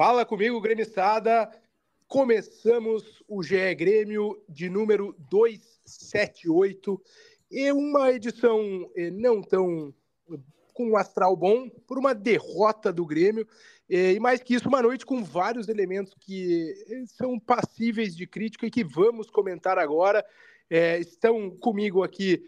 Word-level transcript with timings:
Fala 0.00 0.24
comigo, 0.24 0.58
gremistada. 0.62 1.50
Começamos 2.08 3.22
o 3.28 3.42
GE 3.42 3.74
Grêmio 3.74 4.42
de 4.48 4.70
número 4.70 5.14
278 5.28 6.98
e 7.50 7.70
uma 7.70 8.10
edição 8.10 8.90
eh, 8.96 9.10
não 9.10 9.42
tão 9.42 9.92
com 10.72 10.88
um 10.88 10.96
astral 10.96 11.36
bom 11.36 11.68
por 11.86 11.98
uma 11.98 12.14
derrota 12.14 12.90
do 12.90 13.04
Grêmio 13.04 13.46
eh, 13.90 14.14
e 14.14 14.20
mais 14.20 14.42
que 14.42 14.54
isso 14.54 14.70
uma 14.70 14.80
noite 14.80 15.04
com 15.04 15.22
vários 15.22 15.68
elementos 15.68 16.14
que 16.18 16.82
eh, 16.88 17.04
são 17.04 17.38
passíveis 17.38 18.16
de 18.16 18.26
crítica 18.26 18.64
e 18.64 18.70
que 18.70 18.82
vamos 18.82 19.28
comentar 19.28 19.78
agora. 19.78 20.24
estão 20.98 21.50
comigo 21.50 22.02
aqui 22.02 22.42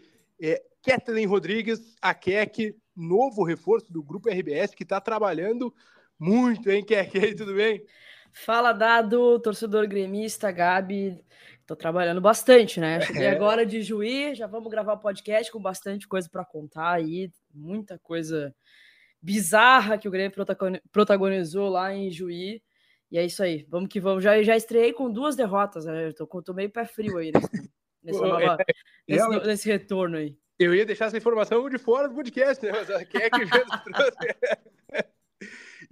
Kathleen 0.81 1.27
Rodrigues, 1.27 1.95
a 2.01 2.15
Keck, 2.15 2.75
novo 2.95 3.43
reforço 3.43 3.93
do 3.93 4.01
Grupo 4.01 4.27
RBS 4.27 4.73
que 4.73 4.81
está 4.81 4.99
trabalhando 4.99 5.71
muito, 6.23 6.71
hein, 6.71 6.85
Keck? 6.85 7.35
Tudo 7.35 7.53
bem? 7.53 7.83
Fala, 8.31 8.71
Dado, 8.71 9.39
torcedor 9.39 9.85
gremista, 9.87 10.49
Gabi. 10.51 11.21
Tô 11.67 11.75
trabalhando 11.75 12.21
bastante, 12.21 12.79
né? 12.79 12.99
Cheguei 13.05 13.25
é. 13.25 13.31
agora 13.31 13.65
de 13.65 13.81
Juí, 13.81 14.33
já 14.33 14.47
vamos 14.47 14.71
gravar 14.71 14.95
podcast 14.97 15.51
com 15.51 15.61
bastante 15.61 16.07
coisa 16.07 16.29
para 16.29 16.45
contar 16.45 16.91
aí, 16.91 17.29
muita 17.53 17.99
coisa 17.99 18.55
bizarra 19.21 19.97
que 19.97 20.07
o 20.07 20.11
Grêmio 20.11 20.33
protagonizou 20.91 21.69
lá 21.69 21.93
em 21.93 22.09
Juí. 22.09 22.63
E 23.11 23.17
é 23.17 23.25
isso 23.25 23.43
aí, 23.43 23.65
vamos 23.69 23.89
que 23.89 23.99
vamos. 23.99 24.23
Já, 24.23 24.41
já 24.43 24.55
estreiei 24.55 24.93
com 24.93 25.11
duas 25.11 25.35
derrotas, 25.35 25.85
né? 25.85 26.07
Eu 26.07 26.13
tô, 26.13 26.41
tô 26.41 26.53
meio 26.53 26.69
pé 26.69 26.85
frio 26.85 27.17
aí 27.17 27.31
nesse, 27.33 27.69
nessa 28.01 28.21
nova, 28.25 28.57
é, 28.59 28.65
nesse, 29.07 29.47
nesse, 29.47 29.69
retorno 29.69 30.17
aí. 30.17 30.37
Eu 30.57 30.73
ia 30.73 30.85
deixar 30.85 31.05
essa 31.05 31.17
informação 31.17 31.69
de 31.69 31.77
fora 31.77 32.07
do 32.07 32.15
podcast, 32.15 32.65
né? 32.65 32.71
Mas 32.71 33.07
quem 33.09 33.21
é 33.21 33.29
que 33.29 33.45
trouxe? 33.45 34.73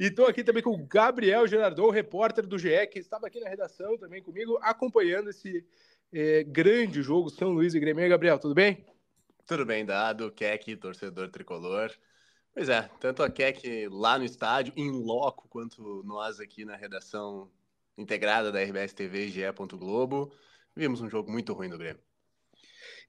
E 0.02 0.06
estou 0.06 0.26
aqui 0.26 0.44
também 0.44 0.64
com 0.64 0.72
o 0.72 0.84
Gabriel 0.84 1.46
Gerardon, 1.46 1.92
repórter 1.92 2.48
do 2.48 2.58
GE, 2.58 2.88
que 2.88 2.98
estava 2.98 3.28
aqui 3.28 3.40
na 3.40 3.48
redação 3.48 3.96
também 4.00 4.20
comigo, 4.20 4.58
acompanhando 4.60 5.30
esse 5.30 5.64
é, 6.12 6.44
grande 6.44 7.04
jogo 7.04 7.30
São 7.30 7.52
Luís 7.52 7.76
e 7.76 7.80
Grêmio. 7.80 8.10
Gabriel, 8.10 8.40
tudo 8.40 8.56
bem? 8.56 8.84
Tudo 9.46 9.64
bem, 9.64 9.86
Dado, 9.86 10.32
Keck, 10.32 10.76
torcedor 10.78 11.30
tricolor. 11.30 11.92
Pois 12.52 12.68
é, 12.68 12.90
tanto 13.00 13.22
a 13.22 13.30
Keck 13.30 13.90
lá 13.92 14.18
no 14.18 14.26
estádio, 14.26 14.74
em 14.76 14.90
loco, 14.90 15.48
quanto 15.48 16.02
nós 16.04 16.40
aqui 16.40 16.66
na 16.66 16.76
redação 16.76 17.52
integrada 17.96 18.52
da 18.52 18.60
RBS 18.60 18.94
TV 18.94 19.28
e 19.28 19.30
GE. 19.30 19.42
Globo, 19.74 20.34
vimos 20.76 21.00
um 21.02 21.10
jogo 21.12 21.32
muito 21.32 21.54
ruim 21.54 21.70
do 21.70 21.78
Grêmio. 21.78 22.02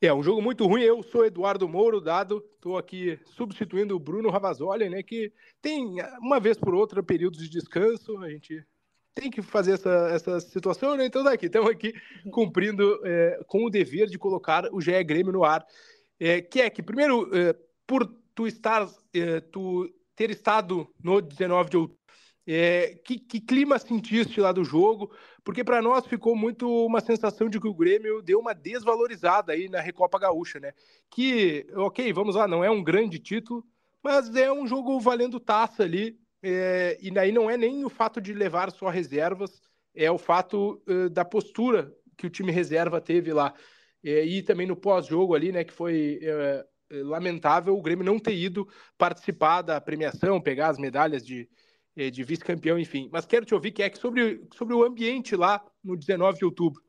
É, 0.04 0.12
um 0.12 0.20
jogo 0.20 0.42
muito 0.42 0.66
ruim. 0.66 0.82
Eu 0.82 1.00
sou 1.00 1.24
Eduardo 1.24 1.68
Mouro, 1.68 2.00
dado, 2.00 2.44
estou 2.56 2.76
aqui 2.76 3.20
substituindo 3.24 3.94
o 3.94 4.00
Bruno 4.00 4.30
Ravazoli, 4.30 4.90
né, 4.90 5.00
que 5.00 5.32
tem, 5.60 5.94
uma 6.18 6.40
vez 6.40 6.58
por 6.58 6.74
outra, 6.74 7.04
períodos 7.04 7.38
de 7.38 7.48
descanso. 7.48 8.18
A 8.18 8.28
gente 8.28 8.66
tem 9.14 9.30
que 9.30 9.40
fazer 9.40 9.74
essa, 9.74 10.08
essa 10.10 10.40
situação, 10.40 10.96
né? 10.96 11.06
Então, 11.06 11.22
daqui, 11.22 11.46
estamos 11.46 11.70
aqui 11.70 11.94
cumprindo 12.32 13.00
é, 13.06 13.44
com 13.46 13.64
o 13.64 13.70
dever 13.70 14.08
de 14.08 14.18
colocar 14.18 14.68
o 14.72 14.80
GE 14.80 15.04
Grêmio 15.04 15.32
no 15.32 15.44
ar. 15.44 15.64
É, 16.18 16.40
que 16.40 16.60
é 16.60 16.68
que, 16.68 16.82
primeiro, 16.82 17.30
é, 17.32 17.54
por 17.86 18.04
tu 18.34 18.48
estar, 18.48 18.88
é, 19.14 19.38
tu 19.38 19.88
ter 20.16 20.30
estado 20.30 20.92
no 21.00 21.20
19 21.20 21.70
de 21.70 21.76
outubro, 21.76 22.01
é, 22.46 22.98
que, 23.04 23.18
que, 23.18 23.40
clima 23.40 23.78
sentiste 23.78 24.40
lá 24.40 24.50
do 24.50 24.64
jogo? 24.64 25.14
Porque 25.44 25.62
para 25.62 25.80
nós 25.80 26.06
ficou 26.06 26.34
muito 26.34 26.68
uma 26.68 27.00
sensação 27.00 27.48
de 27.48 27.60
que 27.60 27.68
o 27.68 27.74
Grêmio 27.74 28.20
deu 28.20 28.40
uma 28.40 28.52
desvalorizada 28.52 29.52
aí 29.52 29.68
na 29.68 29.80
Recopa 29.80 30.18
Gaúcha, 30.18 30.58
né? 30.58 30.72
Que, 31.10 31.66
ok, 31.74 32.12
vamos 32.12 32.34
lá, 32.34 32.48
não 32.48 32.64
é 32.64 32.70
um 32.70 32.82
grande 32.82 33.18
título, 33.18 33.64
mas 34.02 34.34
é 34.34 34.52
um 34.52 34.66
jogo 34.66 34.98
valendo 34.98 35.38
taça 35.38 35.84
ali. 35.84 36.18
É, 36.42 36.98
e 37.00 37.16
aí 37.16 37.30
não 37.30 37.48
é 37.48 37.56
nem 37.56 37.84
o 37.84 37.88
fato 37.88 38.20
de 38.20 38.32
levar 38.32 38.72
só 38.72 38.88
reservas, 38.88 39.62
é 39.94 40.10
o 40.10 40.18
fato 40.18 40.82
da 41.12 41.24
postura 41.24 41.94
que 42.16 42.26
o 42.26 42.30
time 42.30 42.50
reserva 42.50 43.00
teve 43.00 43.32
lá. 43.32 43.54
É, 44.02 44.24
e 44.24 44.42
também 44.42 44.66
no 44.66 44.74
pós-jogo 44.74 45.34
ali, 45.34 45.52
né, 45.52 45.62
que 45.62 45.72
foi 45.72 46.18
lamentável 46.90 47.76
o 47.76 47.80
Grêmio 47.80 48.04
não 48.04 48.18
ter 48.18 48.34
ido 48.34 48.68
participar 48.98 49.62
da 49.62 49.80
premiação, 49.80 50.40
pegar 50.40 50.68
as 50.68 50.78
medalhas 50.78 51.24
de, 51.24 51.48
de 51.96 52.24
vice-campeão, 52.24 52.78
enfim. 52.78 53.08
Mas 53.12 53.26
quero 53.26 53.44
te 53.44 53.54
ouvir, 53.54 53.74
é 53.80 53.94
sobre, 53.94 54.42
sobre 54.54 54.74
o 54.74 54.84
ambiente 54.84 55.36
lá 55.36 55.64
no 55.84 55.96
19 55.96 56.38
de 56.38 56.44
outubro. 56.44 56.82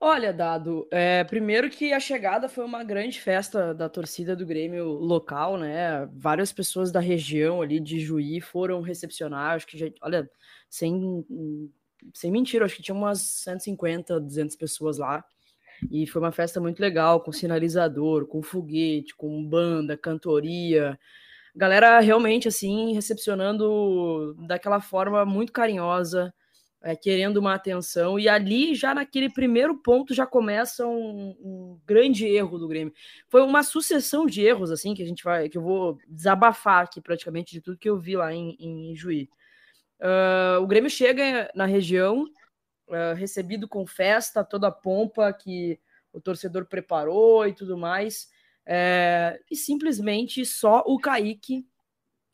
Olha, 0.00 0.32
Dado, 0.32 0.86
é, 0.92 1.24
primeiro 1.24 1.68
que 1.68 1.92
a 1.92 1.98
chegada 1.98 2.48
foi 2.48 2.64
uma 2.64 2.84
grande 2.84 3.20
festa 3.20 3.74
da 3.74 3.88
torcida 3.88 4.36
do 4.36 4.46
Grêmio 4.46 4.86
local, 4.92 5.58
né? 5.58 6.06
Várias 6.12 6.52
pessoas 6.52 6.92
da 6.92 7.00
região 7.00 7.60
ali 7.60 7.80
de 7.80 7.98
Juí 7.98 8.40
foram 8.40 8.80
recepcionar, 8.80 9.56
acho 9.56 9.66
que 9.66 9.76
já, 9.76 9.86
olha, 10.00 10.30
sem, 10.70 11.26
sem 12.14 12.30
mentira, 12.30 12.64
acho 12.64 12.76
que 12.76 12.82
tinha 12.82 12.94
umas 12.94 13.20
150, 13.20 14.20
200 14.20 14.54
pessoas 14.54 14.98
lá. 14.98 15.24
E 15.90 16.06
foi 16.06 16.22
uma 16.22 16.32
festa 16.32 16.60
muito 16.60 16.78
legal, 16.78 17.20
com 17.20 17.32
sinalizador, 17.32 18.26
com 18.26 18.40
foguete, 18.40 19.16
com 19.16 19.44
banda, 19.44 19.96
cantoria, 19.96 20.98
galera 21.58 21.98
realmente 21.98 22.46
assim 22.46 22.94
recepcionando 22.94 24.32
daquela 24.46 24.80
forma 24.80 25.24
muito 25.24 25.52
carinhosa, 25.52 26.32
é, 26.80 26.94
querendo 26.94 27.38
uma 27.38 27.54
atenção 27.54 28.16
e 28.16 28.28
ali 28.28 28.76
já 28.76 28.94
naquele 28.94 29.28
primeiro 29.28 29.76
ponto 29.82 30.14
já 30.14 30.24
começa 30.24 30.86
um, 30.86 31.36
um, 31.40 31.80
grande 31.84 32.24
erro 32.24 32.58
do 32.58 32.68
Grêmio. 32.68 32.94
Foi 33.26 33.42
uma 33.42 33.64
sucessão 33.64 34.24
de 34.24 34.40
erros 34.40 34.70
assim 34.70 34.94
que 34.94 35.02
a 35.02 35.06
gente 35.06 35.24
vai, 35.24 35.48
que 35.48 35.58
eu 35.58 35.62
vou 35.62 35.98
desabafar 36.06 36.84
aqui 36.84 37.00
praticamente 37.00 37.50
de 37.50 37.60
tudo 37.60 37.76
que 37.76 37.90
eu 37.90 37.98
vi 37.98 38.16
lá 38.16 38.32
em, 38.32 38.56
em 38.60 38.94
Juí. 38.94 39.28
Uh, 39.98 40.62
o 40.62 40.66
Grêmio 40.68 40.88
chega 40.88 41.50
na 41.56 41.66
região 41.66 42.22
uh, 42.86 43.14
recebido 43.16 43.66
com 43.66 43.84
festa, 43.84 44.44
toda 44.44 44.68
a 44.68 44.72
pompa 44.72 45.32
que 45.32 45.80
o 46.12 46.20
torcedor 46.20 46.66
preparou 46.66 47.48
e 47.48 47.52
tudo 47.52 47.76
mais. 47.76 48.28
É, 48.70 49.40
e 49.50 49.56
simplesmente 49.56 50.44
só 50.44 50.84
o 50.86 50.98
Kaique, 50.98 51.66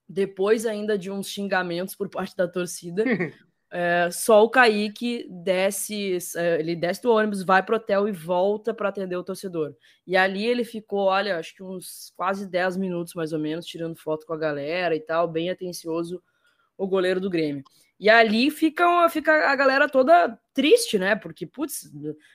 depois 0.09 0.67
ainda 0.67 0.99
de 0.99 1.09
uns 1.09 1.29
xingamentos 1.29 1.95
por 1.95 2.09
parte 2.09 2.37
da 2.37 2.49
torcida, 2.49 3.05
é, 3.71 4.11
só 4.11 4.43
o 4.43 4.51
Kaique 4.51 5.29
desce, 5.31 6.19
é, 6.35 6.59
ele 6.59 6.75
desce 6.75 7.01
do 7.03 7.13
ônibus, 7.13 7.45
vai 7.45 7.63
pro 7.63 7.77
hotel 7.77 8.09
e 8.09 8.13
volta 8.13 8.75
para 8.75 8.89
atender 8.89 9.17
o 9.17 9.23
torcedor. 9.23 9.77
E 10.05 10.17
ali 10.17 10.45
ele 10.45 10.65
ficou, 10.65 11.07
olha, 11.07 11.39
acho 11.39 11.55
que 11.55 11.63
uns 11.63 12.13
quase 12.17 12.51
10 12.51 12.79
minutos 12.79 13.15
mais 13.15 13.33
ou 13.33 13.39
menos, 13.39 13.65
tirando 13.65 13.97
foto 13.97 14.27
com 14.27 14.33
a 14.33 14.39
galera 14.39 14.97
e 14.97 15.01
tal, 15.01 15.29
bem 15.29 15.51
atencioso 15.51 16.21
o 16.77 16.89
goleiro 16.89 17.21
do 17.21 17.31
Grêmio. 17.31 17.63
E 17.99 18.11
ali 18.11 18.51
fica, 18.51 19.09
fica 19.09 19.51
a 19.51 19.57
galera 19.57 19.89
toda 19.89 20.39
triste, 20.53 20.99
né? 20.99 21.15
Porque, 21.15 21.47
putz, 21.47 21.91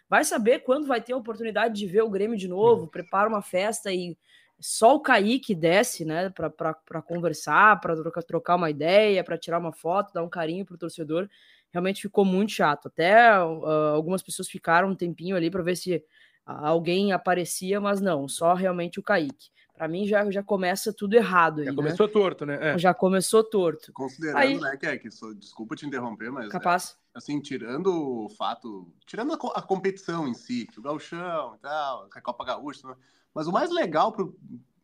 vai 0.09 0.23
saber 0.23 0.59
quando 0.59 0.87
vai 0.87 1.01
ter 1.01 1.13
a 1.13 1.17
oportunidade 1.17 1.75
de 1.75 1.85
ver 1.85 2.01
o 2.01 2.09
Grêmio 2.09 2.37
de 2.37 2.47
novo, 2.47 2.83
uhum. 2.83 2.87
prepara 2.87 3.29
uma 3.29 3.41
festa 3.41 3.91
e 3.93 4.17
só 4.59 4.95
o 4.95 4.99
Kaique 4.99 5.55
desce, 5.55 6.03
né, 6.03 6.29
para 6.29 7.01
conversar, 7.01 7.79
para 7.79 7.95
trocar, 7.95 8.23
trocar 8.23 8.55
uma 8.55 8.69
ideia, 8.69 9.23
para 9.23 9.37
tirar 9.37 9.57
uma 9.57 9.71
foto, 9.71 10.13
dar 10.13 10.21
um 10.21 10.29
carinho 10.29 10.65
pro 10.65 10.77
torcedor. 10.77 11.29
Realmente 11.71 12.01
ficou 12.01 12.25
muito 12.25 12.51
chato. 12.51 12.87
Até 12.87 13.39
uh, 13.39 13.65
algumas 13.93 14.21
pessoas 14.21 14.49
ficaram 14.49 14.89
um 14.89 14.95
tempinho 14.95 15.35
ali 15.35 15.49
para 15.49 15.63
ver 15.63 15.77
se 15.77 16.03
alguém 16.45 17.11
aparecia, 17.11 17.79
mas 17.79 18.01
não, 18.01 18.27
só 18.27 18.53
realmente 18.53 18.99
o 18.99 19.03
Kaique. 19.03 19.49
Para 19.79 19.87
mim 19.87 20.05
já, 20.05 20.29
já 20.29 20.43
começa 20.43 20.91
tudo 20.91 21.13
errado. 21.13 21.59
Aí, 21.59 21.67
já 21.67 21.71
né? 21.71 21.75
começou 21.77 22.05
né? 22.05 22.11
torto, 22.11 22.45
né? 22.45 22.73
É. 22.73 22.77
Já 22.77 22.93
começou 22.93 23.41
torto. 23.45 23.93
Considerando, 23.93 24.37
aí, 24.37 24.59
né, 24.59 24.75
que 24.75 24.85
é 24.85 24.97
que 24.97 25.09
sou, 25.09 25.33
desculpa 25.33 25.73
te 25.73 25.85
interromper, 25.85 26.29
mas 26.29 26.49
capaz. 26.49 26.97
É, 27.15 27.17
assim, 27.17 27.39
tirando 27.39 27.87
o 27.87 28.27
fato, 28.27 28.93
tirando 29.05 29.31
a, 29.31 29.37
a, 29.57 29.61
competição 29.61 30.27
em 30.27 30.33
si, 30.33 30.67
o 30.77 30.81
Gauchão 30.81 31.55
e 31.55 31.59
tal, 31.59 32.09
a 32.13 32.21
Copa 32.21 32.43
Gaúcha, 32.43 32.89
né? 32.89 32.95
mas 33.33 33.47
o 33.47 33.53
mais 33.53 33.71
legal 33.71 34.11
pro, 34.11 34.37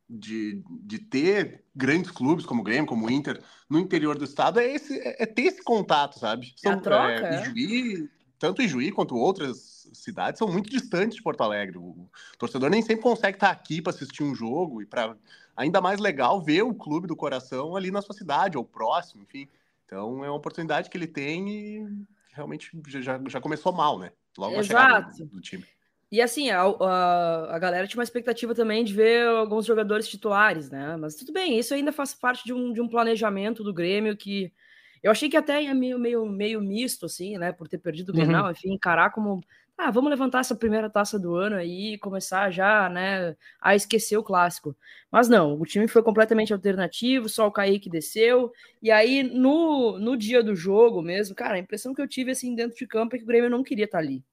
de, 0.10 0.64
de 0.70 0.98
ter 0.98 1.66
grandes 1.76 2.10
clubes 2.10 2.46
como 2.46 2.62
o 2.62 2.64
Grêmio, 2.64 2.86
como 2.86 3.08
o 3.08 3.12
Inter, 3.12 3.44
no 3.70 3.78
interior 3.78 4.18
do 4.18 4.24
estado 4.24 4.62
é, 4.62 4.66
esse, 4.66 4.98
é, 4.98 5.24
é 5.24 5.26
ter 5.26 5.42
esse 5.42 5.62
contato, 5.62 6.18
sabe? 6.18 6.54
São, 6.56 6.72
é 6.72 6.76
a 6.76 6.80
troca, 6.80 7.28
é, 7.28 7.44
Juiz, 7.44 8.08
tanto 8.40 8.62
Ijuí 8.62 8.92
quanto 8.92 9.16
outras 9.16 9.90
cidades 9.94 10.40
são 10.40 10.48
muito 10.48 10.70
distantes 10.70 11.16
de 11.16 11.24
Porto 11.24 11.42
Alegre. 11.42 11.78
O 11.78 12.10
torcedor 12.38 12.70
nem 12.70 12.82
sempre 12.82 13.04
consegue 13.04 13.38
estar 13.38 13.50
aqui 13.50 13.82
para 13.82 13.94
assistir 13.94 14.24
um 14.24 14.36
jogo 14.36 14.82
e 14.82 14.86
para 14.86 15.16
ainda 15.56 15.80
mais 15.80 16.00
legal 16.00 16.42
ver 16.42 16.64
o 16.64 16.74
clube 16.74 17.08
do 17.08 17.16
coração 17.16 17.76
ali 17.76 17.92
na 17.92 18.02
sua 18.02 18.16
cidade 18.16 18.58
ou 18.58 18.66
próximo, 18.66 19.24
enfim. 19.24 19.48
Então 19.86 20.24
é 20.24 20.30
uma 20.30 20.38
oportunidade 20.38 20.90
que 20.90 20.98
ele 20.98 21.08
tem 21.08 21.50
e 21.50 22.06
realmente 22.34 22.72
já, 22.88 23.22
já 23.28 23.40
começou 23.40 23.72
mal, 23.72 23.98
né? 23.98 24.12
Logo 24.38 24.56
Exato. 24.56 25.18
Do, 25.18 25.26
do 25.36 25.42
time. 25.42 25.66
E 26.12 26.22
assim, 26.22 26.50
a, 26.50 26.62
a, 26.62 27.56
a, 27.56 27.60
galera 27.60 27.88
tinha 27.88 28.00
uma 28.00 28.04
expectativa 28.04 28.54
também 28.54 28.84
de 28.84 28.94
ver 28.94 29.28
alguns 29.28 29.66
jogadores 29.66 30.08
titulares, 30.08 30.70
né? 30.70 30.96
Mas 30.98 31.16
tudo 31.16 31.34
bem, 31.34 31.58
isso 31.58 31.74
ainda 31.74 31.92
faz 31.92 32.14
parte 32.14 32.46
de 32.46 32.54
um, 32.54 32.72
de 32.72 32.80
um 32.80 32.88
planejamento 32.88 33.64
do 33.64 33.74
Grêmio 33.74 34.16
que 34.16 34.52
eu 35.06 35.12
achei 35.12 35.30
que 35.30 35.38
até 35.38 35.62
ia 35.62 35.76
meio, 35.76 36.00
meio, 36.00 36.26
meio 36.26 36.60
misto, 36.60 37.06
assim, 37.06 37.38
né? 37.38 37.52
Por 37.52 37.68
ter 37.68 37.78
perdido 37.78 38.10
o 38.10 38.12
uhum. 38.12 38.24
Grenal, 38.24 38.50
enfim, 38.50 38.74
encarar 38.74 39.12
como. 39.12 39.40
Ah, 39.78 39.92
vamos 39.92 40.10
levantar 40.10 40.40
essa 40.40 40.56
primeira 40.56 40.90
taça 40.90 41.20
do 41.20 41.36
ano 41.36 41.58
aí 41.58 41.94
e 41.94 41.98
começar 42.00 42.50
já, 42.50 42.90
né, 42.90 43.36
a 43.62 43.76
esquecer 43.76 44.18
o 44.18 44.24
clássico. 44.24 44.76
Mas 45.12 45.30
não, 45.30 45.62
o 45.62 45.66
time 45.66 45.88
foi 45.88 46.02
completamente 46.02 46.52
alternativo, 46.54 47.30
só 47.30 47.46
o 47.46 47.52
Kaique 47.52 47.88
desceu. 47.88 48.52
E 48.82 48.90
aí, 48.90 49.22
no, 49.22 50.00
no 50.00 50.18
dia 50.18 50.42
do 50.42 50.56
jogo 50.56 51.04
mesmo, 51.04 51.36
cara, 51.36 51.54
a 51.54 51.60
impressão 51.60 51.94
que 51.94 52.02
eu 52.02 52.08
tive, 52.08 52.32
assim, 52.32 52.56
dentro 52.56 52.76
de 52.76 52.88
campo 52.88 53.16
é 53.16 53.20
que 53.20 53.26
o 53.26 53.28
Grêmio 53.28 53.50
não 53.50 53.62
queria 53.62 53.86
estar 53.86 54.00
tá 54.00 54.04
ali, 54.04 54.24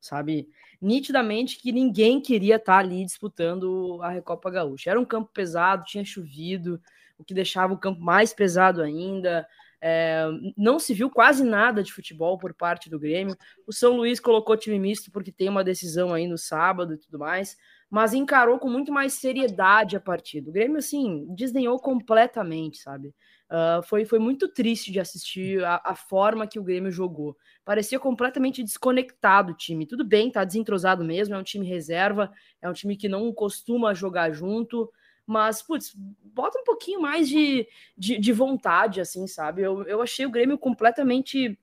sabe? 0.00 0.48
Nitidamente 0.80 1.58
que 1.58 1.72
ninguém 1.72 2.22
queria 2.22 2.56
estar 2.56 2.74
tá 2.74 2.78
ali 2.78 3.04
disputando 3.04 4.00
a 4.00 4.08
Recopa 4.08 4.50
Gaúcha. 4.50 4.88
Era 4.88 5.00
um 5.00 5.04
campo 5.04 5.30
pesado, 5.30 5.84
tinha 5.84 6.04
chovido, 6.06 6.80
o 7.18 7.24
que 7.24 7.34
deixava 7.34 7.74
o 7.74 7.78
campo 7.78 8.00
mais 8.00 8.32
pesado 8.32 8.80
ainda. 8.80 9.46
É, 9.84 10.24
não 10.56 10.78
se 10.78 10.94
viu 10.94 11.10
quase 11.10 11.42
nada 11.42 11.82
de 11.82 11.92
futebol 11.92 12.38
por 12.38 12.54
parte 12.54 12.88
do 12.88 13.00
Grêmio. 13.00 13.36
O 13.66 13.72
São 13.72 13.96
Luís 13.96 14.20
colocou 14.20 14.56
time 14.56 14.78
misto 14.78 15.10
porque 15.10 15.32
tem 15.32 15.48
uma 15.48 15.64
decisão 15.64 16.14
aí 16.14 16.28
no 16.28 16.38
sábado 16.38 16.94
e 16.94 16.98
tudo 16.98 17.18
mais, 17.18 17.56
mas 17.90 18.14
encarou 18.14 18.60
com 18.60 18.70
muito 18.70 18.92
mais 18.92 19.14
seriedade 19.14 19.96
a 19.96 20.00
partida. 20.00 20.48
O 20.48 20.52
Grêmio, 20.52 20.78
assim, 20.78 21.26
desdenhou 21.34 21.80
completamente, 21.80 22.78
sabe? 22.78 23.12
Uh, 23.50 23.82
foi, 23.82 24.04
foi 24.04 24.20
muito 24.20 24.48
triste 24.48 24.92
de 24.92 25.00
assistir 25.00 25.62
a, 25.64 25.78
a, 25.84 25.94
forma 25.96 26.46
que 26.46 26.60
o 26.60 26.64
Grêmio 26.64 26.90
jogou. 26.90 27.36
Parecia 27.64 27.98
completamente 27.98 28.62
desconectado 28.62 29.52
o 29.52 29.56
time. 29.56 29.84
Tudo 29.84 30.04
bem, 30.04 30.30
tá 30.30 30.44
desentrosado 30.44 31.04
mesmo, 31.04 31.34
é 31.34 31.38
um 31.38 31.42
time 31.42 31.66
reserva, 31.66 32.32
é 32.62 32.70
um 32.70 32.72
time 32.72 32.96
que 32.96 33.08
não 33.10 33.30
costuma 33.30 33.92
jogar 33.92 34.30
junto, 34.32 34.90
mas, 35.32 35.62
putz, 35.62 35.94
bota 36.22 36.58
um 36.60 36.64
pouquinho 36.64 37.00
mais 37.00 37.28
de, 37.28 37.66
de, 37.96 38.18
de 38.18 38.32
vontade, 38.32 39.00
assim, 39.00 39.26
sabe? 39.26 39.62
Eu, 39.62 39.82
eu 39.84 40.02
achei 40.02 40.26
o 40.26 40.30
Grêmio 40.30 40.58
completamente 40.58 41.58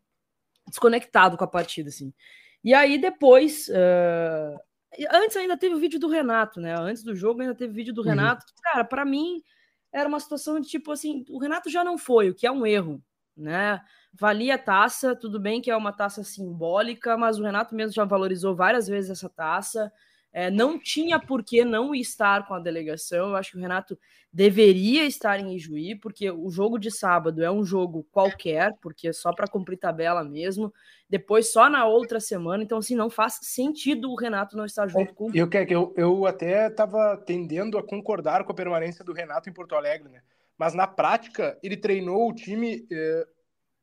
desconectado 0.67 1.37
com 1.37 1.43
a 1.43 1.47
partida, 1.47 1.89
assim. 1.89 2.11
E 2.63 2.73
aí 2.73 2.97
depois. 2.97 3.69
Uh... 3.69 4.59
Antes 5.11 5.37
ainda 5.37 5.55
teve 5.55 5.75
o 5.75 5.79
vídeo 5.79 5.99
do 5.99 6.07
Renato, 6.07 6.59
né? 6.59 6.75
Antes 6.75 7.03
do 7.03 7.15
jogo 7.15 7.41
ainda 7.41 7.53
teve 7.53 7.71
o 7.71 7.75
vídeo 7.75 7.93
do 7.93 8.01
uhum. 8.01 8.07
Renato. 8.07 8.43
Cara, 8.63 8.83
para 8.83 9.05
mim 9.05 9.43
era 9.93 10.09
uma 10.09 10.19
situação 10.19 10.59
de 10.59 10.67
tipo 10.67 10.91
assim: 10.91 11.23
o 11.29 11.37
Renato 11.37 11.69
já 11.69 11.83
não 11.83 11.97
foi, 11.97 12.29
o 12.31 12.35
que 12.35 12.47
é 12.47 12.51
um 12.51 12.65
erro, 12.65 13.01
né? 13.37 13.79
Valia 14.11 14.55
a 14.55 14.57
taça, 14.57 15.15
tudo 15.15 15.39
bem 15.39 15.61
que 15.61 15.69
é 15.69 15.77
uma 15.77 15.93
taça 15.93 16.23
simbólica, 16.23 17.15
mas 17.15 17.37
o 17.37 17.43
Renato 17.43 17.75
mesmo 17.75 17.93
já 17.93 18.03
valorizou 18.03 18.55
várias 18.55 18.87
vezes 18.87 19.11
essa 19.11 19.29
taça. 19.29 19.93
É, 20.31 20.51
não 20.51 20.77
tinha 20.77 21.19
por 21.19 21.43
que 21.43 21.65
não 21.65 21.93
estar 21.95 22.47
com 22.47 22.53
a 22.53 22.59
delegação. 22.59 23.29
Eu 23.29 23.35
acho 23.35 23.51
que 23.51 23.57
o 23.57 23.61
Renato 23.61 23.97
deveria 24.31 25.05
estar 25.05 25.39
em 25.39 25.55
Ijuí, 25.55 25.95
porque 25.95 26.29
o 26.29 26.49
jogo 26.49 26.77
de 26.77 26.91
sábado 26.91 27.43
é 27.43 27.49
um 27.49 27.63
jogo 27.63 28.05
qualquer, 28.11 28.75
porque 28.79 29.07
é 29.07 29.13
só 29.13 29.33
para 29.33 29.47
cumprir 29.47 29.77
tabela 29.77 30.23
mesmo. 30.23 30.71
Depois 31.09 31.51
só 31.51 31.67
na 31.67 31.87
outra 31.87 32.19
semana. 32.19 32.63
Então, 32.63 32.77
assim, 32.77 32.95
não 32.95 33.09
faz 33.09 33.39
sentido 33.41 34.11
o 34.11 34.15
Renato 34.15 34.55
não 34.55 34.65
estar 34.65 34.87
junto 34.87 35.13
com 35.15 35.25
o. 35.25 35.35
Eu, 35.35 35.49
eu, 35.67 35.93
eu 35.97 36.25
até 36.27 36.67
estava 36.67 37.17
tendendo 37.17 37.77
a 37.77 37.83
concordar 37.83 38.43
com 38.43 38.51
a 38.51 38.55
permanência 38.55 39.03
do 39.03 39.13
Renato 39.13 39.49
em 39.49 39.53
Porto 39.53 39.73
Alegre, 39.73 40.09
né? 40.09 40.21
Mas 40.57 40.73
na 40.73 40.85
prática, 40.85 41.57
ele 41.63 41.77
treinou 41.77 42.29
o 42.29 42.35
time. 42.35 42.85
Eh, 42.91 43.27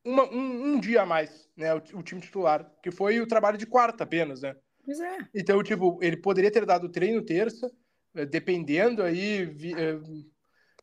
uma, 0.05 0.23
um, 0.31 0.75
um, 0.75 0.79
dia 0.79 1.01
a 1.01 1.05
mais, 1.05 1.49
né? 1.57 1.73
O, 1.73 1.77
o 1.77 2.03
time 2.03 2.21
titular, 2.21 2.71
que 2.81 2.91
foi 2.91 3.19
o 3.19 3.27
trabalho 3.27 3.57
de 3.57 3.65
quarta 3.65 4.05
apenas, 4.05 4.41
né? 4.41 4.55
Pois 4.87 5.01
é. 5.01 5.17
Então, 5.35 5.61
tipo, 5.61 5.99
ele 6.01 6.15
poderia 6.15 6.49
ter 6.49 6.65
dado 6.65 6.87
treino 6.87 7.21
terça, 7.21 7.69
eh, 8.15 8.25
dependendo 8.25 9.03
aí, 9.03 9.41
eh, 9.77 9.99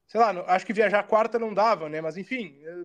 sei 0.07 0.21
lá, 0.21 0.31
acho 0.49 0.67
que 0.67 0.75
viajar 0.75 1.03
quarta 1.05 1.39
não 1.39 1.55
dava, 1.55 1.89
né? 1.89 2.03
Mas 2.03 2.19
enfim, 2.19 2.55
eh, 2.63 2.85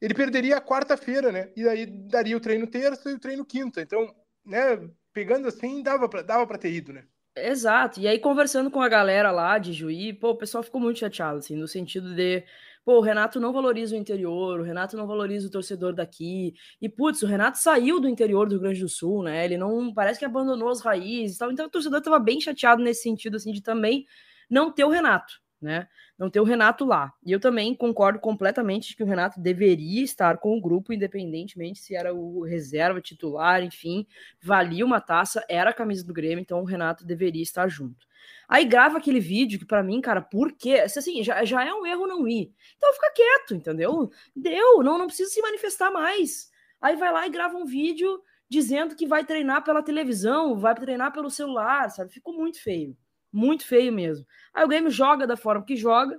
ele 0.00 0.14
perderia 0.14 0.56
a 0.56 0.60
quarta-feira, 0.60 1.30
né? 1.30 1.52
E 1.56 1.66
aí 1.68 1.86
daria 1.86 2.36
o 2.36 2.40
treino 2.40 2.66
terça 2.66 3.08
e 3.08 3.14
o 3.14 3.20
treino 3.20 3.46
quinta. 3.46 3.80
Então, 3.80 4.12
né, 4.44 4.90
pegando 5.12 5.46
assim, 5.46 5.80
dava 5.80 6.08
pra, 6.08 6.22
dava 6.22 6.44
pra 6.44 6.58
ter 6.58 6.72
ido, 6.72 6.92
né? 6.92 7.04
Exato. 7.36 8.00
E 8.00 8.08
aí, 8.08 8.18
conversando 8.18 8.68
com 8.68 8.80
a 8.80 8.88
galera 8.88 9.30
lá 9.30 9.58
de 9.58 9.72
Juí, 9.72 10.12
pô, 10.12 10.30
o 10.30 10.36
pessoal 10.36 10.64
ficou 10.64 10.80
muito 10.80 10.98
chateado, 10.98 11.38
assim, 11.38 11.54
no 11.54 11.68
sentido 11.68 12.16
de 12.16 12.42
pô, 12.86 12.98
o 12.98 13.00
Renato 13.00 13.40
não 13.40 13.52
valoriza 13.52 13.96
o 13.96 13.98
interior, 13.98 14.60
o 14.60 14.62
Renato 14.62 14.96
não 14.96 15.08
valoriza 15.08 15.48
o 15.48 15.50
torcedor 15.50 15.92
daqui. 15.92 16.54
E, 16.80 16.88
putz, 16.88 17.20
o 17.20 17.26
Renato 17.26 17.58
saiu 17.58 17.98
do 17.98 18.08
interior 18.08 18.46
do 18.46 18.52
Rio 18.52 18.60
Grande 18.60 18.80
do 18.80 18.88
Sul, 18.88 19.24
né? 19.24 19.44
Ele 19.44 19.58
não 19.58 19.92
parece 19.92 20.20
que 20.20 20.24
abandonou 20.24 20.68
as 20.68 20.80
raízes 20.80 21.36
tal. 21.36 21.50
Então 21.50 21.66
o 21.66 21.70
torcedor 21.70 21.98
estava 21.98 22.20
bem 22.20 22.40
chateado 22.40 22.80
nesse 22.80 23.02
sentido, 23.02 23.36
assim, 23.36 23.50
de 23.50 23.60
também 23.60 24.06
não 24.48 24.70
ter 24.72 24.84
o 24.84 24.88
Renato, 24.88 25.34
né? 25.60 25.88
Não 26.18 26.30
ter 26.30 26.40
o 26.40 26.44
Renato 26.44 26.84
lá. 26.84 27.12
E 27.24 27.32
eu 27.32 27.40
também 27.40 27.74
concordo 27.74 28.18
completamente 28.18 28.96
que 28.96 29.02
o 29.02 29.06
Renato 29.06 29.40
deveria 29.40 30.02
estar 30.02 30.38
com 30.38 30.56
o 30.56 30.60
grupo, 30.60 30.92
independentemente 30.92 31.80
se 31.80 31.94
era 31.94 32.14
o 32.14 32.42
reserva, 32.44 33.00
titular, 33.00 33.62
enfim, 33.62 34.06
valia 34.40 34.84
uma 34.84 35.00
taça, 35.00 35.44
era 35.48 35.70
a 35.70 35.74
camisa 35.74 36.04
do 36.04 36.12
Grêmio, 36.12 36.40
então 36.40 36.60
o 36.60 36.64
Renato 36.64 37.04
deveria 37.04 37.42
estar 37.42 37.68
junto. 37.68 38.06
Aí 38.48 38.64
grava 38.64 38.98
aquele 38.98 39.20
vídeo 39.20 39.58
que 39.58 39.64
para 39.64 39.82
mim, 39.82 40.00
cara, 40.00 40.20
por 40.20 40.52
quê? 40.52 40.74
Assim, 40.84 41.22
já, 41.22 41.44
já 41.44 41.64
é 41.64 41.72
um 41.72 41.86
erro 41.86 42.06
não 42.06 42.26
ir. 42.28 42.52
Então 42.76 42.92
fica 42.94 43.12
quieto, 43.12 43.54
entendeu? 43.54 44.10
Deu, 44.34 44.82
não, 44.82 44.98
não 44.98 45.06
precisa 45.06 45.30
se 45.30 45.42
manifestar 45.42 45.90
mais. 45.90 46.50
Aí 46.80 46.96
vai 46.96 47.12
lá 47.12 47.26
e 47.26 47.30
grava 47.30 47.56
um 47.56 47.64
vídeo 47.64 48.20
dizendo 48.48 48.94
que 48.94 49.06
vai 49.06 49.24
treinar 49.24 49.64
pela 49.64 49.82
televisão, 49.82 50.56
vai 50.56 50.74
treinar 50.74 51.12
pelo 51.12 51.30
celular, 51.30 51.90
sabe? 51.90 52.12
Ficou 52.12 52.34
muito 52.34 52.62
feio. 52.62 52.96
Muito 53.36 53.66
feio 53.66 53.92
mesmo. 53.92 54.26
Aí 54.54 54.64
o 54.64 54.68
Grêmio 54.68 54.90
joga 54.90 55.26
da 55.26 55.36
forma 55.36 55.62
que 55.62 55.76
joga. 55.76 56.16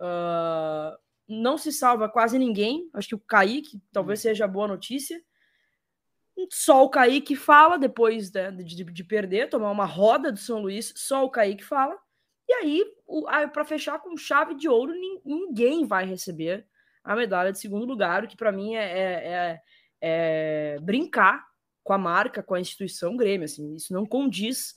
Uh, 0.00 0.96
não 1.28 1.58
se 1.58 1.70
salva 1.70 2.08
quase 2.08 2.38
ninguém. 2.38 2.88
Acho 2.94 3.08
que 3.08 3.14
o 3.14 3.20
Kaique 3.20 3.78
talvez 3.92 4.20
seja 4.20 4.46
a 4.46 4.48
boa 4.48 4.66
notícia. 4.66 5.22
Só 6.50 6.82
o 6.82 6.88
Kaique 6.88 7.36
fala 7.36 7.78
depois 7.78 8.30
de, 8.30 8.52
de, 8.52 8.84
de, 8.84 9.04
perder, 9.04 9.50
tomar 9.50 9.70
uma 9.70 9.84
roda 9.84 10.32
do 10.32 10.38
São 10.38 10.62
Luís, 10.62 10.94
só 10.96 11.26
o 11.26 11.30
Kaique 11.30 11.62
fala. 11.62 11.94
E 12.48 12.52
aí, 12.54 12.84
para 13.52 13.64
fechar 13.66 13.98
com 13.98 14.16
chave 14.16 14.54
de 14.54 14.66
ouro, 14.66 14.94
ninguém 15.26 15.84
vai 15.84 16.06
receber 16.06 16.66
a 17.04 17.14
medalha 17.14 17.52
de 17.52 17.58
segundo 17.58 17.84
lugar, 17.84 18.24
o 18.24 18.28
que 18.28 18.36
para 18.36 18.50
mim 18.50 18.76
é, 18.76 18.82
é, 18.82 19.12
é, 19.28 19.62
é, 20.00 20.78
brincar 20.80 21.46
com 21.84 21.92
a 21.92 21.98
marca, 21.98 22.42
com 22.42 22.54
a 22.54 22.60
instituição 22.60 23.14
Grêmio. 23.14 23.44
Assim, 23.44 23.74
isso 23.74 23.92
não 23.92 24.06
condiz 24.06 24.74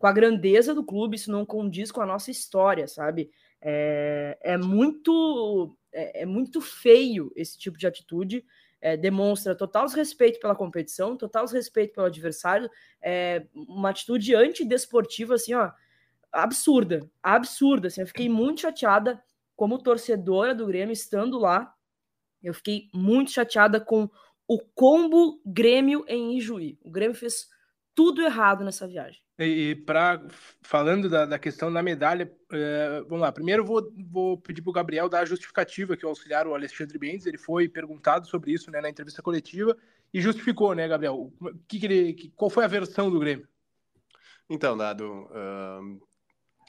com 0.00 0.06
a 0.06 0.12
grandeza 0.12 0.74
do 0.74 0.82
clube, 0.82 1.16
isso 1.16 1.30
não 1.30 1.44
condiz 1.44 1.92
com 1.92 2.00
a 2.00 2.06
nossa 2.06 2.30
história, 2.30 2.88
sabe? 2.88 3.30
É, 3.60 4.38
é 4.40 4.56
muito 4.56 5.76
é, 5.92 6.22
é 6.22 6.26
muito 6.26 6.62
feio 6.62 7.30
esse 7.36 7.58
tipo 7.58 7.76
de 7.76 7.86
atitude 7.86 8.42
é, 8.80 8.96
demonstra 8.96 9.54
total 9.54 9.84
desrespeito 9.84 10.40
pela 10.40 10.56
competição, 10.56 11.16
total 11.16 11.44
desrespeito 11.44 11.92
pelo 11.92 12.06
adversário, 12.06 12.70
é, 13.02 13.46
uma 13.54 13.90
atitude 13.90 14.34
antidesportiva, 14.34 15.34
assim, 15.34 15.52
ó, 15.52 15.70
absurda, 16.32 17.06
absurda, 17.22 17.88
assim, 17.88 18.00
eu 18.00 18.06
fiquei 18.06 18.28
muito 18.28 18.62
chateada 18.62 19.22
como 19.54 19.82
torcedora 19.82 20.54
do 20.54 20.66
Grêmio 20.66 20.94
estando 20.94 21.38
lá, 21.38 21.74
eu 22.42 22.54
fiquei 22.54 22.88
muito 22.94 23.32
chateada 23.32 23.78
com 23.78 24.08
o 24.48 24.58
combo 24.58 25.42
Grêmio 25.44 26.04
em 26.08 26.38
Ijuí, 26.38 26.78
o 26.82 26.90
Grêmio 26.90 27.14
fez 27.14 27.48
tudo 27.94 28.22
errado 28.22 28.64
nessa 28.64 28.88
viagem. 28.88 29.20
E, 29.42 29.74
para 29.74 30.22
falando 30.60 31.08
da, 31.08 31.24
da, 31.24 31.38
questão 31.38 31.72
da 31.72 31.82
medalha, 31.82 32.30
é, 32.52 33.00
vamos 33.08 33.20
lá. 33.20 33.32
Primeiro 33.32 33.64
vou, 33.64 33.90
vou 34.10 34.36
pedir 34.36 34.60
para 34.60 34.70
o 34.70 34.74
Gabriel 34.74 35.08
dar 35.08 35.20
a 35.20 35.24
justificativa 35.24 35.96
que 35.96 36.04
o 36.04 36.10
auxiliar 36.10 36.46
o 36.46 36.54
Alexandre 36.54 36.98
Mendes 36.98 37.24
ele 37.24 37.38
foi 37.38 37.66
perguntado 37.66 38.28
sobre 38.28 38.52
isso 38.52 38.70
né, 38.70 38.82
na 38.82 38.90
entrevista 38.90 39.22
coletiva 39.22 39.74
e 40.12 40.20
justificou, 40.20 40.74
né, 40.74 40.86
Gabriel? 40.86 41.32
Que 41.66 41.80
que 41.80 41.86
ele, 41.86 42.12
que, 42.12 42.28
qual 42.30 42.50
foi 42.50 42.64
a 42.64 42.68
versão 42.68 43.10
do 43.10 43.18
Grêmio? 43.18 43.48
Então, 44.48 44.76
Dado, 44.76 45.06
uh, 45.06 46.00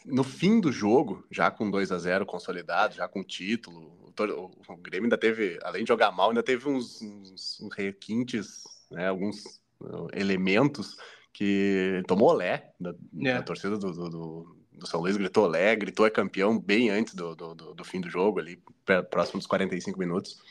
no 0.06 0.24
fim 0.24 0.62
do 0.62 0.72
jogo, 0.72 1.25
já 1.30 1.51
com 1.51 1.70
2 1.70 1.92
a 1.92 1.98
0 1.98 2.25
consolidado, 2.25 2.96
já 2.96 3.06
com 3.06 3.22
título, 3.22 4.13
o, 4.18 4.72
o, 4.72 4.78
Grêmio 4.78 5.08
ainda 5.08 5.18
teve, 5.18 5.60
além 5.62 5.84
de 5.84 5.90
jogar 5.90 6.12
mal, 6.13 6.30
ainda 6.30 6.44
teve 6.44 6.70
uns, 6.70 7.01
uns, 7.01 7.60
uns 7.60 7.74
requintes, 7.74 8.63
né, 8.90 9.10
alguns 9.10 9.44
uh, 9.82 10.08
elementos 10.13 10.96
que 11.33 12.03
tomou 12.07 12.29
olé 12.29 12.73
da, 12.79 12.91
é. 12.91 13.33
da 13.35 13.43
torcida 13.43 13.77
do, 13.77 13.91
do, 13.91 14.09
do, 14.09 14.57
do, 14.73 14.88
São 14.88 15.01
Luís, 15.01 15.17
gritou 15.17 15.45
olé, 15.45 15.75
gritou 15.75 16.05
é 16.05 16.09
campeão 16.09 16.59
bem 16.59 16.89
antes 16.89 17.13
do, 17.13 17.35
do, 17.35 17.55
do 17.55 17.83
fim 17.85 18.01
do 18.01 18.09
jogo, 18.09 18.39
ali 18.39 18.61
próximo 19.09 19.39
dos 19.39 19.47
45 19.47 20.00
minutos. 20.00 20.41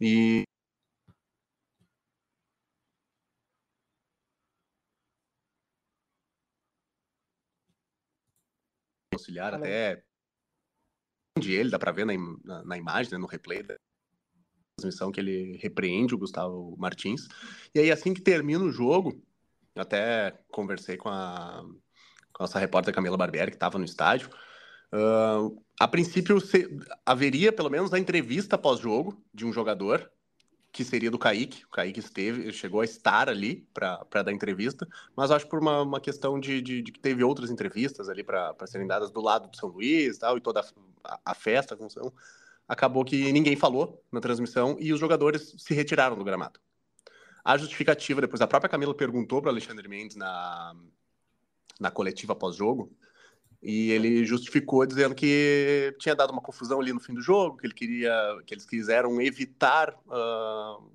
E 0.00 0.44
auxiliar 9.12 9.54
até 9.54 10.02
de 11.38 11.52
ele 11.52 11.70
dá 11.70 11.78
para 11.78 11.92
ver 11.92 12.04
na, 12.04 12.12
na, 12.44 12.64
na, 12.64 12.76
imagem, 12.76 13.12
né, 13.12 13.18
no 13.18 13.26
replay 13.26 13.62
da 13.62 13.76
transmissão 14.76 15.12
que 15.12 15.20
ele 15.20 15.56
repreende 15.58 16.14
o 16.14 16.18
Gustavo 16.18 16.76
Martins. 16.78 17.28
E 17.74 17.80
aí 17.80 17.90
assim 17.90 18.12
que 18.12 18.20
termina 18.20 18.64
o 18.64 18.72
jogo, 18.72 19.22
até 19.76 20.38
conversei 20.50 20.96
com 20.96 21.08
a, 21.08 21.64
com 22.32 22.42
nossa 22.42 22.58
repórter 22.58 22.94
Camila 22.94 23.16
Barbieri, 23.16 23.50
que 23.50 23.56
estava 23.56 23.78
no 23.78 23.84
estádio, 23.84 24.30
uh, 24.92 25.62
a 25.78 25.88
princípio 25.88 26.40
se, 26.40 26.68
haveria 27.04 27.52
pelo 27.52 27.70
menos 27.70 27.92
a 27.92 27.98
entrevista 27.98 28.58
pós-jogo 28.58 29.22
de 29.32 29.46
um 29.46 29.52
jogador 29.52 30.10
que 30.72 30.84
seria 30.84 31.10
do 31.10 31.18
Kaique. 31.18 31.64
O 31.64 31.70
Kaique 31.70 32.00
esteve, 32.00 32.52
chegou 32.52 32.80
a 32.80 32.84
estar 32.84 33.28
ali 33.28 33.68
para 33.74 34.22
dar 34.22 34.32
entrevista, 34.32 34.86
mas 35.16 35.30
acho 35.30 35.48
por 35.48 35.60
uma, 35.60 35.82
uma 35.82 36.00
questão 36.00 36.38
de, 36.38 36.62
de, 36.62 36.82
de, 36.82 36.92
que 36.92 37.00
teve 37.00 37.24
outras 37.24 37.50
entrevistas 37.50 38.08
ali 38.08 38.22
para 38.22 38.54
serem 38.66 38.86
dadas 38.86 39.10
do 39.10 39.20
lado 39.20 39.48
do 39.48 39.56
São 39.56 39.68
Luís 39.68 40.18
tal, 40.18 40.36
e 40.36 40.40
toda 40.40 40.60
a, 41.04 41.20
a 41.24 41.34
festa, 41.34 41.74
a 41.74 41.78
função, 41.78 42.12
acabou 42.68 43.04
que 43.04 43.32
ninguém 43.32 43.56
falou 43.56 44.04
na 44.12 44.20
transmissão 44.20 44.76
e 44.78 44.92
os 44.92 45.00
jogadores 45.00 45.54
se 45.58 45.74
retiraram 45.74 46.16
do 46.16 46.24
gramado. 46.24 46.60
A 47.50 47.56
justificativa, 47.56 48.20
depois 48.20 48.40
a 48.40 48.46
própria 48.46 48.70
Camila 48.70 48.94
perguntou 48.94 49.42
para 49.42 49.50
Alexandre 49.50 49.88
Mendes 49.88 50.14
na, 50.14 50.72
na 51.80 51.90
coletiva 51.90 52.32
pós-jogo, 52.32 52.96
e 53.60 53.90
ele 53.90 54.24
justificou 54.24 54.86
dizendo 54.86 55.16
que 55.16 55.92
tinha 55.98 56.14
dado 56.14 56.30
uma 56.30 56.40
confusão 56.40 56.80
ali 56.80 56.92
no 56.92 57.00
fim 57.00 57.12
do 57.12 57.20
jogo, 57.20 57.56
que 57.56 57.66
ele 57.66 57.74
queria, 57.74 58.12
que 58.46 58.54
eles 58.54 58.64
quiseram 58.64 59.20
evitar 59.20 59.92
uh, 60.06 60.92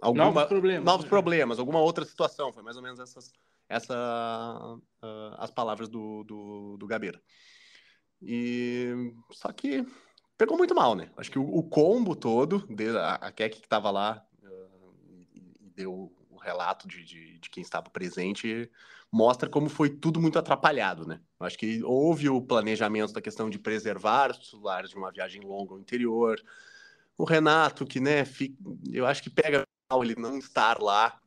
alguma, 0.00 0.26
novos 0.26 0.44
problemas, 0.44 0.84
novos 0.84 1.04
né? 1.04 1.10
problemas, 1.10 1.58
alguma 1.58 1.80
outra 1.80 2.04
situação. 2.04 2.52
Foi 2.52 2.62
mais 2.62 2.76
ou 2.76 2.82
menos 2.82 3.00
essas, 3.00 3.32
essa, 3.68 4.78
uh, 5.02 5.34
as 5.38 5.50
palavras 5.50 5.88
do, 5.88 6.22
do, 6.22 6.76
do 6.76 6.86
Gabeira. 6.86 7.20
E 8.22 9.12
só 9.32 9.50
que 9.50 9.84
pegou 10.38 10.56
muito 10.56 10.76
mal, 10.76 10.94
né? 10.94 11.10
Acho 11.16 11.32
que 11.32 11.40
o, 11.40 11.42
o 11.42 11.64
combo 11.64 12.14
todo, 12.14 12.68
a, 13.00 13.14
a 13.14 13.32
Keck 13.32 13.58
que 13.58 13.66
estava 13.66 13.90
lá 13.90 14.24
deu 15.74 16.12
o 16.30 16.36
relato 16.36 16.88
de, 16.88 17.04
de, 17.04 17.38
de 17.38 17.50
quem 17.50 17.62
estava 17.62 17.90
presente, 17.90 18.70
mostra 19.10 19.48
como 19.48 19.68
foi 19.68 19.90
tudo 19.90 20.20
muito 20.20 20.38
atrapalhado, 20.38 21.06
né? 21.06 21.20
Acho 21.38 21.58
que 21.58 21.82
houve 21.84 22.28
o 22.28 22.40
planejamento 22.40 23.12
da 23.12 23.20
questão 23.20 23.50
de 23.50 23.58
preservar 23.58 24.30
os 24.30 24.38
titulares 24.38 24.90
de 24.90 24.96
uma 24.96 25.12
viagem 25.12 25.42
longa 25.42 25.74
ao 25.74 25.80
interior. 25.80 26.40
O 27.16 27.24
Renato, 27.24 27.84
que, 27.84 28.00
né, 28.00 28.24
fica, 28.24 28.56
eu 28.90 29.06
acho 29.06 29.22
que 29.22 29.30
pega 29.30 29.66
ele 30.00 30.14
não 30.16 30.38
estar 30.38 30.80
lá, 30.80 31.20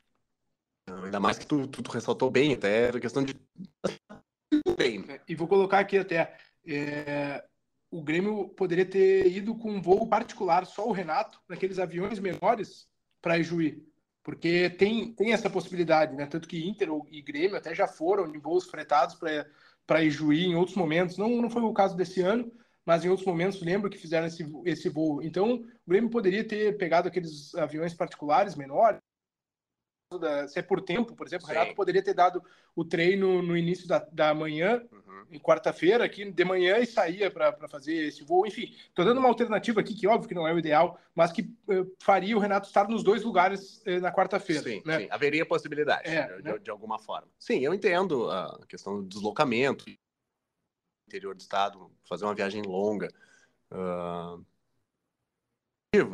ainda 0.88 1.20
mais 1.20 1.38
que 1.38 1.46
tu, 1.46 1.68
tu, 1.68 1.84
tu 1.84 1.92
ressaltou 1.92 2.32
bem, 2.32 2.54
até 2.54 2.90
a 2.90 3.00
questão 3.00 3.24
de. 3.24 3.36
Bem. 4.78 5.04
É, 5.10 5.22
e 5.28 5.36
vou 5.36 5.48
colocar 5.48 5.80
aqui 5.80 5.98
até. 5.98 6.38
É, 6.66 7.44
o 7.92 8.02
Grêmio 8.02 8.50
poderia 8.50 8.86
ter 8.86 9.28
ido 9.28 9.56
com 9.56 9.72
um 9.72 9.82
voo 9.82 10.08
particular, 10.08 10.66
só 10.66 10.88
o 10.88 10.92
Renato, 10.92 11.40
naqueles 11.48 11.78
aviões 11.78 12.20
menores, 12.20 12.88
para 13.22 13.38
Ijuí. 13.38 13.86
Porque 14.26 14.72
tem, 14.72 15.14
tem 15.14 15.34
essa 15.34 15.52
possibilidade, 15.52 16.16
né? 16.16 16.26
Tanto 16.26 16.48
que 16.48 16.68
Inter 16.68 16.90
e 17.12 17.22
Grêmio 17.22 17.56
até 17.56 17.76
já 17.76 17.88
foram 17.88 18.26
em 18.36 18.40
voos 18.40 18.66
fretados 18.66 19.16
para 19.86 20.04
Ijuí 20.04 20.46
em 20.46 20.56
outros 20.56 20.76
momentos. 20.76 21.16
Não, 21.16 21.30
não 21.40 21.48
foi 21.48 21.62
o 21.62 21.72
caso 21.72 21.96
desse 21.96 22.22
ano, 22.22 22.52
mas 22.84 23.06
em 23.06 23.10
outros 23.10 23.28
momentos 23.28 23.62
lembro 23.62 23.88
que 23.88 24.00
fizeram 24.00 24.26
esse, 24.26 24.44
esse 24.66 24.90
voo. 24.90 25.22
Então, 25.22 25.58
o 25.58 25.90
Grêmio 25.90 26.10
poderia 26.10 26.44
ter 26.44 26.76
pegado 26.76 27.08
aqueles 27.08 27.54
aviões 27.54 27.94
particulares 27.94 28.56
menores, 28.56 29.00
se 30.48 30.60
é 30.60 30.62
por 30.62 30.82
tempo, 30.82 31.16
por 31.16 31.26
exemplo, 31.26 31.48
o 31.48 31.50
Renato 31.50 31.74
poderia 31.74 32.04
ter 32.04 32.14
dado 32.14 32.44
o 32.76 32.86
treino 32.86 33.42
no 33.42 33.58
início 33.58 33.88
da, 33.88 34.00
da 34.12 34.34
manhã, 34.34 34.84
uhum. 34.92 35.26
em 35.32 35.40
quarta-feira, 35.40 36.06
aqui 36.06 36.30
de 36.30 36.46
manhã, 36.46 36.78
e 36.78 36.86
saía 36.86 37.32
para 37.32 37.68
fazer 37.68 38.08
esse 38.08 38.24
voo. 38.24 38.46
Enfim, 38.46 38.74
estou 38.88 39.04
dando 39.04 39.20
uma 39.20 39.28
alternativa 39.28 39.80
aqui, 39.80 39.96
que 39.96 40.08
óbvio 40.08 40.30
que 40.30 40.36
não 40.36 40.48
é 40.48 40.54
o 40.54 40.60
ideal, 40.60 41.00
mas 41.14 41.32
que 41.32 41.42
uh, 41.42 41.96
faria 42.02 42.38
o 42.38 42.40
Renato 42.40 42.68
estar 42.68 42.88
nos 42.88 43.04
dois 43.04 43.24
lugares 43.24 43.82
uh, 43.88 44.00
na 44.00 44.12
quarta-feira. 44.12 44.64
Sim, 44.64 44.82
né? 44.86 45.00
sim, 45.00 45.08
haveria 45.10 45.46
possibilidade, 45.46 46.08
é, 46.08 46.38
de, 46.38 46.44
né? 46.44 46.58
de, 46.60 46.70
alguma 46.70 47.00
forma. 47.00 47.28
Sim, 47.40 47.60
eu 47.60 47.74
entendo 47.74 48.30
a 48.30 48.60
questão 48.68 49.02
do 49.02 49.08
deslocamento, 49.08 49.86
interior 51.08 51.36
do 51.36 51.42
estado, 51.42 51.92
fazer 52.08 52.26
uma 52.26 52.36
viagem 52.36 52.62
longa. 52.62 53.10
Uh 53.72 54.44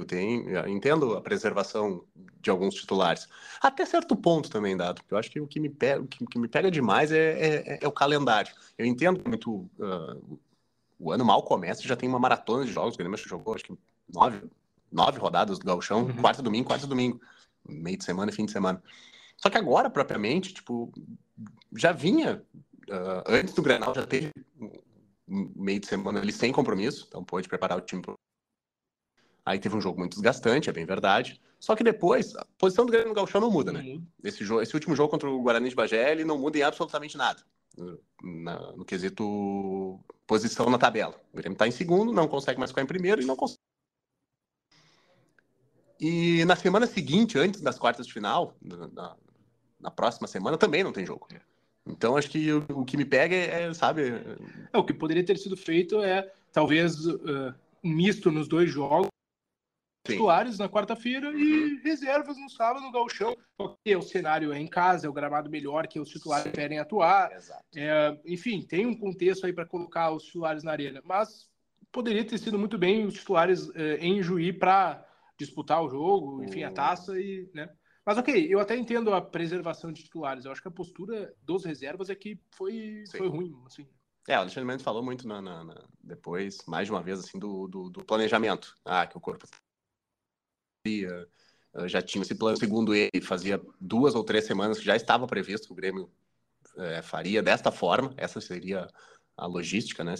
tem, 0.06 0.46
entendo 0.68 1.16
a 1.16 1.22
preservação 1.22 2.04
de 2.42 2.50
alguns 2.50 2.76
titulares. 2.76 3.28
Até 3.62 3.86
certo 3.86 4.16
ponto 4.16 4.50
também, 4.50 4.76
Dado, 4.76 5.02
eu 5.10 5.18
acho 5.18 5.30
que 5.30 5.40
o 5.40 5.48
que 5.48 5.60
me 5.60 5.70
pega, 5.70 6.02
o 6.02 6.08
que, 6.08 6.40
me 6.40 6.48
pega 6.48 6.72
demais 6.72 7.12
é, 7.12 7.18
é, 7.18 7.80
é, 7.82 7.88
o 7.88 7.92
calendário. 7.92 8.52
Eu 8.78 8.86
entendo 8.86 9.22
muito. 9.28 9.70
Uh, 9.78 10.40
o 11.00 11.12
ano 11.12 11.26
mal 11.26 11.44
começa, 11.44 11.88
já 11.88 11.96
tem 11.96 12.08
uma 12.08 12.20
maratona 12.20 12.64
de 12.64 12.72
jogos, 12.72 12.94
o 12.94 12.98
Grêmio 12.98 13.18
jogou 13.18 13.56
acho 13.56 13.64
que 13.64 13.78
nove, 14.14 14.44
nove 14.92 15.18
rodadas 15.18 15.58
do 15.58 15.66
Gauchão, 15.66 16.04
uhum. 16.04 16.16
quarta 16.18 16.44
domingo, 16.44 16.68
quarta 16.68 16.86
domingo, 16.86 17.20
meio 17.68 17.98
de 17.98 18.04
semana 18.04 18.32
e 18.32 18.36
fim 18.36 18.46
de 18.46 18.52
semana. 18.52 18.82
Só 19.38 19.50
que 19.50 19.58
agora, 19.58 19.90
propriamente, 19.90 20.54
tipo, 20.54 20.92
já 21.76 21.92
vinha, 21.92 22.44
uh, 22.90 23.24
antes 23.28 23.54
do 23.56 23.64
Grenal, 23.64 23.96
já 23.96 24.06
teve 24.06 24.32
meio 25.28 25.80
de 25.80 25.88
semana 25.88 26.20
ali 26.20 26.32
sem 26.32 26.52
compromisso, 26.52 27.06
então 27.08 27.24
pôde 27.24 27.48
preparar 27.48 27.78
o 27.78 27.82
time 27.82 28.04
Aí 29.52 29.60
teve 29.60 29.76
um 29.76 29.82
jogo 29.82 30.00
muito 30.00 30.14
desgastante, 30.14 30.70
é 30.70 30.74
bem 30.74 30.86
verdade. 30.86 31.42
Só 31.60 31.76
que 31.76 31.84
depois, 31.84 32.34
a 32.38 32.46
posição 32.58 32.86
do 32.86 32.92
Grêmio 32.92 33.10
no 33.10 33.14
Gauchão 33.14 33.42
não 33.42 33.52
muda, 33.52 33.74
né? 33.74 33.82
Uhum. 33.82 34.08
Esse, 34.24 34.46
jogo, 34.46 34.62
esse 34.62 34.74
último 34.74 34.96
jogo 34.96 35.10
contra 35.10 35.30
o 35.30 35.42
Guarani 35.42 35.68
de 35.68 35.76
Bagé, 35.76 36.10
ele 36.10 36.24
não 36.24 36.38
muda 36.38 36.58
em 36.58 36.62
absolutamente 36.62 37.18
nada. 37.18 37.44
No, 37.78 38.00
na, 38.24 38.72
no 38.72 38.86
quesito 38.86 40.00
posição 40.26 40.70
na 40.70 40.78
tabela. 40.78 41.20
O 41.34 41.38
Grêmio 41.38 41.56
está 41.56 41.68
em 41.68 41.72
segundo, 41.72 42.14
não 42.14 42.30
consegue 42.30 42.60
mais 42.60 42.72
ficar 42.72 42.82
em 42.82 42.86
primeiro 42.86 43.22
e 43.22 43.26
não 43.26 43.36
consegue. 43.36 43.60
E 46.00 46.46
na 46.46 46.56
semana 46.56 46.88
seguinte, 46.88 47.38
antes 47.38 47.60
das 47.60 47.78
quartas 47.78 48.08
de 48.08 48.14
final, 48.14 48.56
na, 48.62 49.18
na 49.82 49.92
próxima 49.92 50.30
semana, 50.30 50.58
também 50.58 50.82
não 50.82 50.94
tem 50.94 51.06
jogo. 51.06 51.28
É. 51.34 51.42
Então 51.86 52.16
acho 52.16 52.30
que 52.30 52.54
o, 52.54 52.66
o 52.70 52.86
que 52.86 52.96
me 52.96 53.04
pega 53.04 53.36
é, 53.36 53.64
é 53.64 53.74
sabe. 53.74 54.14
É, 54.72 54.78
o 54.78 54.84
que 54.86 54.94
poderia 54.94 55.26
ter 55.26 55.38
sido 55.38 55.58
feito 55.58 56.02
é 56.02 56.32
talvez 56.54 57.06
uh, 57.06 57.54
um 57.84 57.94
misto 57.94 58.32
nos 58.32 58.48
dois 58.48 58.72
jogos 58.72 59.12
titulares 60.04 60.58
na 60.58 60.68
quarta-feira 60.68 61.30
uhum. 61.30 61.38
e 61.38 61.82
reservas 61.84 62.38
no 62.38 62.50
sábado 62.50 62.84
no 62.84 62.92
Galchão, 62.92 63.36
porque 63.58 63.96
o 63.96 64.02
cenário 64.02 64.52
é 64.52 64.60
em 64.60 64.68
casa, 64.68 65.06
é 65.06 65.10
o 65.10 65.14
gramado 65.14 65.50
melhor 65.50 65.88
que 65.88 66.00
os 66.00 66.10
titulares 66.10 66.52
querem 66.52 66.80
atuar. 66.80 67.30
É, 67.76 68.18
enfim, 68.26 68.62
tem 68.62 68.86
um 68.86 68.98
contexto 68.98 69.46
aí 69.46 69.54
para 69.54 69.66
colocar 69.66 70.12
os 70.12 70.24
titulares 70.24 70.64
na 70.64 70.72
arena, 70.72 71.02
mas 71.06 71.50
poderia 71.92 72.26
ter 72.26 72.38
sido 72.38 72.58
muito 72.58 72.78
bem 72.78 73.06
os 73.06 73.14
titulares 73.14 73.70
é, 73.76 73.98
em 73.98 74.22
Juí 74.22 74.52
para 74.52 75.06
disputar 75.38 75.84
o 75.84 75.90
jogo, 75.90 76.44
enfim, 76.44 76.64
a 76.64 76.70
uhum. 76.70 76.74
taça 76.74 77.20
e, 77.20 77.50
né? 77.54 77.70
Mas 78.04 78.18
ok, 78.18 78.48
eu 78.50 78.60
até 78.60 78.76
entendo 78.76 79.14
a 79.14 79.22
preservação 79.22 79.92
de 79.92 80.04
titulares. 80.04 80.46
Eu 80.46 80.52
acho 80.52 80.62
que 80.62 80.68
a 80.68 80.72
postura 80.72 81.34
dos 81.44 81.64
reservas 81.64 82.10
é 82.10 82.16
que 82.16 82.40
foi, 82.50 83.04
foi 83.12 83.28
ruim, 83.28 83.56
assim. 83.66 83.88
É, 84.28 84.38
o 84.38 84.42
Alexandre 84.42 84.68
Mendes 84.68 84.84
falou 84.84 85.04
muito 85.04 85.28
na, 85.28 85.42
na, 85.42 85.64
na, 85.64 85.84
depois, 86.04 86.58
mais 86.68 86.88
de 86.88 86.92
uma 86.92 87.02
vez, 87.02 87.20
assim, 87.20 87.40
do, 87.40 87.68
do, 87.68 87.90
do 87.90 88.06
planejamento. 88.06 88.76
Ah, 88.86 89.06
que 89.06 89.18
o 89.18 89.22
corpo 89.22 89.48
já 91.88 92.02
tinha 92.02 92.22
esse 92.22 92.36
plano, 92.36 92.58
segundo 92.58 92.94
ele, 92.94 93.22
fazia 93.22 93.62
duas 93.80 94.16
ou 94.16 94.24
três 94.24 94.46
semanas 94.46 94.78
que 94.78 94.86
já 94.86 94.96
estava 94.96 95.28
previsto 95.28 95.68
que 95.68 95.74
o 95.74 95.76
Grêmio 95.76 96.10
é, 96.78 97.02
faria 97.02 97.42
desta 97.42 97.72
forma, 97.72 98.14
essa 98.18 98.42
seria 98.42 98.88
a 99.38 99.46
logística 99.46 100.04
né, 100.04 100.14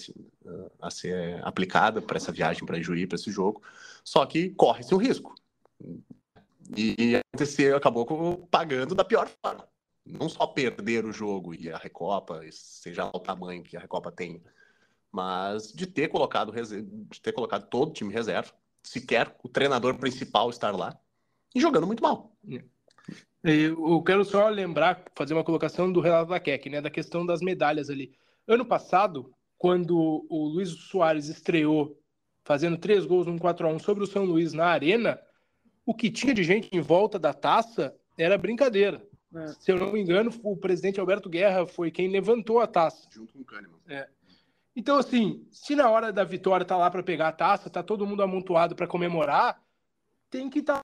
a 0.82 0.90
ser 0.90 1.46
aplicada 1.46 2.02
para 2.02 2.18
essa 2.18 2.32
viagem 2.32 2.66
para 2.66 2.82
Juí, 2.82 3.06
para 3.06 3.18
esse 3.18 3.32
jogo, 3.32 3.62
só 4.04 4.26
que 4.26 4.50
corre-se 4.52 4.96
um 4.96 4.98
risco. 4.98 5.36
E 6.76 7.18
aconteceu, 7.18 7.76
acabou 7.76 8.48
pagando 8.50 8.96
da 8.96 9.04
pior 9.04 9.30
forma. 9.44 9.68
Não 10.06 10.28
só 10.28 10.48
perder 10.48 11.06
o 11.06 11.12
jogo 11.12 11.54
e 11.54 11.70
a 11.70 11.78
Recopa, 11.78 12.42
seja 12.52 13.06
o 13.06 13.20
tamanho 13.20 13.62
que 13.64 13.78
a 13.78 13.80
Recopa 13.80 14.12
tem, 14.12 14.42
mas 15.12 15.72
de 15.72 15.86
ter 15.86 16.08
colocado, 16.08 16.52
de 16.52 17.22
ter 17.22 17.34
colocado 17.34 17.68
todo 17.70 17.90
o 17.90 17.94
time 17.94 18.14
reserva, 18.14 18.54
sequer 18.84 19.36
o 19.44 19.50
treinador 19.50 19.98
principal 19.98 20.50
estar 20.50 20.76
lá 20.76 20.98
e 21.54 21.60
jogando 21.60 21.88
muito 21.88 22.04
mal. 22.04 22.36
Eu 23.44 24.02
quero 24.04 24.24
só 24.24 24.50
lembrar, 24.50 25.04
fazer 25.16 25.34
uma 25.34 25.44
colocação 25.44 25.92
do 25.92 26.00
relato 26.00 26.30
da 26.30 26.40
Keck, 26.40 26.70
né, 26.70 26.82
da 26.82 26.90
questão 26.90 27.26
das 27.26 27.42
medalhas 27.42 27.90
ali. 27.90 28.14
Ano 28.48 28.66
passado, 28.66 29.34
quando 29.58 30.26
o 30.30 30.46
Luiz 30.48 30.70
Soares 30.70 31.28
estreou 31.28 32.00
fazendo 32.44 32.78
três 32.78 33.06
gols 33.06 33.28
no 33.28 33.40
4 33.40 33.68
a 33.68 33.72
1 33.72 33.80
sobre 33.80 34.04
o 34.04 34.08
São 34.08 34.26
Luís 34.26 34.54
na 34.54 34.66
Arena, 34.66 35.20
o 35.86 35.94
que 35.94 36.10
tinha 36.12 36.34
de 36.34 36.44
gente 36.44 36.70
em 36.72 36.82
volta 36.82 37.18
da 37.18 37.34
taça 37.34 37.96
era 38.18 38.38
brincadeira. 38.38 39.06
É. 39.34 39.48
Se 39.60 39.72
eu 39.72 39.78
não 39.78 39.92
me 39.92 40.02
engano, 40.02 40.32
o 40.44 40.58
presidente 40.58 41.00
Alberto 41.00 41.30
Guerra 41.30 41.66
foi 41.66 41.90
quem 41.90 42.10
levantou 42.10 42.60
a 42.60 42.68
taça. 42.68 43.08
Junto 43.12 43.34
com 43.34 43.40
o 43.40 43.46
Kahneman. 43.46 43.80
É. 43.88 44.08
Então, 44.76 44.98
assim, 44.98 45.46
se 45.52 45.76
na 45.76 45.90
hora 45.90 46.14
da 46.14 46.24
vitória 46.24 46.66
tá 46.66 46.78
lá 46.78 46.90
para 46.90 47.04
pegar 47.04 47.28
a 47.28 47.34
taça, 47.34 47.70
tá 47.70 47.84
todo 47.84 48.08
mundo 48.08 48.24
amontoado 48.24 48.76
para 48.76 48.88
comemorar, 48.88 49.62
tem 50.30 50.50
que 50.50 50.60
estar 50.60 50.76
tá 50.76 50.82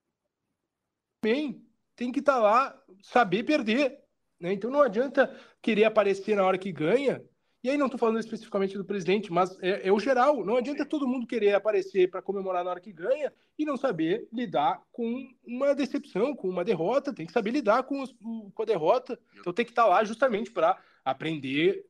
bem, 1.24 1.66
tem 1.96 2.12
que 2.12 2.20
estar 2.20 2.34
tá 2.34 2.40
lá, 2.40 2.84
saber 3.02 3.44
perder. 3.44 4.04
Né? 4.40 4.54
Então 4.54 4.70
não 4.70 4.82
adianta 4.82 5.34
querer 5.62 5.86
aparecer 5.86 6.36
na 6.36 6.44
hora 6.44 6.58
que 6.58 6.72
ganha 6.72 7.24
E 7.64 7.70
aí 7.70 7.78
não 7.78 7.88
estou 7.88 7.98
falando 7.98 8.20
especificamente 8.20 8.78
do 8.78 8.86
presidente, 8.86 9.32
mas 9.32 9.58
é, 9.62 9.88
é, 9.88 9.92
o 9.92 10.00
geral. 10.00 10.46
Não 10.46 10.58
adianta 10.58 10.86
todo 10.86 11.08
mundo 11.08 11.26
querer 11.26 11.54
aparecer 11.56 12.10
para 12.10 12.22
comemorar 12.22 12.64
na 12.64 12.72
hora 12.72 12.80
que 12.80 12.92
ganha 12.92 13.34
e 13.58 13.66
não 13.66 13.78
saber 13.78 14.28
lidar 14.32 14.84
com 14.92 15.28
uma 15.46 15.74
decepção, 15.74 16.36
com 16.36 16.50
uma 16.50 16.64
derrota. 16.64 17.14
Tem 17.14 17.26
que 17.26 17.32
saber 17.32 17.52
lidar 17.52 17.84
com, 17.84 18.02
os, 18.02 18.14
com 18.54 18.62
a 18.62 18.66
derrota. 18.66 19.20
Então 19.40 19.54
tem 19.54 19.66
que 19.66 19.72
estar 19.72 19.84
tá 19.84 19.90
lá 19.90 20.04
justamente 20.04 20.52
para 20.52 20.78
aprender 21.04 21.86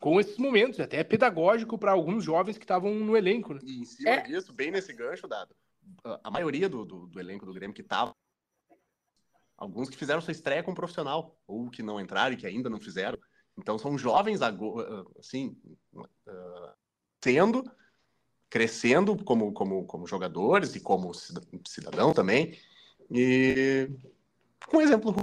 com 0.00 0.18
esses 0.18 0.38
momentos. 0.38 0.80
Até 0.80 0.96
é 0.96 1.04
pedagógico 1.04 1.78
para 1.78 1.92
alguns 1.92 2.24
jovens 2.24 2.58
que 2.58 2.64
estavam 2.64 2.92
no 2.94 3.16
elenco. 3.16 3.54
Né? 3.54 3.60
E 3.62 3.80
em 3.80 3.84
cima 3.84 4.10
é. 4.10 4.22
disso, 4.22 4.52
bem 4.52 4.72
nesse 4.72 4.92
gancho, 4.92 5.28
Dado, 5.28 5.54
a 6.24 6.30
maioria 6.30 6.68
do, 6.68 6.84
do, 6.84 7.06
do 7.06 7.20
elenco 7.20 7.46
do 7.46 7.52
Grêmio 7.52 7.74
que 7.74 7.82
estava 7.82 8.14
alguns 9.60 9.90
que 9.90 9.96
fizeram 9.96 10.22
sua 10.22 10.32
estreia 10.32 10.62
como 10.62 10.74
profissional, 10.74 11.38
ou 11.46 11.68
que 11.68 11.82
não 11.82 12.00
entraram 12.00 12.32
e 12.32 12.36
que 12.36 12.46
ainda 12.46 12.70
não 12.70 12.80
fizeram. 12.80 13.18
Então 13.58 13.78
são 13.78 13.98
jovens 13.98 14.40
assim, 15.18 15.54
sendo, 17.22 17.70
crescendo 18.48 19.22
como, 19.22 19.52
como, 19.52 19.84
como 19.84 20.06
jogadores 20.06 20.74
e 20.74 20.80
como 20.80 21.12
cidadão 21.68 22.14
também. 22.14 22.58
E 23.10 23.90
com 24.66 24.80
exemplo 24.80 25.14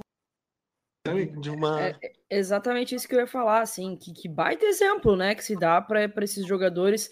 de 1.39 1.49
uma. 1.49 1.81
É, 1.81 1.95
é 2.29 2.37
exatamente 2.37 2.95
isso 2.95 3.07
que 3.07 3.15
eu 3.15 3.19
ia 3.19 3.27
falar, 3.27 3.61
assim, 3.61 3.95
que, 3.95 4.13
que 4.13 4.27
baita 4.27 4.65
exemplo, 4.65 5.15
né, 5.15 5.35
que 5.35 5.43
se 5.43 5.55
dá 5.55 5.81
para 5.81 6.11
esses 6.23 6.45
jogadores 6.45 7.09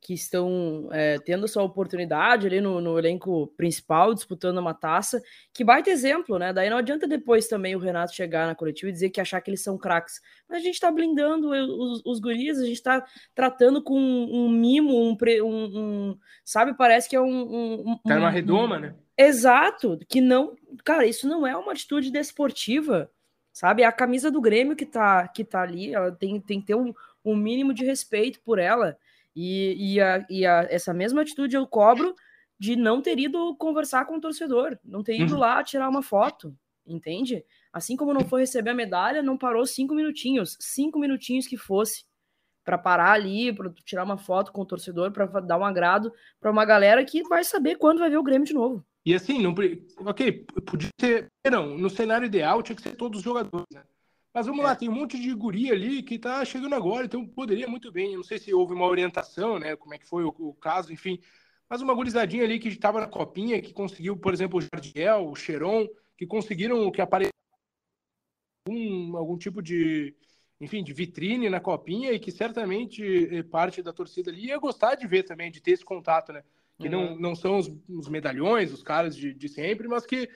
que 0.00 0.14
estão 0.14 0.88
é, 0.92 1.18
tendo 1.18 1.48
sua 1.48 1.64
oportunidade 1.64 2.46
ali 2.46 2.60
no, 2.60 2.80
no, 2.80 2.96
elenco 2.96 3.48
principal, 3.56 4.14
disputando 4.14 4.58
uma 4.58 4.72
taça, 4.72 5.20
que 5.52 5.64
baita 5.64 5.90
exemplo, 5.90 6.38
né? 6.38 6.52
Daí 6.52 6.70
não 6.70 6.76
adianta 6.76 7.08
depois 7.08 7.48
também 7.48 7.74
o 7.74 7.80
Renato 7.80 8.14
chegar 8.14 8.46
na 8.46 8.54
coletiva 8.54 8.88
e 8.88 8.92
dizer 8.92 9.10
que 9.10 9.20
achar 9.20 9.40
que 9.40 9.50
eles 9.50 9.62
são 9.62 9.76
craques. 9.76 10.20
Mas 10.48 10.58
a 10.58 10.62
gente 10.62 10.78
tá 10.78 10.92
blindando 10.92 11.50
os, 11.50 12.02
os 12.04 12.20
guris, 12.20 12.58
a 12.58 12.64
gente 12.64 12.80
tá 12.80 13.04
tratando 13.34 13.82
com 13.82 13.98
um, 13.98 14.48
mimo, 14.48 14.92
um, 14.94 15.16
um, 15.42 15.80
um, 15.80 16.18
Sabe, 16.44 16.74
parece 16.74 17.08
que 17.08 17.16
é 17.16 17.20
um. 17.20 17.90
um 17.90 17.98
tá 18.06 18.16
uma 18.16 18.30
redoma, 18.30 18.78
né? 18.78 18.94
Exato, 19.18 19.98
que 20.08 20.20
não. 20.20 20.54
Cara, 20.84 21.06
isso 21.06 21.26
não 21.26 21.46
é 21.46 21.56
uma 21.56 21.72
atitude 21.72 22.12
desportiva, 22.12 23.10
sabe? 23.56 23.80
É 23.80 23.86
a 23.86 23.92
camisa 23.92 24.30
do 24.30 24.38
Grêmio 24.38 24.76
que 24.76 24.84
tá, 24.84 25.26
que 25.28 25.42
tá 25.42 25.62
ali, 25.62 25.94
ela 25.94 26.12
tem, 26.12 26.38
tem 26.38 26.60
que 26.60 26.66
ter 26.66 26.74
um, 26.74 26.92
um 27.24 27.34
mínimo 27.34 27.72
de 27.72 27.86
respeito 27.86 28.38
por 28.42 28.58
ela. 28.58 28.98
E, 29.34 29.94
e, 29.94 30.00
a, 30.00 30.26
e 30.28 30.44
a, 30.44 30.66
essa 30.68 30.92
mesma 30.92 31.22
atitude 31.22 31.56
eu 31.56 31.66
cobro 31.66 32.14
de 32.58 32.76
não 32.76 33.00
ter 33.00 33.18
ido 33.18 33.56
conversar 33.56 34.04
com 34.04 34.16
o 34.16 34.20
torcedor, 34.20 34.78
não 34.84 35.02
ter 35.02 35.18
ido 35.18 35.32
uhum. 35.32 35.40
lá 35.40 35.64
tirar 35.64 35.88
uma 35.88 36.02
foto, 36.02 36.54
entende? 36.86 37.42
Assim 37.72 37.96
como 37.96 38.12
não 38.12 38.26
foi 38.26 38.42
receber 38.42 38.70
a 38.70 38.74
medalha, 38.74 39.22
não 39.22 39.38
parou 39.38 39.64
cinco 39.64 39.94
minutinhos, 39.94 40.58
cinco 40.60 40.98
minutinhos 40.98 41.46
que 41.46 41.56
fosse 41.56 42.04
para 42.62 42.76
parar 42.76 43.12
ali, 43.12 43.54
para 43.54 43.72
tirar 43.86 44.04
uma 44.04 44.18
foto 44.18 44.52
com 44.52 44.60
o 44.60 44.66
torcedor, 44.66 45.12
para 45.12 45.24
dar 45.40 45.56
um 45.56 45.64
agrado 45.64 46.12
para 46.38 46.50
uma 46.50 46.66
galera 46.66 47.02
que 47.06 47.22
vai 47.22 47.42
saber 47.42 47.76
quando 47.76 48.00
vai 48.00 48.10
ver 48.10 48.18
o 48.18 48.22
Grêmio 48.22 48.46
de 48.46 48.52
novo. 48.52 48.84
E 49.06 49.14
assim, 49.14 49.40
não, 49.40 49.54
ok, 50.00 50.44
podia 50.66 50.88
ser, 51.00 51.30
não, 51.48 51.78
no 51.78 51.88
cenário 51.88 52.26
ideal 52.26 52.60
tinha 52.60 52.74
que 52.74 52.82
ser 52.82 52.96
todos 52.96 53.20
os 53.20 53.24
jogadores, 53.24 53.64
né? 53.72 53.84
Mas 54.34 54.46
vamos 54.46 54.62
é. 54.62 54.64
lá, 54.64 54.74
tem 54.74 54.88
um 54.88 54.92
monte 54.92 55.16
de 55.16 55.32
guria 55.32 55.72
ali 55.72 56.02
que 56.02 56.18
tá 56.18 56.44
chegando 56.44 56.74
agora, 56.74 57.06
então 57.06 57.24
poderia 57.24 57.68
muito 57.68 57.92
bem. 57.92 58.10
Eu 58.10 58.16
não 58.16 58.24
sei 58.24 58.36
se 58.40 58.52
houve 58.52 58.74
uma 58.74 58.84
orientação, 58.84 59.60
né? 59.60 59.76
Como 59.76 59.94
é 59.94 59.98
que 59.98 60.08
foi 60.08 60.24
o, 60.24 60.34
o 60.36 60.52
caso, 60.54 60.92
enfim. 60.92 61.20
Mas 61.70 61.80
uma 61.80 61.94
gurizadinha 61.94 62.42
ali 62.42 62.58
que 62.58 62.66
estava 62.66 63.00
na 63.00 63.06
copinha, 63.06 63.62
que 63.62 63.72
conseguiu, 63.72 64.16
por 64.16 64.34
exemplo, 64.34 64.58
o 64.58 64.60
Jardiel, 64.60 65.28
o 65.30 65.36
Cheron, 65.36 65.86
que 66.18 66.26
conseguiram 66.26 66.90
que 66.90 67.00
aparecesse 67.00 67.32
um, 68.68 69.16
algum 69.16 69.38
tipo 69.38 69.62
de, 69.62 70.16
enfim, 70.60 70.82
de 70.82 70.92
vitrine 70.92 71.48
na 71.48 71.60
copinha 71.60 72.10
e 72.10 72.18
que 72.18 72.32
certamente 72.32 73.36
eh, 73.36 73.42
parte 73.44 73.82
da 73.82 73.92
torcida 73.92 74.32
ali 74.32 74.46
ia 74.46 74.58
gostar 74.58 74.96
de 74.96 75.06
ver 75.06 75.22
também, 75.22 75.48
de 75.48 75.60
ter 75.60 75.70
esse 75.70 75.84
contato, 75.84 76.32
né? 76.32 76.42
Que 76.78 76.88
uhum. 76.88 76.90
não, 76.90 77.18
não 77.18 77.34
são 77.34 77.58
os, 77.58 77.72
os, 77.88 78.08
medalhões, 78.08 78.72
os 78.72 78.82
caras 78.82 79.16
de, 79.16 79.32
de 79.32 79.48
sempre, 79.48 79.88
mas 79.88 80.04
que 80.04 80.28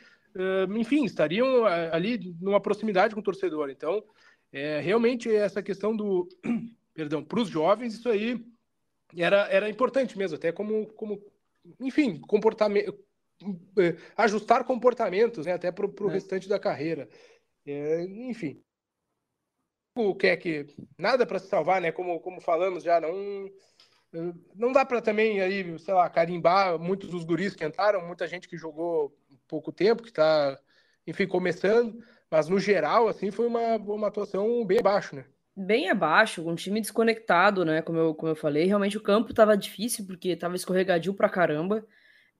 enfim, 0.78 1.04
estariam 1.04 1.66
ali 1.66 2.34
numa 2.40 2.60
proximidade 2.60 3.14
com 3.14 3.20
o 3.20 3.24
torcedor. 3.24 3.68
Então, 3.68 4.02
é, 4.52 4.80
realmente 4.80 5.28
essa 5.34 5.62
questão 5.62 5.94
do, 5.94 6.28
perdão, 6.94 7.22
para 7.22 7.40
os 7.40 7.48
jovens, 7.48 7.94
isso 7.94 8.08
aí 8.08 8.44
era, 9.16 9.48
era 9.48 9.68
importante 9.68 10.16
mesmo, 10.16 10.36
até 10.36 10.52
como, 10.52 10.86
como 10.94 11.20
enfim, 11.80 12.20
comportamento, 12.20 12.96
ajustar 14.16 14.64
comportamentos, 14.64 15.46
né, 15.46 15.52
até 15.52 15.72
para 15.72 15.86
o 15.86 16.10
é. 16.10 16.12
restante 16.12 16.48
da 16.48 16.58
carreira. 16.58 17.08
É, 17.66 18.02
enfim, 18.04 18.62
o 19.94 20.14
que 20.14 20.28
é 20.28 20.36
que 20.36 20.66
nada 20.98 21.26
para 21.26 21.38
se 21.38 21.48
salvar, 21.48 21.80
né? 21.80 21.92
Como, 21.92 22.20
como 22.20 22.40
falamos 22.40 22.82
já, 22.82 23.00
não 23.00 23.50
não 24.54 24.72
dá 24.72 24.84
para 24.84 25.00
também 25.00 25.40
aí, 25.40 25.78
sei 25.78 25.94
lá, 25.94 26.08
carimbar 26.10 26.78
muitos 26.78 27.10
dos 27.10 27.24
guris 27.24 27.54
que 27.54 27.64
entraram, 27.64 28.06
muita 28.06 28.26
gente 28.26 28.48
que 28.48 28.56
jogou 28.56 29.16
pouco 29.46 29.70
tempo, 29.70 30.02
que 30.02 30.08
está, 30.08 30.58
enfim, 31.06 31.26
começando, 31.26 32.02
mas 32.30 32.48
no 32.48 32.58
geral, 32.58 33.08
assim, 33.08 33.30
foi 33.30 33.46
uma, 33.46 33.76
uma 33.76 34.08
atuação 34.08 34.64
bem 34.64 34.78
abaixo, 34.78 35.16
né? 35.16 35.24
Bem 35.56 35.90
abaixo, 35.90 36.48
um 36.48 36.54
time 36.54 36.80
desconectado, 36.80 37.64
né? 37.64 37.82
Como 37.82 37.98
eu, 37.98 38.14
como 38.14 38.32
eu 38.32 38.36
falei, 38.36 38.66
realmente 38.66 38.96
o 38.96 39.02
campo 39.02 39.30
estava 39.30 39.56
difícil, 39.56 40.06
porque 40.06 40.30
estava 40.30 40.56
escorregadio 40.56 41.14
pra 41.14 41.28
caramba, 41.28 41.84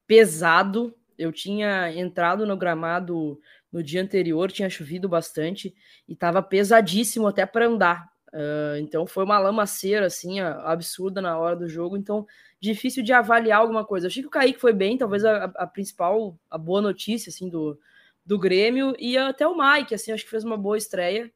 pesado. 0.07 0.95
Eu 1.19 1.31
tinha 1.31 1.93
entrado 1.93 2.47
no 2.47 2.57
gramado 2.57 3.39
no 3.71 3.83
dia 3.83 4.01
anterior, 4.01 4.51
tinha 4.51 4.71
chovido 4.71 5.09
bastante 5.09 5.75
e 6.09 6.15
estava 6.15 6.43
pesadíssimo 6.43 7.27
até 7.27 7.45
para 7.45 7.67
andar. 7.67 8.09
Uh, 8.33 8.79
então 8.79 9.07
foi 9.07 9.25
uma 9.25 9.41
lamaceira 9.41 10.07
assim 10.07 10.39
absurda 10.41 11.21
na 11.21 11.37
hora 11.39 11.57
do 11.57 11.69
jogo. 11.69 11.97
Então 11.97 12.27
difícil 12.61 13.03
de 13.03 13.13
avaliar 13.13 13.61
alguma 13.61 13.85
coisa. 13.85 14.07
Eu 14.07 14.09
achei 14.09 14.23
que 14.23 14.29
o 14.29 14.31
Kaique 14.31 14.61
foi 14.61 14.73
bem, 14.73 14.97
talvez 14.97 15.25
a, 15.25 15.45
a 15.45 15.67
principal, 15.67 16.39
a 16.49 16.59
boa 16.59 16.81
notícia 16.81 17.31
assim 17.31 17.49
do, 17.49 17.79
do 18.25 18.39
Grêmio 18.39 18.95
e 18.99 19.17
até 19.17 19.47
o 19.47 19.57
Mike, 19.57 19.95
assim, 19.95 20.13
acho 20.13 20.25
que 20.25 20.31
fez 20.31 20.45
uma 20.45 20.57
boa 20.57 20.77
estreia. 20.77 21.31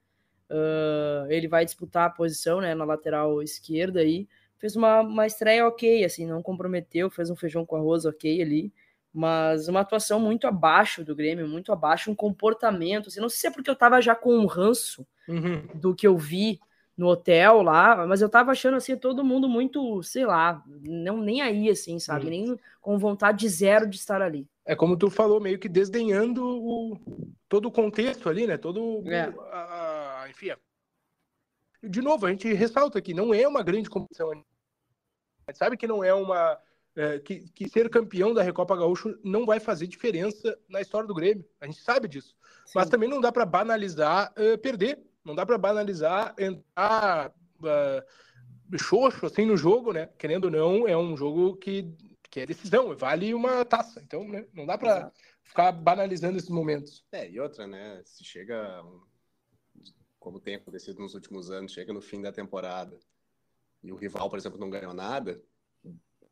Uh, 0.50 1.30
ele 1.30 1.48
vai 1.48 1.64
disputar 1.64 2.06
a 2.06 2.10
posição, 2.10 2.60
né, 2.60 2.74
na 2.74 2.84
lateral 2.84 3.42
esquerda 3.42 4.00
aí. 4.00 4.28
Fez 4.58 4.76
uma, 4.76 5.00
uma 5.00 5.26
estreia 5.26 5.66
ok, 5.66 6.04
assim, 6.04 6.26
não 6.26 6.42
comprometeu, 6.42 7.10
fez 7.10 7.30
um 7.30 7.36
feijão 7.36 7.66
com 7.66 7.76
arroz 7.76 8.04
ok 8.04 8.40
ali, 8.40 8.72
mas 9.12 9.68
uma 9.68 9.80
atuação 9.80 10.20
muito 10.20 10.46
abaixo 10.46 11.04
do 11.04 11.16
Grêmio, 11.16 11.48
muito 11.48 11.72
abaixo, 11.72 12.10
um 12.10 12.14
comportamento, 12.14 13.08
assim, 13.08 13.20
não 13.20 13.28
sei 13.28 13.40
se 13.40 13.46
é 13.46 13.50
porque 13.50 13.68
eu 13.68 13.76
tava 13.76 14.00
já 14.00 14.14
com 14.14 14.36
um 14.36 14.46
ranço 14.46 15.06
uhum. 15.26 15.66
do 15.74 15.94
que 15.94 16.06
eu 16.06 16.16
vi 16.16 16.60
no 16.96 17.08
hotel 17.08 17.62
lá, 17.62 18.06
mas 18.06 18.22
eu 18.22 18.28
tava 18.28 18.52
achando 18.52 18.76
assim 18.76 18.96
todo 18.96 19.24
mundo 19.24 19.48
muito, 19.48 20.02
sei 20.02 20.24
lá, 20.24 20.62
não 20.82 21.18
nem 21.18 21.40
aí 21.40 21.68
assim, 21.68 21.98
sabe, 21.98 22.26
hum. 22.26 22.30
nem 22.30 22.56
com 22.80 22.98
vontade 22.98 23.48
zero 23.48 23.88
de 23.88 23.96
estar 23.96 24.22
ali. 24.22 24.48
É 24.64 24.74
como 24.74 24.96
tu 24.96 25.10
falou, 25.10 25.40
meio 25.40 25.58
que 25.58 25.68
desdenhando 25.68 26.44
o, 26.44 26.98
todo 27.48 27.66
o 27.66 27.72
contexto 27.72 28.28
ali, 28.28 28.46
né? 28.46 28.56
Todo 28.56 29.02
é. 29.10 29.32
a, 29.52 30.26
enfim. 30.30 30.52
De 31.82 32.00
novo, 32.00 32.26
a 32.26 32.30
gente 32.30 32.50
ressalta 32.54 33.00
que 33.02 33.12
não 33.12 33.34
é 33.34 33.46
uma 33.46 33.62
grande 33.62 33.90
competição. 33.90 34.30
A 34.30 34.34
gente 34.34 35.58
sabe 35.58 35.76
que 35.76 35.86
não 35.86 36.02
é 36.02 36.14
uma 36.14 36.58
é, 36.96 37.18
que, 37.18 37.40
que, 37.50 37.68
ser 37.68 37.90
campeão 37.90 38.32
da 38.32 38.42
Recopa 38.42 38.76
Gaúcho 38.76 39.18
não 39.22 39.44
vai 39.44 39.58
fazer 39.58 39.86
diferença 39.86 40.56
na 40.68 40.80
história 40.80 41.06
do 41.06 41.14
Grêmio. 41.14 41.44
A 41.60 41.66
gente 41.66 41.80
sabe 41.80 42.06
disso. 42.06 42.36
Sim. 42.64 42.72
Mas 42.76 42.88
também 42.88 43.08
não 43.08 43.20
dá 43.20 43.32
para 43.32 43.44
banalizar 43.44 44.32
uh, 44.38 44.56
perder. 44.58 44.98
Não 45.24 45.34
dá 45.34 45.46
para 45.46 45.58
banalizar, 45.58 46.34
entrar 46.38 47.32
uh, 47.60 48.78
xoxo 48.78 49.26
assim 49.26 49.46
no 49.46 49.56
jogo, 49.56 49.92
né? 49.92 50.08
Querendo 50.18 50.46
ou 50.46 50.50
não, 50.50 50.88
é 50.88 50.96
um 50.96 51.16
jogo 51.16 51.56
que, 51.56 51.94
que 52.30 52.40
é 52.40 52.46
decisão, 52.46 52.94
vale 52.96 53.32
uma 53.32 53.64
taça. 53.64 54.02
Então, 54.04 54.26
né? 54.28 54.46
não 54.52 54.66
dá 54.66 54.76
para 54.76 55.10
ficar 55.42 55.72
banalizando 55.72 56.36
esses 56.36 56.50
momentos. 56.50 57.04
É, 57.12 57.28
e 57.30 57.40
outra, 57.40 57.66
né? 57.66 58.02
Se 58.04 58.24
chega, 58.24 58.84
como 60.18 60.40
tem 60.40 60.56
acontecido 60.56 61.00
nos 61.00 61.14
últimos 61.14 61.50
anos, 61.50 61.72
chega 61.72 61.92
no 61.92 62.00
fim 62.00 62.20
da 62.20 62.32
temporada 62.32 62.98
e 63.82 63.92
o 63.92 63.96
rival, 63.96 64.30
por 64.30 64.38
exemplo, 64.38 64.58
não 64.58 64.70
ganhou 64.70 64.94
nada, 64.94 65.40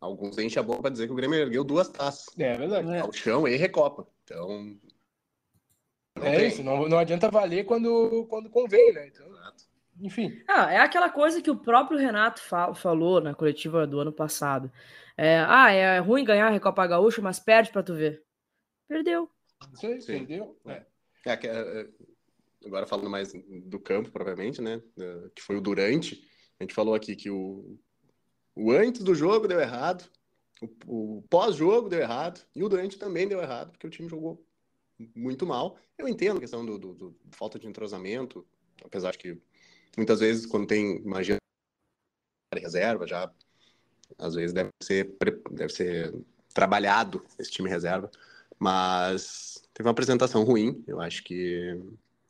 alguns 0.00 0.38
enchem 0.38 0.58
a 0.58 0.62
boca 0.62 0.82
para 0.82 0.90
dizer 0.90 1.06
que 1.06 1.12
o 1.12 1.16
Grêmio 1.16 1.38
ergueu 1.38 1.62
duas 1.62 1.88
taças. 1.88 2.26
É 2.38 2.56
verdade. 2.56 2.98
Ao 2.98 3.12
chão 3.12 3.46
e 3.46 3.56
recopa. 3.56 4.06
Então, 4.24 4.76
não 6.16 6.26
é 6.26 6.36
tem. 6.36 6.48
isso, 6.48 6.62
não, 6.62 6.88
não 6.88 6.98
adianta 6.98 7.30
valer 7.30 7.64
quando, 7.64 8.26
quando 8.28 8.50
convém, 8.50 8.92
né? 8.92 9.08
Então, 9.08 9.32
enfim. 10.00 10.42
Ah, 10.48 10.72
é 10.72 10.78
aquela 10.78 11.10
coisa 11.10 11.40
que 11.40 11.50
o 11.50 11.56
próprio 11.56 11.98
Renato 11.98 12.40
fa 12.40 12.74
falou 12.74 13.20
na 13.20 13.34
coletiva 13.34 13.86
do 13.86 14.00
ano 14.00 14.12
passado. 14.12 14.70
É, 15.16 15.44
ah, 15.46 15.70
é 15.70 15.98
ruim 15.98 16.24
ganhar 16.24 16.48
a 16.48 16.50
Recopa 16.50 16.86
Gaúcha, 16.86 17.22
mas 17.22 17.38
perde 17.38 17.70
para 17.70 17.82
tu 17.82 17.94
ver. 17.94 18.22
Perdeu. 18.88 19.30
Isso 19.74 19.86
aí, 19.86 20.00
Sim. 20.00 20.18
perdeu. 20.18 20.58
É. 20.66 20.82
É, 21.24 21.46
é. 21.46 21.88
agora 22.66 22.86
falando 22.86 23.10
mais 23.10 23.32
do 23.32 23.78
campo, 23.78 24.10
propriamente, 24.10 24.60
né? 24.60 24.82
Que 25.34 25.42
foi 25.42 25.56
o 25.56 25.60
durante. 25.60 26.26
A 26.58 26.64
gente 26.64 26.74
falou 26.74 26.94
aqui 26.94 27.14
que 27.14 27.30
o, 27.30 27.78
o 28.56 28.72
antes 28.72 29.02
do 29.02 29.14
jogo 29.14 29.46
deu 29.46 29.60
errado, 29.60 30.04
o, 30.86 31.18
o 31.18 31.22
pós-jogo 31.28 31.88
deu 31.88 32.00
errado, 32.00 32.40
e 32.56 32.64
o 32.64 32.68
durante 32.68 32.98
também 32.98 33.28
deu 33.28 33.40
errado, 33.40 33.70
porque 33.70 33.86
o 33.86 33.90
time 33.90 34.08
jogou 34.08 34.44
muito 35.14 35.46
mal. 35.46 35.76
Eu 35.96 36.08
entendo 36.08 36.36
a 36.38 36.40
questão 36.40 36.64
do, 36.64 36.78
do, 36.78 36.94
do 36.94 37.16
falta 37.32 37.58
de 37.58 37.66
entrosamento, 37.66 38.46
apesar 38.84 39.12
de 39.12 39.18
que 39.18 39.38
muitas 39.96 40.20
vezes 40.20 40.46
quando 40.46 40.66
tem 40.66 41.02
magia 41.02 41.36
reserva, 42.54 43.06
já 43.06 43.30
às 44.18 44.34
vezes 44.34 44.52
deve 44.52 44.70
ser, 44.82 45.16
deve 45.50 45.72
ser 45.72 46.14
trabalhado 46.52 47.24
esse 47.38 47.50
time 47.50 47.68
reserva, 47.68 48.10
mas 48.58 49.62
teve 49.72 49.86
uma 49.86 49.92
apresentação 49.92 50.44
ruim, 50.44 50.84
eu 50.86 51.00
acho 51.00 51.24
que 51.24 51.80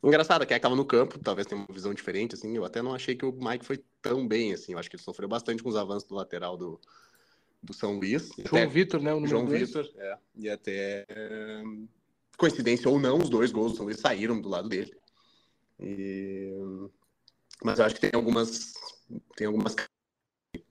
engraçado, 0.03 0.47
que 0.47 0.55
estava 0.55 0.75
no 0.75 0.85
campo, 0.85 1.19
talvez 1.19 1.47
tenha 1.47 1.61
uma 1.61 1.75
visão 1.75 1.93
diferente, 1.95 2.35
assim, 2.35 2.57
eu 2.57 2.65
até 2.65 2.83
não 2.83 2.95
achei 2.95 3.15
que 3.15 3.25
o 3.25 3.33
Mike 3.33 3.65
foi 3.65 3.83
tão 4.01 4.27
bem, 4.27 4.53
assim, 4.53 4.73
eu 4.73 4.79
acho 4.79 4.89
que 4.89 4.97
ele 4.97 5.03
sofreu 5.03 5.29
bastante 5.29 5.63
com 5.63 5.69
os 5.69 5.77
avanços 5.77 6.09
do 6.09 6.15
lateral 6.15 6.57
do, 6.57 6.81
do 7.63 7.73
São 7.73 7.99
Luís. 7.99 8.31
João 8.45 8.69
Vitor, 8.69 9.01
né? 9.01 9.15
O 9.15 9.27
João 9.27 9.47
Vitor, 9.47 9.89
é, 9.97 10.19
e 10.37 10.51
até 10.51 11.07
coincidência 12.43 12.91
ou 12.91 12.99
não, 12.99 13.19
os 13.19 13.31
dois 13.31 13.53
gols 13.53 13.79
do 13.79 13.95
saíram 13.95 14.41
do 14.41 14.49
lado 14.49 14.69
dele. 14.69 14.93
E... 15.79 16.51
Mas 17.63 17.79
eu 17.79 17.85
acho 17.85 17.95
que 17.95 18.01
tem 18.01 18.11
algumas 18.13 18.75
tem 19.37 19.47
algumas 19.47 19.77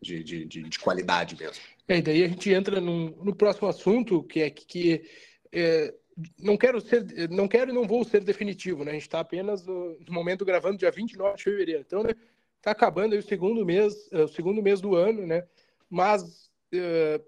de, 0.01 0.21
de, 0.21 0.45
de, 0.45 0.63
de 0.63 0.79
qualidade 0.79 1.37
mesmo. 1.37 1.63
É, 1.87 1.99
e 1.99 2.01
daí 2.01 2.23
a 2.25 2.27
gente 2.27 2.51
entra 2.51 2.81
no, 2.81 3.11
no 3.23 3.33
próximo 3.33 3.69
assunto, 3.69 4.21
que 4.23 4.41
é 4.41 4.49
que, 4.49 4.65
que 4.65 5.09
é, 5.49 5.93
não 6.37 6.57
quero 6.57 6.81
ser, 6.81 7.29
não 7.29 7.47
quero 7.47 7.71
e 7.71 7.73
não 7.73 7.87
vou 7.87 8.03
ser 8.03 8.21
definitivo, 8.21 8.83
né? 8.83 8.91
A 8.91 8.93
gente 8.93 9.03
está 9.03 9.21
apenas 9.21 9.65
no, 9.65 9.97
momento 10.09 10.43
gravando 10.43 10.77
dia 10.77 10.91
29 10.91 11.37
de 11.37 11.43
fevereiro. 11.43 11.83
Então, 11.87 12.03
né, 12.03 12.13
tá 12.61 12.71
acabando 12.71 13.15
o 13.15 13.21
segundo 13.21 13.65
mês, 13.65 14.11
o 14.11 14.27
segundo 14.27 14.61
mês 14.61 14.81
do 14.81 14.93
ano, 14.93 15.25
né? 15.25 15.47
Mas 15.89 16.51
uh, 16.73 17.23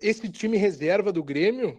esse 0.00 0.28
time 0.28 0.56
reserva 0.56 1.12
do 1.12 1.22
Grêmio, 1.22 1.78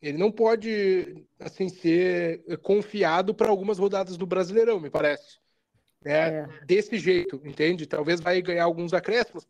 ele 0.00 0.18
não 0.18 0.30
pode 0.30 1.26
assim 1.38 1.68
ser 1.68 2.42
confiado 2.62 3.34
para 3.34 3.50
algumas 3.50 3.78
rodadas 3.78 4.16
do 4.16 4.26
Brasileirão, 4.26 4.80
me 4.80 4.90
parece. 4.90 5.38
É, 6.04 6.12
é, 6.12 6.48
Desse 6.64 6.98
jeito, 6.98 7.40
entende? 7.44 7.86
Talvez 7.86 8.20
vai 8.20 8.40
ganhar 8.40 8.64
alguns 8.64 8.92
acréscimos. 8.94 9.46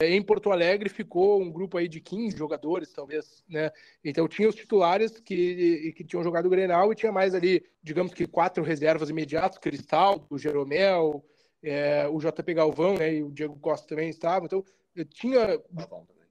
Em 0.00 0.22
Porto 0.22 0.52
Alegre 0.52 0.88
ficou 0.88 1.42
um 1.42 1.50
grupo 1.50 1.76
aí 1.76 1.88
de 1.88 2.00
15 2.00 2.36
jogadores, 2.36 2.92
talvez, 2.92 3.42
né? 3.48 3.72
Então 4.04 4.28
tinha 4.28 4.48
os 4.48 4.54
titulares 4.54 5.18
que, 5.18 5.92
que 5.96 6.04
tinham 6.04 6.22
jogado 6.22 6.46
o 6.46 6.50
Grenal 6.50 6.92
e 6.92 6.94
tinha 6.94 7.10
mais 7.10 7.34
ali, 7.34 7.64
digamos 7.82 8.14
que 8.14 8.24
quatro 8.24 8.62
reservas 8.62 9.10
imediatas, 9.10 9.58
Cristal, 9.58 10.24
o 10.30 10.38
Jeromel, 10.38 11.24
é, 11.60 12.06
o 12.06 12.18
JP 12.20 12.54
Galvão, 12.54 12.96
né? 12.96 13.14
E 13.14 13.22
o 13.24 13.32
Diego 13.32 13.58
Costa 13.58 13.88
também 13.88 14.08
estava. 14.08 14.46
Então 14.46 14.64
tinha 15.10 15.60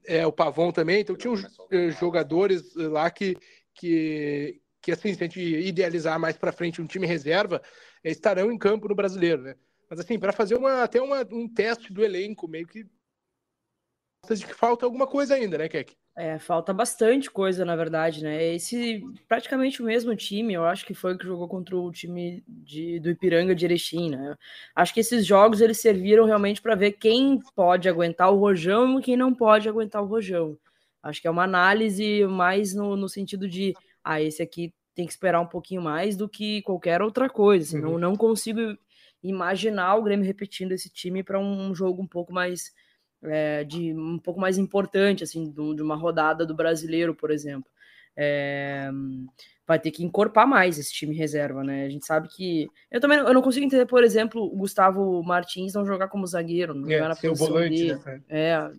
é, 0.07 0.25
o 0.25 0.31
Pavão 0.31 0.71
também, 0.71 1.01
então 1.01 1.15
tinha 1.15 1.33
eh, 1.69 1.91
jogadores 1.91 2.73
lá 2.75 3.11
que, 3.11 3.37
que, 3.73 4.61
que 4.81 4.91
assim, 4.91 5.13
se 5.13 5.21
a 5.21 5.27
gente 5.27 5.39
idealizar 5.39 6.17
mais 6.17 6.37
para 6.37 6.53
frente 6.53 6.81
um 6.81 6.87
time 6.87 7.05
reserva, 7.05 7.61
eh, 8.03 8.09
estarão 8.09 8.51
em 8.51 8.57
campo 8.57 8.87
no 8.87 8.95
brasileiro, 8.95 9.43
né? 9.43 9.55
Mas 9.89 9.99
assim, 9.99 10.17
para 10.17 10.31
fazer 10.33 10.55
uma, 10.55 10.83
até 10.83 11.01
uma, 11.01 11.27
um 11.31 11.47
teste 11.47 11.91
do 11.91 12.03
elenco, 12.03 12.47
meio 12.47 12.65
que 12.65 12.85
de 14.29 14.45
que 14.45 14.53
falta 14.53 14.85
alguma 14.85 15.07
coisa 15.07 15.35
ainda, 15.35 15.57
né, 15.57 15.69
Keck? 15.69 15.95
É, 16.19 16.39
falta 16.39 16.73
bastante 16.73 17.29
coisa, 17.29 17.63
na 17.63 17.75
verdade, 17.75 18.23
né? 18.23 18.43
Esse 18.55 19.03
praticamente 19.27 19.83
o 19.83 19.85
mesmo 19.85 20.15
time, 20.15 20.55
eu 20.55 20.65
acho 20.65 20.83
que 20.83 20.95
foi 20.95 21.13
o 21.13 21.17
que 21.17 21.27
jogou 21.27 21.47
contra 21.47 21.77
o 21.77 21.91
time 21.91 22.43
de, 22.47 22.99
do 22.99 23.11
Ipiranga 23.11 23.53
de 23.53 23.65
Erechim, 23.65 24.09
né? 24.09 24.35
Acho 24.75 24.95
que 24.95 24.99
esses 24.99 25.23
jogos 25.23 25.61
eles 25.61 25.79
serviram 25.79 26.25
realmente 26.25 26.59
para 26.59 26.73
ver 26.73 26.93
quem 26.93 27.39
pode 27.55 27.87
aguentar 27.87 28.33
o 28.33 28.39
rojão 28.39 28.99
e 28.99 29.03
quem 29.03 29.15
não 29.15 29.31
pode 29.31 29.69
aguentar 29.69 30.01
o 30.01 30.07
rojão. 30.07 30.57
Acho 31.03 31.21
que 31.21 31.27
é 31.27 31.31
uma 31.31 31.43
análise 31.43 32.25
mais 32.25 32.73
no, 32.73 32.95
no 32.95 33.07
sentido 33.07 33.47
de, 33.47 33.75
ah, 34.03 34.19
esse 34.19 34.41
aqui 34.41 34.73
tem 34.95 35.05
que 35.05 35.11
esperar 35.11 35.39
um 35.39 35.45
pouquinho 35.45 35.83
mais 35.83 36.17
do 36.17 36.27
que 36.27 36.63
qualquer 36.63 36.99
outra 36.99 37.29
coisa. 37.29 37.77
Assim, 37.77 37.85
uhum. 37.85 37.99
não 37.99 38.15
consigo 38.15 38.75
imaginar 39.21 39.95
o 39.95 40.01
Grêmio 40.01 40.25
repetindo 40.25 40.71
esse 40.71 40.89
time 40.89 41.21
para 41.21 41.39
um 41.39 41.75
jogo 41.75 42.01
um 42.01 42.07
pouco 42.07 42.33
mais 42.33 42.71
é, 43.23 43.63
de 43.63 43.93
um 43.93 44.19
pouco 44.19 44.39
mais 44.39 44.57
importante, 44.57 45.23
assim, 45.23 45.49
do, 45.49 45.73
de 45.73 45.81
uma 45.81 45.95
rodada 45.95 46.45
do 46.45 46.55
brasileiro, 46.55 47.15
por 47.15 47.31
exemplo. 47.31 47.69
É, 48.15 48.89
vai 49.67 49.77
ter 49.77 49.91
que 49.91 50.03
encorpar 50.03 50.47
mais 50.47 50.79
esse 50.79 50.91
time 50.93 51.15
reserva, 51.15 51.63
né? 51.63 51.85
A 51.85 51.89
gente 51.89 52.05
sabe 52.05 52.29
que. 52.29 52.67
Eu 52.89 53.01
também 53.01 53.17
eu 53.19 53.33
não 53.33 53.41
consigo 53.41 53.65
entender, 53.65 53.85
por 53.85 54.03
exemplo, 54.03 54.41
o 54.41 54.55
Gustavo 54.55 55.21
Martins 55.23 55.73
não 55.73 55.85
jogar 55.85 56.07
como 56.07 56.25
zagueiro, 56.25 56.73
não 56.73 56.89
é, 56.89 56.93
jogar 56.93 57.09
na 57.09 57.15
posição 57.15 57.47
volante, 57.47 57.69
dele. 57.69 57.93
Né? 57.93 58.21
É. 58.29 58.71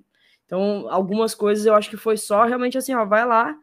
Então, 0.46 0.86
algumas 0.88 1.34
coisas 1.34 1.66
eu 1.66 1.74
acho 1.74 1.90
que 1.90 1.96
foi 1.96 2.16
só 2.16 2.46
realmente 2.46 2.78
assim, 2.78 2.94
ó, 2.94 3.04
vai 3.04 3.26
lá, 3.26 3.54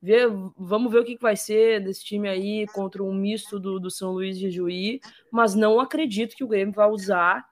vê, 0.00 0.20
vamos 0.56 0.92
ver 0.92 1.00
o 1.00 1.04
que, 1.04 1.16
que 1.16 1.22
vai 1.22 1.34
ser 1.34 1.82
desse 1.82 2.04
time 2.04 2.28
aí 2.28 2.64
contra 2.68 3.02
um 3.02 3.12
misto 3.12 3.58
do, 3.58 3.80
do 3.80 3.90
São 3.90 4.12
Luís 4.12 4.38
de 4.38 4.48
Juí, 4.48 5.00
mas 5.32 5.56
não 5.56 5.80
acredito 5.80 6.36
que 6.36 6.44
o 6.44 6.48
Grêmio 6.48 6.72
vai 6.72 6.88
usar 6.88 7.44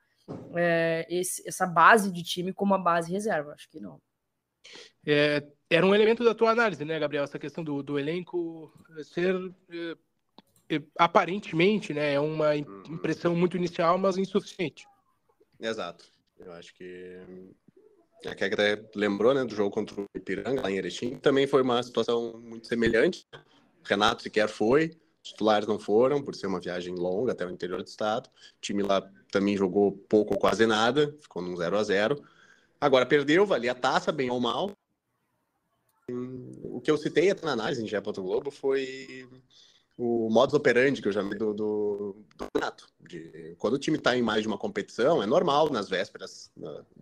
é, 0.55 1.07
esse, 1.09 1.47
essa 1.47 1.67
base 1.67 2.13
de 2.13 2.23
time 2.23 2.53
como 2.53 2.75
a 2.75 2.79
base 2.79 3.13
reserva. 3.13 3.53
Acho 3.53 3.69
que 3.69 3.81
não. 3.81 4.01
É, 5.07 5.47
era 5.71 5.87
um 5.87 5.95
elemento 5.95 6.25
da 6.25 6.35
tua 6.35 6.51
análise, 6.51 6.85
né, 6.85 6.99
Gabriel? 6.99 7.25
Essa 7.25 7.39
questão 7.39 7.63
do, 7.63 7.83
do 7.83 7.99
elenco 7.99 8.73
ser 9.05 9.35
é, 9.71 10.77
é 10.77 10.83
aparentemente, 10.99 11.95
né, 11.95 12.15
é 12.15 12.21
uma 12.21 12.51
uhum. 12.51 12.83
impressão 12.89 13.35
muito 13.35 13.57
inicial, 13.57 13.99
mas 13.99 14.17
insuficiente. 14.17 14.87
Exato. 15.61 16.13
Eu 16.39 16.53
acho 16.53 16.75
que 16.75 17.19
a 18.27 18.35
Kega 18.35 18.89
lembrou, 18.95 19.33
né, 19.33 19.45
do 19.45 19.55
jogo 19.55 19.71
contra 19.71 20.01
o 20.01 20.07
Ipiranga 20.15 20.63
lá 20.63 20.71
em 20.71 20.77
Erechim. 20.77 21.19
Também 21.19 21.47
foi 21.47 21.63
uma 21.63 21.83
situação 21.83 22.39
muito 22.41 22.67
semelhante. 22.67 23.27
Renato 23.85 24.23
sequer 24.23 24.49
foi, 24.49 24.99
titulares 25.29 25.67
não 25.67 25.79
foram, 25.79 26.23
por 26.23 26.35
ser 26.35 26.47
uma 26.47 26.61
viagem 26.61 26.95
longa 26.95 27.33
até 27.33 27.47
o 27.47 27.51
interior 27.51 27.83
do 27.83 27.89
estado. 27.89 28.29
O 28.29 28.61
time 28.61 28.83
lá 28.83 29.01
também 29.31 29.57
jogou 29.57 29.93
pouco 29.93 30.35
ou 30.35 30.41
quase 30.41 30.67
nada, 30.67 31.15
ficou 31.21 31.43
num 31.43 31.57
0 31.57 31.79
a 31.79 31.83
0 31.83 32.23
Agora 32.81 33.07
perdeu, 33.07 33.47
valia 33.47 33.73
a 33.73 33.75
taça, 33.75 34.13
bem 34.13 34.31
ou 34.31 34.39
mal. 34.41 34.71
O 36.09 36.81
que 36.81 36.91
eu 36.91 36.97
citei 36.97 37.31
até 37.31 37.45
na 37.45 37.53
análise 37.53 37.83
em 37.83 37.87
Gé. 37.87 38.01
Globo 38.01 38.51
foi 38.51 39.29
o 39.99 40.29
modus 40.29 40.55
operandi 40.55 41.01
que 41.01 41.09
eu 41.09 41.13
já 41.13 41.23
do, 41.23 41.55
do, 41.55 42.17
do 42.37 42.47
Renato. 42.55 42.87
De, 43.01 43.55
quando 43.59 43.75
o 43.75 43.79
time 43.79 43.97
está 43.97 44.17
em 44.17 44.23
mais 44.23 44.43
de 44.43 44.49
uma 44.49 44.59
competição, 44.59 45.23
é 45.23 45.27
normal 45.27 45.71
nas 45.71 45.89
vésperas, 45.89 46.51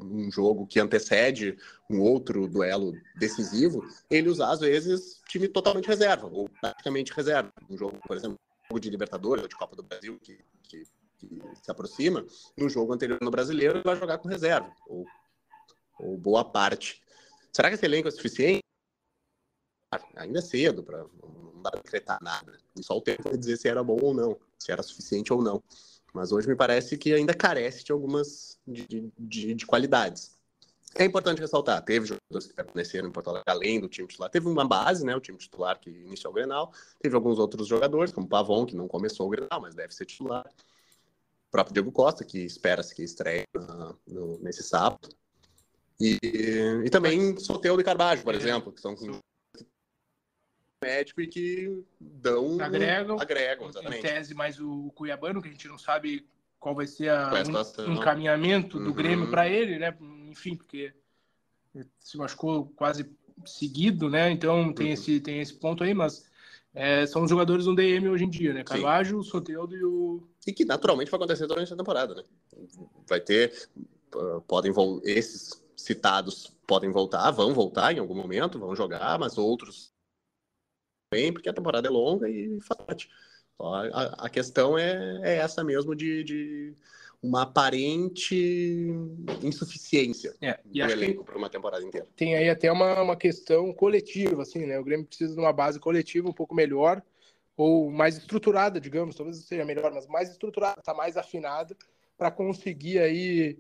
um 0.01 0.31
jogo 0.31 0.67
que 0.67 0.79
antecede 0.79 1.59
um 1.91 2.01
outro 2.01 2.47
duelo 2.47 2.93
decisivo, 3.17 3.85
ele 4.09 4.29
usar, 4.29 4.53
às 4.53 4.61
vezes, 4.61 5.21
time 5.29 5.49
totalmente 5.49 5.89
reserva, 5.89 6.29
ou 6.31 6.49
praticamente 6.61 7.13
reserva. 7.13 7.53
Um 7.69 7.77
jogo, 7.77 7.99
por 8.07 8.17
exemplo, 8.17 8.39
jogo 8.69 8.81
de 8.81 8.91
Libertadores 8.91 9.43
ou 9.43 9.49
de 9.49 9.57
Copa 9.57 9.75
do 9.75 9.83
Brasil, 9.83 10.19
que, 10.23 10.39
que, 10.63 10.85
que, 11.19 11.29
se 11.63 11.71
aproxima, 11.71 12.25
no 12.57 12.69
jogo 12.69 12.93
anterior 12.93 13.19
no 13.21 13.31
Brasileiro, 13.31 13.79
ele 13.79 13.85
vai 13.85 13.97
jogar 13.97 14.19
com 14.19 14.29
reserva, 14.29 14.71
ou, 14.87 15.05
ou 15.99 16.17
boa 16.17 16.45
parte. 16.45 17.03
Será 17.53 17.69
que 17.69 17.75
esse 17.75 17.85
elenco 17.85 18.09
é 18.09 18.11
suficiente? 18.11 18.64
Ainda 20.17 20.39
é 20.39 20.43
cedo 20.43 20.83
para 20.83 21.05
dá 21.65 21.71
para 21.71 21.81
decretar 21.81 22.19
nada. 22.23 22.59
E 22.79 22.83
só 22.83 22.97
o 22.97 23.01
tempo 23.01 23.23
vai 23.25 23.37
dizer 23.37 23.57
se 23.57 23.69
era 23.69 23.83
bom 23.83 23.99
ou 24.01 24.15
não, 24.15 24.37
se 24.59 24.71
era 24.71 24.83
suficiente 24.83 25.33
ou 25.33 25.43
não. 25.43 25.63
Mas 26.13 26.31
hoje 26.31 26.47
me 26.47 26.55
parece 26.55 26.97
que 26.97 27.13
ainda 27.13 27.35
carece 27.35 27.83
de 27.83 27.91
algumas 27.91 28.59
de, 28.67 29.11
de, 29.19 29.55
de 29.55 29.67
qualidades. 29.67 30.37
É 30.97 31.05
importante 31.05 31.41
ressaltar, 31.41 31.83
teve 31.85 32.07
jogadores 32.07 32.47
que 32.47 32.55
permaneceram 32.55 33.09
em 33.09 33.11
Porto 33.11 33.31
Alegre, 33.31 33.51
além 33.51 33.81
do 33.81 33.89
time 33.89 34.07
titular. 34.07 34.31
Teve 34.31 34.47
uma 34.47 34.65
base, 34.65 35.05
né, 35.05 35.17
o 35.17 35.21
time 35.21 35.37
titular 35.37 35.81
que 35.81 35.91
iniciou 35.91 36.33
o 36.33 36.35
Grenal. 36.35 36.73
Teve 37.01 37.17
alguns 37.17 37.39
outros 37.41 37.67
jogadores, 37.67 38.13
como 38.13 38.29
Pavon, 38.29 38.65
que 38.65 38.77
não 38.77 38.87
começou 38.87 39.27
o 39.27 39.31
Grenal, 39.31 39.61
mas 39.61 39.75
deve 39.75 39.93
ser 39.93 40.05
titular. 40.05 40.47
O 41.49 41.51
próprio 41.51 41.75
Diego 41.75 41.91
Costa, 41.91 42.25
que 42.25 42.39
espera-se 42.39 42.95
que 42.95 43.03
estreie 43.03 43.45
no, 44.07 44.39
nesse 44.39 44.63
sábado. 44.63 45.09
E, 46.01 46.19
e 46.85 46.91
também 46.91 47.37
Soteudo 47.39 47.81
e 47.81 47.85
Carbajo, 47.85 48.23
por 48.23 48.35
exemplo, 48.35 48.73
que 48.73 48.81
são 48.81 48.95
médico 50.85 51.21
e 51.21 51.27
que 51.27 51.85
dão. 52.01 52.61
Agregam. 52.61 53.19
Agregam, 53.19 53.69
exatamente. 53.69 53.99
Em 53.99 54.03
tese, 54.03 54.35
mais 54.35 54.61
o 54.61 54.93
Cuiabano, 54.95 55.41
que 55.41 55.49
a 55.49 55.51
gente 55.51 55.69
não 55.69 55.79
sabe 55.79 56.27
qual 56.61 56.75
vai 56.75 56.87
ser 56.87 57.11
a, 57.11 57.31
um, 57.87 57.95
encaminhamento 57.95 58.79
do 58.79 58.87
uhum. 58.87 58.93
Grêmio 58.93 59.31
para 59.31 59.49
ele, 59.49 59.79
né? 59.79 59.97
Enfim, 60.29 60.57
porque 60.57 60.93
se 61.99 62.17
machucou 62.17 62.73
quase 62.77 63.11
seguido, 63.45 64.09
né? 64.09 64.31
Então 64.31 64.73
tem, 64.73 64.89
uhum. 64.89 64.93
esse, 64.93 65.21
tem 65.21 65.41
esse 65.41 65.55
ponto 65.55 65.85
aí, 65.85 65.93
mas 65.93 66.27
é, 66.75 67.07
são 67.07 67.23
os 67.23 67.31
jogadores 67.31 67.67
do 67.67 67.75
DM 67.75 68.09
hoje 68.09 68.25
em 68.25 68.31
dia, 68.31 68.53
né? 68.53 68.65
Carvalho, 68.65 69.23
Soteldo 69.23 69.77
e 69.77 69.85
o. 69.85 70.27
E 70.47 70.53
que 70.53 70.65
naturalmente 70.65 71.11
vai 71.11 71.19
acontecer 71.19 71.47
durante 71.47 71.73
a 71.73 71.77
temporada, 71.77 72.15
né? 72.15 72.23
Vai 73.09 73.21
ter. 73.21 73.53
Podem 74.47 74.73
esses 75.05 75.63
citados 75.77 76.55
podem 76.67 76.91
voltar, 76.91 77.31
vão 77.31 77.53
voltar 77.53 77.93
em 77.93 77.99
algum 77.99 78.15
momento, 78.15 78.59
vão 78.59 78.75
jogar, 78.75 79.19
mas 79.19 79.39
outros 79.39 79.94
bem, 81.15 81.33
porque 81.33 81.49
a 81.49 81.53
temporada 81.53 81.87
é 81.87 81.91
longa 81.91 82.29
e 82.29 82.59
faz 82.61 83.09
A, 83.61 84.27
a 84.27 84.29
questão 84.29 84.77
é, 84.77 85.21
é, 85.23 85.37
essa 85.37 85.63
mesmo 85.63 85.95
de, 85.95 86.25
de, 86.25 86.75
uma 87.23 87.43
aparente 87.43 88.91
insuficiência 89.43 90.35
é, 90.43 90.59
do 90.65 90.79
elenco 90.79 91.25
para 91.25 91.39
uma 91.39 91.49
temporada 91.49 91.83
inteira. 91.85 92.07
Tem 92.15 92.37
aí 92.37 92.51
até 92.51 92.71
uma, 92.71 93.01
uma 93.01 93.17
questão 93.17 93.73
coletiva, 93.73 94.43
assim, 94.43 94.67
né? 94.67 94.79
O 94.79 94.85
Grêmio 94.85 95.07
precisa 95.07 95.35
de 95.35 95.41
uma 95.41 95.53
base 95.53 95.81
coletiva 95.81 96.29
um 96.29 96.35
pouco 96.35 96.55
melhor 96.55 97.03
ou 97.57 97.91
mais 97.91 98.19
estruturada, 98.19 98.81
digamos, 98.81 99.15
talvez 99.15 99.39
seja 99.45 99.65
melhor, 99.65 99.93
mas 99.95 100.07
mais 100.07 100.29
estruturada, 100.29 100.81
está 100.81 100.93
mais 100.93 101.17
afinada 101.17 101.77
para 102.19 102.31
conseguir 102.31 102.99
aí 102.99 103.59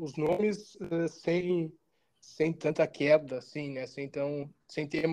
os 0.00 0.16
nomes 0.16 0.74
uh, 0.76 1.08
sem, 1.08 1.72
sem 2.20 2.52
tanta 2.52 2.86
queda, 2.86 3.38
assim, 3.38 3.72
né? 3.72 3.86
Sem, 3.86 4.08
tão, 4.08 4.52
sem 4.66 4.88
ter. 4.88 5.06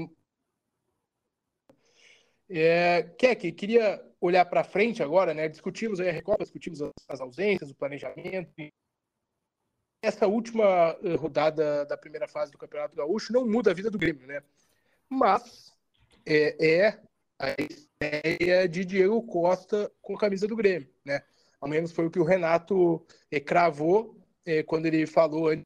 É, 2.50 3.04
Keck, 3.18 3.52
queria 3.52 4.04
olhar 4.22 4.46
para 4.46 4.64
frente 4.64 5.04
agora, 5.04 5.34
né? 5.34 5.48
Discutimos 5.48 6.00
a 6.00 6.04
Recopa, 6.04 6.44
discutimos 6.44 6.82
as 7.08 7.20
ausências, 7.20 7.70
o 7.70 7.76
planejamento. 7.76 8.52
Essa 10.02 10.28
última 10.28 10.98
rodada 11.20 11.86
da 11.86 11.98
primeira 11.98 12.28
fase 12.28 12.52
do 12.52 12.58
Campeonato 12.58 12.96
Gaúcho 12.96 13.34
não 13.34 13.46
muda 13.46 13.72
a 13.72 13.74
vida 13.74 13.90
do 13.90 13.98
Grêmio, 13.98 14.26
né? 14.28 14.42
Mas 15.10 15.74
é, 16.26 16.86
é 16.86 17.02
a 17.40 17.56
ideia 18.02 18.68
de 18.68 18.86
Diego 18.86 19.22
Costa 19.24 19.92
com 20.02 20.16
a 20.16 20.20
camisa 20.20 20.48
do 20.48 20.56
Grêmio, 20.56 20.90
né? 21.06 21.22
Ao 21.60 21.68
menos 21.68 21.92
foi 21.92 22.06
o 22.06 22.12
que 22.12 22.20
o 22.20 22.24
Renato 22.24 23.06
eh, 23.32 23.40
cravou 23.40 24.16
eh, 24.46 24.64
quando 24.64 24.86
ele 24.86 25.06
falou 25.08 25.48
antes 25.48 25.66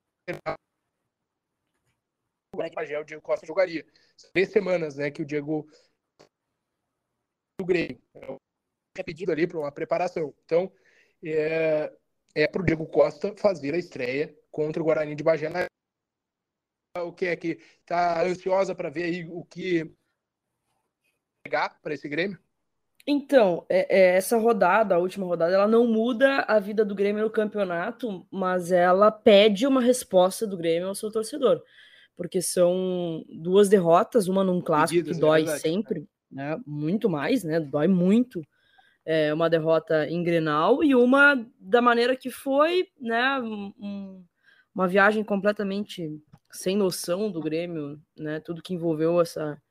o 2.54 3.04
Diego 3.04 3.22
Costa 3.22 3.46
jogaria. 3.46 3.86
Três 4.34 4.50
semanas, 4.50 4.96
né, 4.96 5.10
que 5.10 5.22
o 5.22 5.26
Diego 5.26 5.68
do 7.62 7.66
Grêmio 7.66 8.02
é 8.98 9.04
pedido 9.04 9.32
ali 9.32 9.48
para 9.48 9.60
uma 9.60 9.72
preparação. 9.72 10.34
Então, 10.44 10.72
é, 11.24 11.92
é 12.36 12.48
para 12.48 12.62
o 12.62 12.66
Diego 12.66 12.86
Costa 12.88 13.34
fazer 13.38 13.74
a 13.74 13.78
estreia 13.78 14.36
contra 14.52 14.82
o 14.82 14.86
Guarani 14.86 15.16
de 15.16 15.24
Bagé. 15.24 15.50
O 16.98 17.14
que 17.14 17.26
é 17.26 17.36
que 17.36 17.60
está 17.80 18.24
ansiosa 18.26 18.76
para 18.76 18.90
ver 18.90 19.04
aí 19.04 19.26
o 19.26 19.46
que 19.46 19.90
pegar 21.44 21.80
para 21.82 21.94
esse 21.94 22.10
Grêmio? 22.10 22.38
Então, 23.08 23.66
é, 23.68 23.98
é, 23.98 24.16
essa 24.16 24.38
rodada, 24.38 24.94
a 24.94 25.00
última 25.00 25.26
rodada, 25.26 25.54
ela 25.54 25.68
não 25.68 25.88
muda 25.88 26.42
a 26.48 26.60
vida 26.60 26.86
do 26.86 26.94
Grêmio 26.94 27.24
no 27.24 27.32
campeonato, 27.32 28.28
mas 28.30 28.72
ela 28.72 29.10
pede 29.10 29.66
uma 29.66 29.82
resposta 29.82 30.46
do 30.46 30.58
Grêmio 30.58 30.88
ao 30.88 30.96
seu 30.96 31.12
torcedor. 31.12 31.64
Porque 32.16 32.42
são 32.42 33.24
duas 33.28 33.70
derrotas, 33.70 34.28
uma 34.28 34.44
num 34.44 34.62
clássico 34.62 35.04
que 35.04 35.12
é 35.12 35.20
dói 35.20 35.44
é 35.44 35.58
sempre, 35.58 36.08
né? 36.32 36.60
Muito 36.66 37.10
mais, 37.10 37.44
né? 37.44 37.60
Dói 37.60 37.88
muito. 37.88 38.42
É, 39.04 39.34
uma 39.34 39.50
derrota 39.50 40.08
em 40.08 40.24
Grenal 40.24 40.84
e 40.84 40.94
uma 40.96 41.44
da 41.60 41.82
maneira 41.82 42.16
que 42.16 42.30
foi, 42.30 42.88
né? 43.00 43.40
Um, 43.40 44.24
uma 44.74 44.88
viagem 44.88 45.24
completamente 45.24 46.22
sem 46.52 46.78
noção 46.78 47.32
do 47.32 47.42
Grêmio, 47.42 48.00
né? 48.18 48.40
Tudo 48.40 48.62
que 48.62 48.74
envolveu 48.74 49.20
essa 49.20 49.62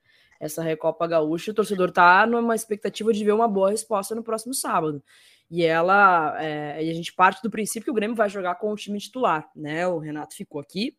essa 0.41 0.63
Recopa 0.63 1.07
Gaúcha, 1.07 1.51
o 1.51 1.55
torcedor 1.55 1.93
tá 1.93 2.27
numa 2.27 2.55
expectativa 2.55 3.13
de 3.13 3.23
ver 3.23 3.33
uma 3.33 3.47
boa 3.47 3.71
resposta 3.71 4.15
no 4.15 4.25
próximo 4.25 4.55
sábado. 4.55 5.05
E 5.51 5.63
ela, 5.63 6.35
é, 6.43 6.79
a 6.79 6.95
gente 6.95 7.13
parte 7.13 7.43
do 7.43 7.51
princípio 7.51 7.85
que 7.85 7.91
o 7.91 7.95
Grêmio 7.95 8.17
vai 8.17 8.31
jogar 8.31 8.55
com 8.55 8.73
o 8.73 8.77
time 8.77 8.99
titular, 8.99 9.51
né? 9.55 9.87
O 9.87 9.99
Renato 9.99 10.35
ficou 10.35 10.59
aqui 10.59 10.97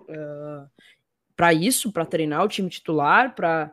uh, 0.00 0.68
para 1.34 1.54
isso, 1.54 1.90
para 1.90 2.04
treinar 2.04 2.44
o 2.44 2.48
time 2.48 2.68
titular, 2.68 3.34
para 3.34 3.72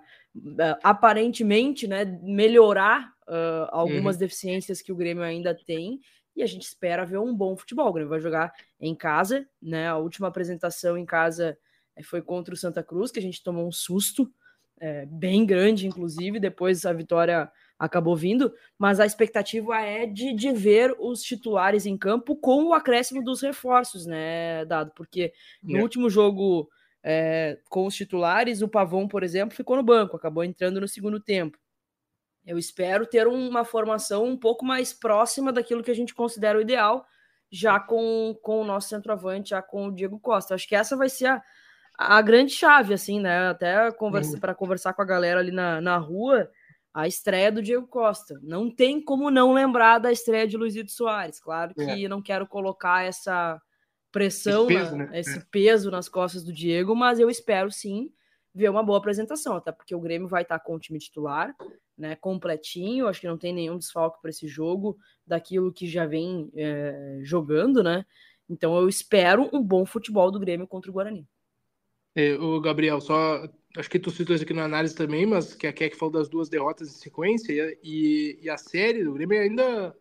aparentemente, 0.83 1.87
né, 1.87 2.05
melhorar 2.21 3.13
uh, 3.27 3.67
algumas 3.71 4.15
uhum. 4.15 4.19
deficiências 4.19 4.81
que 4.81 4.91
o 4.91 4.95
Grêmio 4.95 5.23
ainda 5.23 5.53
tem. 5.53 5.99
E 6.35 6.43
a 6.43 6.45
gente 6.45 6.63
espera 6.63 7.05
ver 7.05 7.17
um 7.17 7.35
bom 7.35 7.57
futebol. 7.57 7.89
O 7.89 7.93
Grêmio 7.93 8.09
vai 8.09 8.19
jogar 8.19 8.53
em 8.79 8.95
casa, 8.95 9.47
né? 9.61 9.89
A 9.89 9.97
última 9.97 10.27
apresentação 10.27 10.97
em 10.97 11.05
casa 11.05 11.57
eh, 11.95 12.03
foi 12.03 12.21
contra 12.21 12.53
o 12.53 12.57
Santa 12.57 12.81
Cruz, 12.81 13.11
que 13.11 13.19
a 13.19 13.21
gente 13.21 13.43
tomou 13.43 13.67
um 13.67 13.71
susto 13.71 14.31
é, 14.79 15.05
bem 15.05 15.45
grande, 15.45 15.87
inclusive, 15.87 16.39
depois 16.39 16.85
a 16.85 16.93
vitória 16.93 17.51
acabou 17.77 18.15
vindo, 18.15 18.53
mas 18.77 18.99
a 18.99 19.05
expectativa 19.05 19.79
é 19.81 20.05
de, 20.05 20.33
de 20.33 20.51
ver 20.51 20.95
os 20.99 21.21
titulares 21.21 21.85
em 21.85 21.97
campo 21.97 22.35
com 22.35 22.65
o 22.65 22.73
acréscimo 22.73 23.23
dos 23.23 23.41
reforços, 23.41 24.05
né, 24.05 24.65
Dado? 24.65 24.91
Porque 24.95 25.33
no 25.61 25.79
é. 25.79 25.81
último 25.81 26.09
jogo 26.09 26.69
é, 27.03 27.57
com 27.69 27.85
os 27.85 27.95
titulares, 27.95 28.62
o 28.62 28.67
Pavon, 28.67 29.07
por 29.07 29.23
exemplo, 29.23 29.55
ficou 29.55 29.75
no 29.75 29.83
banco, 29.83 30.17
acabou 30.17 30.43
entrando 30.43 30.81
no 30.81 30.88
segundo 30.88 31.19
tempo. 31.19 31.57
Eu 32.45 32.57
espero 32.57 33.05
ter 33.05 33.27
uma 33.27 33.63
formação 33.63 34.25
um 34.25 34.38
pouco 34.38 34.65
mais 34.65 34.93
próxima 34.93 35.51
daquilo 35.51 35.83
que 35.83 35.91
a 35.91 35.95
gente 35.95 36.15
considera 36.15 36.57
o 36.57 36.62
ideal, 36.62 37.05
já 37.51 37.79
com, 37.79 38.38
com 38.41 38.62
o 38.62 38.63
nosso 38.63 38.89
centroavante, 38.89 39.51
já 39.51 39.62
com 39.62 39.88
o 39.88 39.91
Diego 39.91 40.19
Costa. 40.19 40.55
Acho 40.55 40.67
que 40.67 40.75
essa 40.75 40.95
vai 40.95 41.09
ser 41.09 41.27
a, 41.27 41.41
a 41.97 42.21
grande 42.21 42.53
chave, 42.53 42.93
assim, 42.93 43.19
né? 43.19 43.49
Até 43.49 43.91
conversa, 43.91 44.38
para 44.39 44.55
conversar 44.55 44.93
com 44.93 45.01
a 45.01 45.05
galera 45.05 45.39
ali 45.39 45.51
na, 45.51 45.81
na 45.81 45.97
rua, 45.97 46.49
a 46.93 47.07
estreia 47.07 47.51
do 47.51 47.62
Diego 47.62 47.88
Costa. 47.88 48.39
Não 48.41 48.73
tem 48.73 49.01
como 49.03 49.29
não 49.29 49.53
lembrar 49.53 49.99
da 49.99 50.12
estreia 50.12 50.47
de 50.47 50.57
Luizito 50.57 50.91
Soares. 50.91 51.39
Claro 51.39 51.73
que 51.73 52.05
é. 52.05 52.07
não 52.07 52.21
quero 52.21 52.47
colocar 52.47 53.05
essa 53.05 53.62
pressão, 54.11 54.69
esse, 54.69 54.79
peso, 54.79 54.95
na, 54.95 55.05
né? 55.05 55.19
esse 55.19 55.37
é. 55.37 55.43
peso 55.51 55.91
nas 55.91 56.09
costas 56.09 56.43
do 56.43 56.53
Diego, 56.53 56.95
mas 56.95 57.19
eu 57.19 57.29
espero 57.29 57.71
sim 57.71 58.11
ver 58.53 58.69
uma 58.69 58.83
boa 58.83 58.97
apresentação, 58.97 59.55
até 59.55 59.71
porque 59.71 59.93
o 59.93 59.99
Grêmio 59.99 60.27
vai 60.27 60.41
estar 60.41 60.59
com 60.59 60.75
o 60.75 60.79
time 60.79 60.99
titular, 60.99 61.55
né, 61.97 62.15
completinho, 62.15 63.07
acho 63.07 63.21
que 63.21 63.27
não 63.27 63.37
tem 63.37 63.53
nenhum 63.53 63.77
desfalque 63.77 64.21
para 64.21 64.29
esse 64.31 64.47
jogo, 64.47 64.97
daquilo 65.25 65.71
que 65.71 65.87
já 65.87 66.05
vem 66.05 66.49
é, 66.55 67.19
jogando, 67.21 67.83
né? 67.83 68.05
Então 68.49 68.75
eu 68.77 68.89
espero 68.89 69.49
um 69.53 69.61
bom 69.61 69.85
futebol 69.85 70.31
do 70.31 70.39
Grêmio 70.39 70.67
contra 70.67 70.89
o 70.89 70.93
Guarani. 70.93 71.27
É, 72.15 72.33
o 72.33 72.59
Gabriel, 72.59 72.99
só 72.99 73.47
acho 73.77 73.89
que 73.89 73.99
tu 73.99 74.09
citou 74.09 74.35
isso 74.35 74.43
aqui 74.43 74.53
na 74.53 74.63
análise 74.63 74.95
também, 74.95 75.25
mas 75.25 75.53
que 75.53 75.67
a 75.67 75.73
Keck 75.73 75.95
falou 75.95 76.13
das 76.13 76.27
duas 76.27 76.49
derrotas 76.49 76.89
em 76.89 76.99
sequência 76.99 77.77
e, 77.83 78.39
e 78.41 78.49
a 78.49 78.57
série 78.57 79.03
do 79.03 79.13
Grêmio 79.13 79.39
ainda 79.39 79.95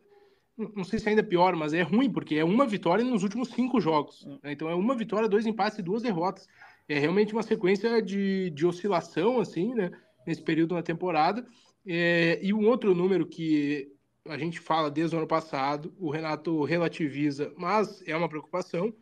não 0.74 0.82
sei 0.82 0.98
se 0.98 1.06
é 1.06 1.10
ainda 1.10 1.22
pior, 1.22 1.54
mas 1.54 1.72
é 1.72 1.82
ruim, 1.82 2.10
porque 2.10 2.34
é 2.34 2.44
uma 2.44 2.66
vitória 2.66 3.04
nos 3.04 3.22
últimos 3.22 3.50
cinco 3.50 3.80
jogos. 3.80 4.26
Né? 4.42 4.52
Então 4.52 4.68
é 4.68 4.74
uma 4.74 4.94
vitória, 4.94 5.28
dois 5.28 5.46
empates 5.46 5.78
e 5.78 5.82
duas 5.82 6.02
derrotas. 6.02 6.48
É 6.88 6.98
realmente 6.98 7.32
uma 7.32 7.42
sequência 7.42 8.02
de, 8.02 8.50
de 8.50 8.66
oscilação, 8.66 9.40
assim, 9.40 9.74
né? 9.74 9.90
Nesse 10.26 10.42
período 10.42 10.74
na 10.74 10.82
temporada. 10.82 11.46
É, 11.86 12.40
e 12.42 12.52
um 12.52 12.66
outro 12.66 12.94
número 12.94 13.26
que 13.26 13.92
a 14.26 14.36
gente 14.36 14.58
fala 14.58 14.90
desde 14.90 15.14
o 15.14 15.18
ano 15.18 15.28
passado, 15.28 15.94
o 15.98 16.10
Renato 16.10 16.64
relativiza, 16.64 17.52
mas 17.56 18.02
é 18.06 18.16
uma 18.16 18.28
preocupação, 18.28 18.92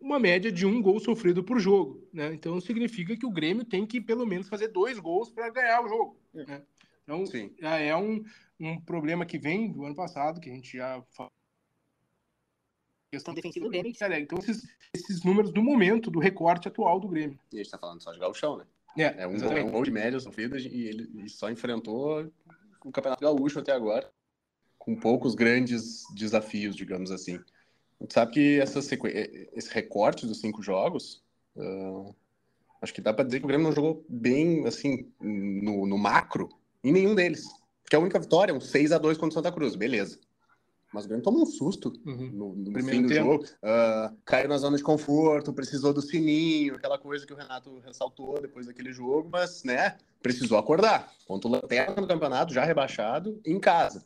uma 0.00 0.18
média 0.18 0.50
de 0.50 0.64
um 0.64 0.80
gol 0.80 0.98
sofrido 1.00 1.42
por 1.42 1.58
jogo. 1.58 2.06
Né? 2.12 2.32
Então 2.32 2.60
significa 2.60 3.16
que 3.16 3.26
o 3.26 3.30
Grêmio 3.30 3.64
tem 3.64 3.86
que 3.86 4.00
pelo 4.00 4.26
menos 4.26 4.48
fazer 4.48 4.68
dois 4.68 4.98
gols 4.98 5.30
para 5.30 5.50
ganhar 5.50 5.84
o 5.84 5.88
jogo. 5.88 6.16
É. 6.34 6.44
Né? 6.46 6.62
Então 7.20 7.26
Sim. 7.26 7.54
é 7.60 7.94
um, 7.96 8.24
um 8.60 8.80
problema 8.80 9.26
que 9.26 9.38
vem 9.38 9.70
do 9.70 9.84
ano 9.84 9.94
passado, 9.94 10.40
que 10.40 10.50
a 10.50 10.52
gente 10.54 10.76
já 10.76 11.02
falou. 11.10 11.32
Questão 13.10 13.34
defensiva 13.34 13.66
do 13.66 13.70
Grêmio. 13.70 13.92
Então, 13.92 14.38
esses, 14.38 14.66
esses 14.94 15.22
números 15.22 15.52
do 15.52 15.62
momento, 15.62 16.10
do 16.10 16.18
recorte 16.18 16.68
atual 16.68 16.98
do 16.98 17.08
Grêmio. 17.08 17.38
E 17.52 17.56
a 17.56 17.58
gente 17.58 17.66
está 17.66 17.78
falando 17.78 18.02
só 18.02 18.10
de 18.12 18.18
gauchão, 18.18 18.56
né? 18.56 18.64
É, 18.96 19.22
é, 19.22 19.26
um, 19.26 19.36
é 19.36 19.64
um 19.64 19.70
gol 19.70 19.84
de 19.84 19.90
média 19.90 20.18
sofrida 20.18 20.58
e 20.58 20.86
ele, 20.86 21.28
só 21.28 21.50
enfrentou 21.50 22.30
o 22.84 22.90
Campeonato 22.90 23.22
Gaúcho 23.22 23.58
até 23.58 23.72
agora, 23.72 24.10
com 24.78 24.94
poucos 24.94 25.34
grandes 25.34 26.04
desafios, 26.14 26.74
digamos 26.74 27.10
assim 27.10 27.38
gente 28.02 28.14
sabe 28.14 28.32
que 28.32 28.60
essa 28.60 28.78
esse 28.80 29.72
recorte 29.72 30.26
dos 30.26 30.40
cinco 30.40 30.62
jogos, 30.62 31.22
uh, 31.56 32.14
acho 32.80 32.92
que 32.92 33.00
dá 33.00 33.12
para 33.12 33.24
dizer 33.24 33.38
que 33.38 33.44
o 33.44 33.48
Grêmio 33.48 33.66
não 33.66 33.74
jogou 33.74 34.04
bem, 34.08 34.66
assim, 34.66 35.10
no, 35.20 35.86
no 35.86 35.96
macro, 35.96 36.48
em 36.82 36.92
nenhum 36.92 37.14
deles. 37.14 37.44
Porque 37.82 37.96
a 37.96 37.98
única 37.98 38.18
vitória 38.18 38.52
é 38.52 38.54
um 38.54 38.60
6 38.60 38.92
a 38.92 38.98
2 38.98 39.18
contra 39.18 39.30
o 39.30 39.42
Santa 39.42 39.52
Cruz, 39.52 39.74
beleza. 39.74 40.18
Mas 40.92 41.04
o 41.04 41.08
Grêmio 41.08 41.24
tomou 41.24 41.42
um 41.42 41.46
susto 41.46 41.92
uhum. 42.04 42.30
no, 42.32 42.54
no 42.54 42.84
fim 42.84 43.02
do 43.02 43.08
tempo. 43.08 43.30
jogo. 43.32 43.44
Uh, 43.44 44.14
caiu 44.26 44.48
na 44.48 44.58
zona 44.58 44.76
de 44.76 44.82
conforto, 44.82 45.52
precisou 45.52 45.92
do 45.92 46.02
sininho, 46.02 46.74
aquela 46.74 46.98
coisa 46.98 47.26
que 47.26 47.32
o 47.32 47.36
Renato 47.36 47.78
ressaltou 47.80 48.40
depois 48.40 48.66
daquele 48.66 48.92
jogo, 48.92 49.28
mas, 49.32 49.64
né, 49.64 49.96
precisou 50.22 50.58
acordar. 50.58 51.10
Ponto 51.26 51.48
lanterna 51.48 51.96
no 51.96 52.06
campeonato, 52.06 52.52
já 52.52 52.64
rebaixado, 52.64 53.40
em 53.44 53.58
casa 53.58 54.04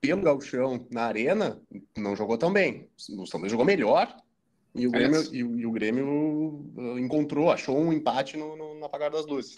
pelo 0.00 0.22
Gauchão 0.22 0.86
na 0.90 1.02
arena, 1.02 1.60
não 1.96 2.16
jogou 2.16 2.38
tão 2.38 2.52
bem. 2.52 2.88
O 3.18 3.26
São 3.26 3.38
Luís 3.38 3.52
jogou 3.52 3.66
melhor 3.66 4.16
e 4.74 4.86
o 4.86 4.90
Grêmio, 4.90 5.22
e, 5.32 5.38
e, 5.38 5.66
o 5.66 5.72
Grêmio 5.72 6.64
uh, 6.76 6.98
encontrou, 6.98 7.50
achou 7.50 7.78
um 7.78 7.92
empate 7.92 8.36
no, 8.36 8.56
no, 8.56 8.74
no 8.74 8.84
apagar 8.84 9.10
das 9.10 9.26
luzes. 9.26 9.56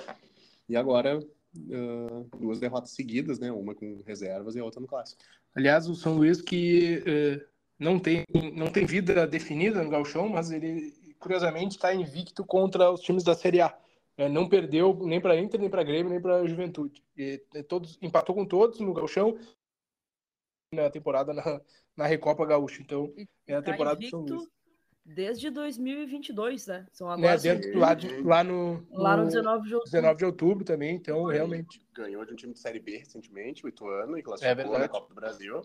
E 0.72 0.76
agora, 0.76 1.18
uh, 1.18 2.38
duas 2.38 2.58
derrotas 2.58 2.92
seguidas, 2.92 3.38
né? 3.38 3.52
Uma 3.52 3.74
com 3.74 4.02
reservas 4.06 4.56
e 4.56 4.58
a 4.58 4.64
outra 4.64 4.80
no 4.80 4.87
clássico. 4.87 5.22
Aliás, 5.54 5.87
o 5.87 5.94
São 5.94 6.16
Luís 6.16 6.40
que 6.40 7.04
uh, 7.06 7.46
não, 7.78 7.98
tem, 7.98 8.24
não 8.54 8.72
tem 8.72 8.87
vida 8.87 9.26
definida 9.26 9.85
no 9.85 9.90
Gauchão, 9.90 10.30
mas 10.30 10.50
ele, 10.50 10.94
curiosamente, 11.18 11.76
está 11.76 11.94
invicto 11.94 12.42
contra 12.42 12.90
os 12.90 13.02
times 13.02 13.22
da 13.22 13.35
Série 13.35 13.61
A. 13.61 13.78
É, 14.16 14.30
não 14.30 14.48
perdeu 14.48 14.98
nem 15.02 15.20
para 15.20 15.38
Inter, 15.38 15.61
nem 15.61 15.68
para 15.68 15.85
Grêmio, 15.85 16.11
nem 16.11 16.22
para 16.22 16.46
Juventude. 16.46 17.04
E, 17.18 17.37
todos, 17.68 17.98
empatou 18.00 18.35
com 18.35 18.46
todos 18.46 18.80
no 18.80 18.94
Gauchão 18.94 19.38
na 20.74 20.88
temporada 20.88 21.35
na, 21.35 21.61
na 21.94 22.06
Recopa 22.06 22.46
Gaúcha. 22.46 22.80
Então, 22.80 23.12
é 23.46 23.56
a 23.56 23.62
tá 23.62 23.72
temporada 23.72 24.00
do 24.00 24.08
São 24.08 24.20
Luís. 24.20 24.48
Desde 25.04 25.50
2022, 25.50 26.66
né? 26.68 26.86
São 26.92 27.08
né, 27.08 27.14
agora 27.14 27.32
né? 27.32 27.38
Dentro, 27.38 27.78
lá, 27.78 27.94
de, 27.94 28.22
lá, 28.22 28.44
no, 28.44 28.86
lá 28.92 29.16
no 29.16 29.26
19 29.26 29.68
de 29.68 29.74
outubro. 29.74 29.90
19 29.90 30.16
de 30.16 30.24
outubro 30.24 30.64
também, 30.64 30.94
então 30.94 31.24
realmente. 31.24 31.84
Ganhou 31.92 32.24
de 32.24 32.32
um 32.32 32.36
time 32.36 32.52
de 32.52 32.60
Série 32.60 32.78
B 32.78 32.98
recentemente, 32.98 33.64
o 33.64 33.68
Ituano, 33.68 34.16
e 34.16 34.22
classificou 34.22 34.76
é 34.76 34.78
na 34.78 34.88
Copa 34.88 35.08
do 35.08 35.14
Brasil. 35.14 35.60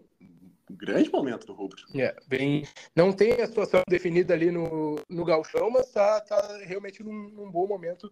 grande 0.72 1.12
momento 1.12 1.46
do 1.46 1.54
Rubro. 1.54 1.78
É, 1.96 2.16
bem, 2.28 2.64
não 2.96 3.14
tem 3.14 3.34
a 3.34 3.46
situação 3.46 3.82
definida 3.88 4.34
ali 4.34 4.50
no, 4.50 4.96
no 5.08 5.24
Galchão, 5.24 5.70
mas 5.70 5.92
tá, 5.92 6.20
tá 6.22 6.58
realmente 6.64 7.04
num, 7.04 7.30
num 7.30 7.52
bom 7.52 7.68
momento 7.68 8.06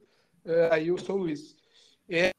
uh, 0.45 0.71
aí 0.71 0.91
o 0.91 0.97
São 0.97 1.17
Luís. 1.17 1.55
É, 2.07 2.29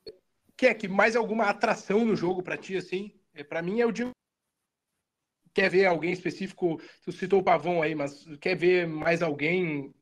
quer 0.57 0.75
que 0.75 0.87
mais 0.87 1.17
alguma 1.17 1.47
atração 1.47 2.05
no 2.05 2.15
jogo 2.15 2.41
para 2.41 2.57
ti, 2.57 2.77
assim? 2.77 3.13
É, 3.35 3.43
para 3.43 3.61
mim 3.61 3.81
é 3.81 3.87
o 3.87 3.93
Diego. 3.93 4.16
Quer 5.57 5.71
ver 5.71 5.87
alguém 5.87 6.13
específico? 6.13 6.79
Tu 7.03 7.11
citou 7.13 7.41
o 7.41 7.43
Pavão 7.43 7.81
aí, 7.81 7.95
mas 7.95 8.27
quer 8.39 8.55
ver 8.55 8.87
mais 8.87 9.23
alguém 9.23 9.95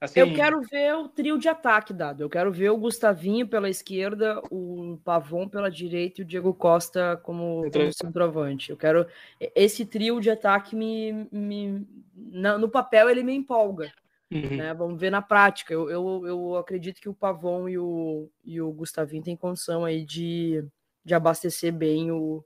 Assim... 0.00 0.20
Eu 0.20 0.34
quero 0.34 0.60
ver 0.60 0.94
o 0.94 1.08
trio 1.08 1.38
de 1.38 1.48
ataque 1.48 1.92
dado. 1.92 2.22
Eu 2.22 2.28
quero 2.28 2.52
ver 2.52 2.68
o 2.68 2.76
Gustavinho 2.76 3.48
pela 3.48 3.70
esquerda, 3.70 4.40
o 4.50 5.00
Pavon 5.02 5.48
pela 5.48 5.70
direita 5.70 6.20
e 6.20 6.24
o 6.24 6.26
Diego 6.26 6.52
Costa 6.52 7.18
como, 7.22 7.70
como 7.72 7.92
centroavante. 7.92 8.70
Eu 8.70 8.76
quero 8.76 9.06
esse 9.40 9.86
trio 9.86 10.20
de 10.20 10.30
ataque 10.30 10.76
me, 10.76 11.26
me 11.32 11.86
no 12.14 12.68
papel 12.68 13.08
ele 13.08 13.22
me 13.22 13.34
empolga. 13.34 13.90
Uhum. 14.30 14.56
Né? 14.58 14.74
Vamos 14.74 15.00
ver 15.00 15.10
na 15.10 15.22
prática. 15.22 15.72
Eu, 15.72 15.88
eu, 15.88 16.26
eu 16.26 16.56
acredito 16.56 17.00
que 17.00 17.08
o 17.08 17.14
Pavon 17.14 17.66
e 17.66 17.78
o, 17.78 18.28
e 18.44 18.60
o 18.60 18.70
Gustavinho 18.72 19.24
têm 19.24 19.36
condição 19.36 19.86
aí 19.86 20.04
de, 20.04 20.62
de 21.02 21.14
abastecer 21.14 21.72
bem 21.72 22.10
o, 22.10 22.44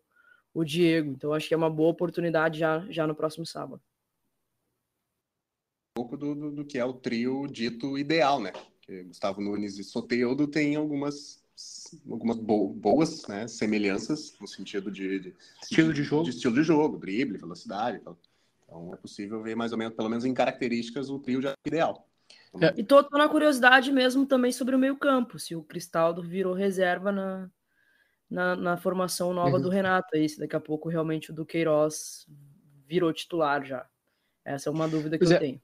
o 0.60 0.64
Diego. 0.64 1.10
Então 1.12 1.32
acho 1.32 1.48
que 1.48 1.54
é 1.54 1.56
uma 1.56 1.70
boa 1.70 1.90
oportunidade 1.90 2.58
já, 2.58 2.84
já 2.90 3.06
no 3.06 3.14
próximo 3.14 3.46
sábado 3.46 3.80
pouco 5.98 6.16
do, 6.16 6.32
do, 6.32 6.50
do, 6.52 6.64
que 6.64 6.78
é 6.78 6.84
o 6.84 6.92
trio 6.92 7.48
dito 7.48 7.98
ideal, 7.98 8.40
né? 8.40 8.52
Que 8.82 9.02
Gustavo 9.02 9.40
Nunes 9.40 9.78
e 9.78 9.84
Soteudo 9.84 10.46
têm 10.46 10.76
algumas 10.76 11.42
algumas 12.08 12.36
boas 12.38 13.26
né, 13.26 13.48
semelhanças 13.48 14.32
no 14.40 14.46
sentido 14.46 14.92
de, 14.92 15.18
de 15.18 15.34
estilo 15.60 15.92
de, 15.92 16.02
de 16.02 16.02
jogo, 16.04 16.22
de 16.22 16.30
estilo 16.30 16.54
de 16.54 16.62
jogo, 16.62 16.96
drible, 16.96 17.36
velocidade. 17.36 17.98
Então, 18.00 18.16
então 18.62 18.94
é 18.94 18.96
possível 18.96 19.42
ver 19.42 19.56
mais 19.56 19.72
ou 19.72 19.78
menos, 19.78 19.96
pelo 19.96 20.08
menos 20.08 20.24
em 20.24 20.32
características, 20.32 21.10
o 21.10 21.18
trio 21.18 21.40
de 21.40 21.52
ideal. 21.66 22.06
É. 22.60 22.72
E 22.76 22.84
tô, 22.84 23.02
tô, 23.02 23.18
na 23.18 23.28
curiosidade 23.28 23.90
mesmo 23.90 24.24
também 24.24 24.52
sobre 24.52 24.76
o 24.76 24.78
meio 24.78 24.96
campo, 24.96 25.36
se 25.36 25.56
o 25.56 25.62
Cristaldo 25.64 26.22
virou 26.22 26.54
reserva 26.54 27.10
na, 27.10 27.50
na, 28.30 28.54
na 28.56 28.76
formação 28.76 29.32
nova 29.32 29.56
uhum. 29.56 29.62
do 29.62 29.68
Renato, 29.68 30.16
aí, 30.16 30.28
se 30.28 30.38
daqui 30.38 30.56
a 30.56 30.60
pouco 30.60 30.88
realmente 30.88 31.30
o 31.30 31.34
Duqueiroz 31.34 32.26
virou 32.86 33.12
titular 33.12 33.64
já. 33.64 33.86
Essa 34.44 34.68
é 34.68 34.72
uma 34.72 34.88
dúvida 34.88 35.16
que 35.16 35.24
pois 35.24 35.30
eu 35.30 35.36
é. 35.36 35.40
tenho. 35.40 35.62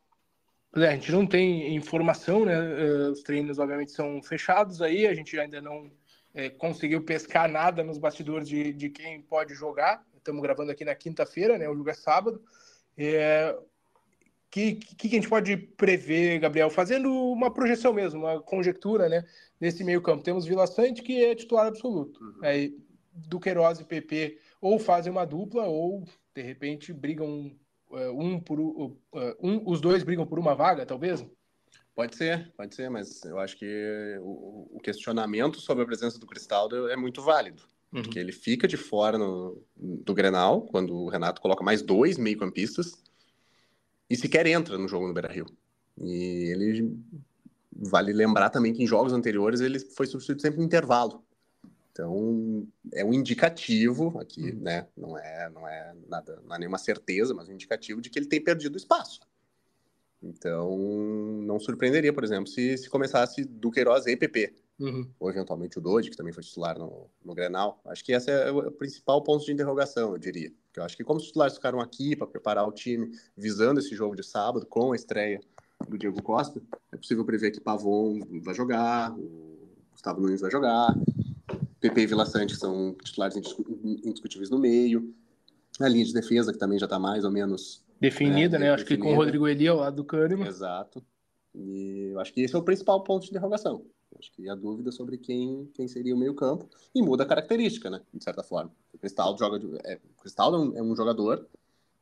É, 0.77 0.89
a 0.89 0.93
gente 0.93 1.13
não 1.13 1.27
tem 1.27 1.75
informação, 1.77 2.45
né? 2.45 2.55
Eh, 2.55 3.09
os 3.11 3.23
treinos, 3.23 3.59
obviamente, 3.59 3.93
são 3.93 4.21
fechados 4.23 4.83
aí, 4.83 5.07
a 5.07 5.15
gente 5.15 5.39
ainda 5.39 5.61
não 5.61 5.91
é, 6.35 6.51
conseguiu 6.51 7.05
pescar 7.05 7.49
nada 7.49 7.85
nos 7.85 7.97
bastidores 7.97 8.49
de, 8.49 8.73
de 8.73 8.91
quem 8.91 9.23
pode 9.23 9.55
jogar. 9.55 10.05
Estamos 10.17 10.43
gravando 10.43 10.73
aqui 10.73 10.85
na 10.85 10.95
quinta-feira, 10.95 11.57
né? 11.57 11.69
O 11.69 11.77
jogo 11.77 11.91
é 11.91 11.95
sábado. 11.95 12.43
É, 12.99 13.57
que, 14.55 14.77
que, 14.77 15.09
que 15.09 15.17
a 15.17 15.21
gente 15.21 15.29
pode 15.29 15.57
prever, 15.57 16.39
Gabriel? 16.39 16.71
Fazendo 16.71 17.13
uma 17.13 17.53
projeção 17.53 17.93
mesmo, 17.93 18.21
uma 18.21 18.41
conjectura, 18.41 19.09
né? 19.09 19.25
Nesse 19.61 19.83
meio 19.83 20.01
campo. 20.01 20.23
Temos 20.23 20.47
Vila 20.47 20.65
Sante, 20.65 21.03
que 21.03 21.25
é 21.25 21.35
titular 21.35 21.67
absoluto. 21.67 22.23
Uhum. 22.23 22.39
Aí, 22.41 22.79
Duqueiroz 23.13 23.81
e 23.81 23.85
PP 23.85 24.39
ou 24.61 24.79
fazem 24.79 25.11
uma 25.11 25.25
dupla 25.25 25.65
ou, 25.65 26.05
de 26.33 26.41
repente, 26.41 26.93
brigam 26.93 27.51
é, 27.95 28.09
um 28.11 28.39
por 28.39 28.97
é, 29.17 29.37
um, 29.43 29.61
os 29.69 29.81
dois 29.81 30.05
brigam 30.05 30.25
por 30.25 30.39
uma 30.39 30.55
vaga, 30.55 30.87
talvez? 30.87 31.27
Pode 31.93 32.15
ser, 32.15 32.53
pode 32.57 32.77
ser, 32.77 32.89
mas 32.89 33.25
eu 33.25 33.41
acho 33.41 33.59
que 33.59 34.17
o, 34.21 34.77
o 34.77 34.81
questionamento 34.81 35.61
sobre 35.61 35.83
a 35.83 35.87
presença 35.87 36.17
do 36.17 36.29
Cristaldo 36.29 36.89
é 36.89 36.95
muito 36.95 37.21
válido. 37.23 37.65
Uhum. 37.93 38.03
Porque 38.03 38.21
ele 38.21 38.31
fica 38.31 38.69
de 38.69 38.77
fora 38.77 39.19
no, 39.19 39.61
do 39.77 40.15
Grenal, 40.15 40.63
quando 40.63 40.95
o 40.95 41.09
Renato 41.09 41.41
coloca 41.41 41.65
mais 41.65 41.83
dois 41.83 42.17
meio-campistas, 42.17 43.03
e 44.15 44.17
sequer 44.17 44.47
entra 44.47 44.79
no 44.79 44.87
jogo 44.87 45.09
no 45.09 45.13
Beira-Rio. 45.13 45.47
E 46.01 46.53
ele 46.53 46.97
vale 47.73 48.13
lembrar 48.13 48.49
também 48.49 48.73
que 48.73 48.83
em 48.83 48.87
jogos 48.87 49.13
anteriores 49.13 49.61
ele 49.61 49.81
foi 49.81 50.07
substituído 50.07 50.41
sempre 50.41 50.59
no 50.59 50.65
intervalo. 50.65 51.25
Então, 51.91 52.67
é 52.93 53.05
um 53.05 53.13
indicativo 53.13 54.17
aqui, 54.19 54.51
uhum. 54.51 54.61
né? 54.61 54.87
Não 54.97 55.19
é, 55.19 55.51
não 55.51 55.69
é 55.69 55.95
nada, 56.09 56.41
não 56.47 56.55
é 56.55 56.59
nenhuma 56.61 56.79
certeza, 56.79 57.35
mas 57.35 57.49
um 57.49 57.53
indicativo 57.53 58.01
de 58.01 58.09
que 58.09 58.19
ele 58.19 58.27
tem 58.27 58.43
perdido 58.43 58.77
espaço. 58.77 59.21
Então, 60.23 60.79
não 61.43 61.59
surpreenderia, 61.59 62.13
por 62.13 62.25
exemplo, 62.25 62.47
se, 62.47 62.79
se 62.79 62.89
começasse 62.89 63.45
Duqueiroz 63.45 64.07
e 64.07 64.17
PP. 64.17 64.55
Uhum. 64.79 65.09
Ou 65.19 65.31
eventualmente 65.31 65.79
o 65.79 65.81
Dodi, 65.81 66.11
que 66.11 66.17
também 66.17 66.33
foi 66.33 66.43
titular 66.43 66.79
no, 66.79 67.11
no 67.25 67.35
Grenal. 67.35 67.81
Acho 67.85 68.05
que 68.05 68.13
esse 68.13 68.31
é 68.31 68.51
o 68.51 68.71
principal 68.71 69.23
ponto 69.23 69.45
de 69.45 69.53
interrogação, 69.53 70.13
eu 70.13 70.19
diria. 70.19 70.53
Porque 70.75 70.81
eu 70.81 70.85
acho 70.85 70.97
que 70.97 71.05
como 71.05 71.21
os 71.21 71.27
titulares 71.27 71.55
ficaram 71.55 71.81
aqui 71.81 72.17
para 72.17 72.27
preparar 72.27 72.67
o 72.67 72.73
time, 72.73 73.13
visando 73.37 73.79
esse 73.79 73.95
jogo 73.95 74.17
de 74.17 74.25
sábado, 74.25 74.67
com 74.67 74.93
a 74.93 74.97
estreia 74.97 75.41
do 75.89 75.97
Diego 75.97 76.21
Costa, 76.21 76.61
é 76.91 76.97
possível 76.97 77.25
prever 77.25 77.53
que 77.53 77.61
Pavon 77.61 78.19
vai 78.43 78.57
jogar, 78.57 79.13
o 79.13 79.69
Gustavo 79.93 80.21
Nunes 80.21 80.41
vai 80.41 80.51
jogar, 80.51 80.93
PP 81.79 82.01
e 82.01 82.07
Vila 82.07 82.27
Sante 82.27 82.57
são 82.57 82.93
titulares 83.05 83.37
indiscutíveis 83.37 84.51
no 84.51 84.59
meio. 84.59 85.15
A 85.81 85.87
linha 85.87 86.05
de 86.05 86.13
defesa, 86.13 86.53
que 86.53 86.59
também 86.59 86.79
já 86.79 86.87
está 86.87 86.99
mais 86.99 87.25
ou 87.25 87.31
menos 87.31 87.85
definida, 88.01 88.59
né? 88.59 88.67
né? 88.67 88.73
Acho 88.73 88.85
que 88.85 88.97
com 88.97 89.13
o 89.13 89.15
Rodrigo 89.15 89.47
Eli 89.47 89.69
ao 89.69 89.77
lado 89.77 89.95
do 89.95 90.05
Kahneman. 90.05 90.49
Exato. 90.49 91.05
E 91.55 92.11
eu 92.13 92.21
acho 92.21 92.33
que 92.33 92.41
esse 92.43 92.55
é 92.55 92.59
o 92.59 92.63
principal 92.63 93.03
ponto 93.03 93.25
de 93.25 93.31
interrogação. 93.31 93.85
Acho 94.19 94.33
que 94.33 94.49
a 94.49 94.55
dúvida 94.55 94.91
sobre 94.93 95.19
quem, 95.19 95.71
quem 95.75 95.89
seria 95.89 96.15
o 96.15 96.19
meio-campo 96.19 96.69
e 96.95 97.03
muda 97.03 97.25
a 97.25 97.27
característica, 97.27 97.91
né? 97.91 98.01
De 98.13 98.23
certa 98.23 98.43
forma. 98.43 98.73
O 98.93 98.99
Cristaldo 98.99 99.39
joga. 99.39 99.59
De, 99.59 99.67
é, 99.85 99.99
o 100.17 100.21
Cristaldo 100.21 100.57
é 100.57 100.61
um, 100.61 100.79
é 100.79 100.83
um 100.83 100.97
jogador 100.97 101.47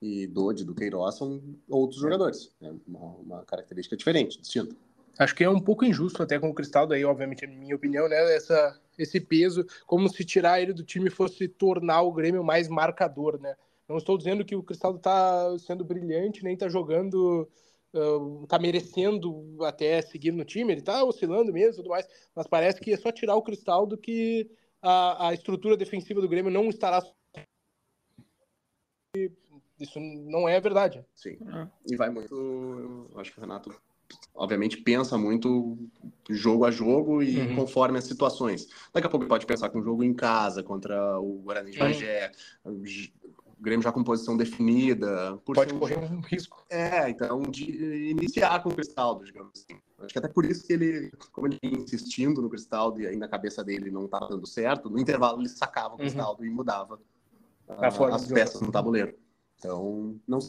e 0.00 0.26
Dodi 0.26 0.64
do 0.64 0.74
Queiroz 0.74 1.16
são 1.16 1.40
outros 1.68 2.00
é. 2.00 2.02
jogadores. 2.02 2.50
É 2.60 2.72
uma, 2.86 3.00
uma 3.16 3.44
característica 3.44 3.96
diferente, 3.96 4.40
distinta. 4.40 4.74
Acho 5.18 5.34
que 5.34 5.44
é 5.44 5.48
um 5.48 5.60
pouco 5.60 5.84
injusto 5.84 6.22
até 6.22 6.38
com 6.38 6.48
o 6.48 6.54
Cristaldo 6.54 6.94
aí, 6.94 7.04
obviamente, 7.04 7.44
é 7.44 7.46
minha 7.46 7.76
opinião, 7.76 8.08
né? 8.08 8.34
Essa, 8.34 8.80
esse 8.98 9.20
peso, 9.20 9.64
como 9.86 10.08
se 10.08 10.24
tirar 10.24 10.60
ele 10.60 10.72
do 10.72 10.82
time 10.82 11.10
fosse 11.10 11.46
tornar 11.46 12.02
o 12.02 12.12
Grêmio 12.12 12.42
mais 12.42 12.68
marcador, 12.68 13.38
né? 13.38 13.54
Não 13.88 13.98
estou 13.98 14.16
dizendo 14.16 14.44
que 14.44 14.56
o 14.56 14.62
Cristaldo 14.62 14.96
está 14.98 15.56
sendo 15.58 15.84
brilhante, 15.84 16.42
nem 16.42 16.54
está 16.54 16.68
jogando, 16.68 17.48
está 17.92 18.56
uh, 18.56 18.62
merecendo 18.62 19.56
até 19.64 20.00
seguir 20.00 20.32
no 20.32 20.44
time, 20.44 20.72
ele 20.72 20.80
está 20.80 21.04
oscilando 21.04 21.52
mesmo 21.52 21.74
e 21.74 21.76
tudo 21.76 21.90
mais, 21.90 22.06
mas 22.34 22.46
parece 22.46 22.80
que 22.80 22.92
é 22.92 22.96
só 22.96 23.12
tirar 23.12 23.36
o 23.36 23.42
Cristaldo 23.42 23.98
que 23.98 24.50
a, 24.80 25.28
a 25.28 25.34
estrutura 25.34 25.76
defensiva 25.76 26.20
do 26.20 26.28
Grêmio 26.28 26.50
não 26.50 26.68
estará. 26.68 27.02
Isso 29.78 30.00
não 30.00 30.48
é 30.48 30.60
verdade. 30.60 31.04
Sim. 31.14 31.38
E 31.86 31.96
vai 31.96 32.08
muito. 32.08 32.34
Eu 33.12 33.20
acho 33.20 33.32
que 33.32 33.38
o 33.38 33.40
Renato 33.40 33.74
obviamente 34.34 34.76
pensa 34.78 35.16
muito 35.16 35.78
jogo 36.28 36.64
a 36.64 36.70
jogo 36.70 37.22
e 37.22 37.38
uhum. 37.40 37.56
conforme 37.56 37.98
as 37.98 38.04
situações. 38.04 38.68
Daqui 38.92 39.06
a 39.06 39.10
pouco 39.10 39.26
pode 39.26 39.46
pensar 39.46 39.70
com 39.70 39.80
um 39.80 39.84
jogo 39.84 40.02
em 40.04 40.14
casa 40.14 40.62
contra 40.62 41.18
o 41.18 41.40
Guarani 41.42 41.70
de 41.70 41.78
Bagé, 41.78 42.32
uhum. 42.64 42.82
O 43.62 43.64
Grêmio 43.64 43.84
já 43.84 43.92
com 43.92 44.02
posição 44.02 44.36
definida. 44.36 45.38
pode 45.46 45.72
correr 45.74 45.96
um 45.96 46.20
risco. 46.20 46.66
É, 46.68 47.08
então 47.08 47.42
de 47.42 48.10
iniciar 48.10 48.60
com 48.60 48.70
o 48.70 48.74
Cristaldo, 48.74 49.24
digamos 49.24 49.52
assim. 49.54 49.80
Acho 50.00 50.12
que 50.12 50.18
até 50.18 50.26
por 50.26 50.44
isso 50.44 50.66
que 50.66 50.72
ele, 50.72 51.12
como 51.30 51.46
ele 51.46 51.60
insistindo 51.62 52.42
no 52.42 52.50
Cristaldo 52.50 53.00
e 53.00 53.06
aí 53.06 53.14
na 53.14 53.28
cabeça 53.28 53.62
dele 53.62 53.88
não 53.88 54.06
estava 54.06 54.26
dando 54.28 54.44
certo, 54.48 54.90
no 54.90 54.98
intervalo 54.98 55.40
ele 55.40 55.48
sacava 55.48 55.90
o 55.90 55.92
uhum. 55.92 55.98
Cristaldo 55.98 56.42
uhum. 56.42 56.48
e 56.48 56.50
mudava 56.50 57.00
a, 57.68 57.86
as 57.86 58.26
peças 58.26 58.60
no 58.60 58.72
tabuleiro. 58.72 59.16
Então, 59.56 60.18
não 60.26 60.40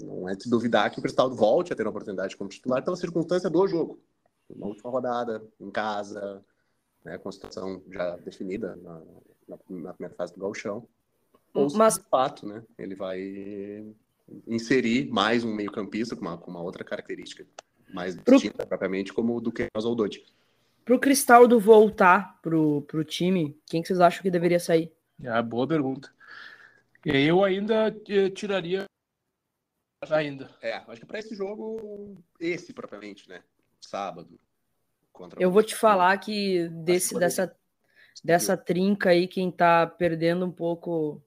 não 0.00 0.28
é 0.28 0.36
de 0.36 0.48
duvidar 0.48 0.92
que 0.92 1.00
o 1.00 1.02
Cristaldo 1.02 1.34
volte 1.34 1.72
a 1.72 1.76
ter 1.76 1.82
uma 1.82 1.90
oportunidade 1.90 2.36
como 2.36 2.50
titular 2.50 2.84
pela 2.84 2.96
circunstância 2.96 3.50
do 3.50 3.66
jogo. 3.66 4.00
Uma 4.48 4.68
última 4.68 4.90
rodada, 4.90 5.44
em 5.58 5.72
casa, 5.72 6.44
né, 7.04 7.18
com 7.18 7.28
a 7.28 7.32
situação 7.32 7.82
já 7.90 8.16
definida 8.18 8.76
na, 8.76 9.00
na, 9.48 9.58
na 9.70 9.92
primeira 9.92 10.14
fase 10.14 10.32
do 10.34 10.40
gauchão. 10.40 10.86
Ou 11.56 11.72
Mas... 11.74 11.94
de 11.94 12.08
fato, 12.08 12.46
né, 12.46 12.62
ele 12.78 12.94
vai 12.94 13.84
inserir 14.46 15.08
mais 15.10 15.44
um 15.44 15.54
meio 15.54 15.70
campista 15.70 16.16
com 16.16 16.22
uma, 16.22 16.36
com 16.36 16.50
uma 16.50 16.60
outra 16.60 16.84
característica 16.84 17.46
mais 17.92 18.16
pro... 18.16 18.36
distinta 18.36 18.66
propriamente, 18.66 19.12
como 19.12 19.36
o 19.36 19.40
do 19.40 19.52
que 19.52 19.68
o 19.74 19.94
Dodi. 19.94 20.24
Para 20.84 20.94
o 20.94 21.00
Cristaldo 21.00 21.58
voltar 21.58 22.40
para 22.40 22.56
o 22.56 23.04
time, 23.04 23.58
quem 23.66 23.82
que 23.82 23.88
vocês 23.88 24.00
acham 24.00 24.22
que 24.22 24.30
deveria 24.30 24.60
sair? 24.60 24.92
É 25.22 25.42
boa 25.42 25.66
pergunta. 25.66 26.12
Eu 27.04 27.44
ainda 27.44 27.96
eh, 28.08 28.30
tiraria 28.30 28.84
ainda. 30.10 30.50
É, 30.60 30.74
acho 30.74 31.00
que 31.00 31.06
para 31.06 31.18
esse 31.18 31.34
jogo, 31.34 32.16
esse 32.38 32.72
propriamente, 32.72 33.28
né? 33.28 33.42
Sábado. 33.80 34.38
Eu 35.38 35.50
vou 35.50 35.62
te 35.62 35.74
falar 35.74 36.18
que 36.18 36.68
desse, 36.68 37.18
dessa, 37.18 37.56
dessa 38.22 38.56
trinca 38.56 39.10
aí, 39.10 39.26
quem 39.26 39.50
tá 39.50 39.86
perdendo 39.86 40.44
um 40.44 40.52
pouco. 40.52 41.22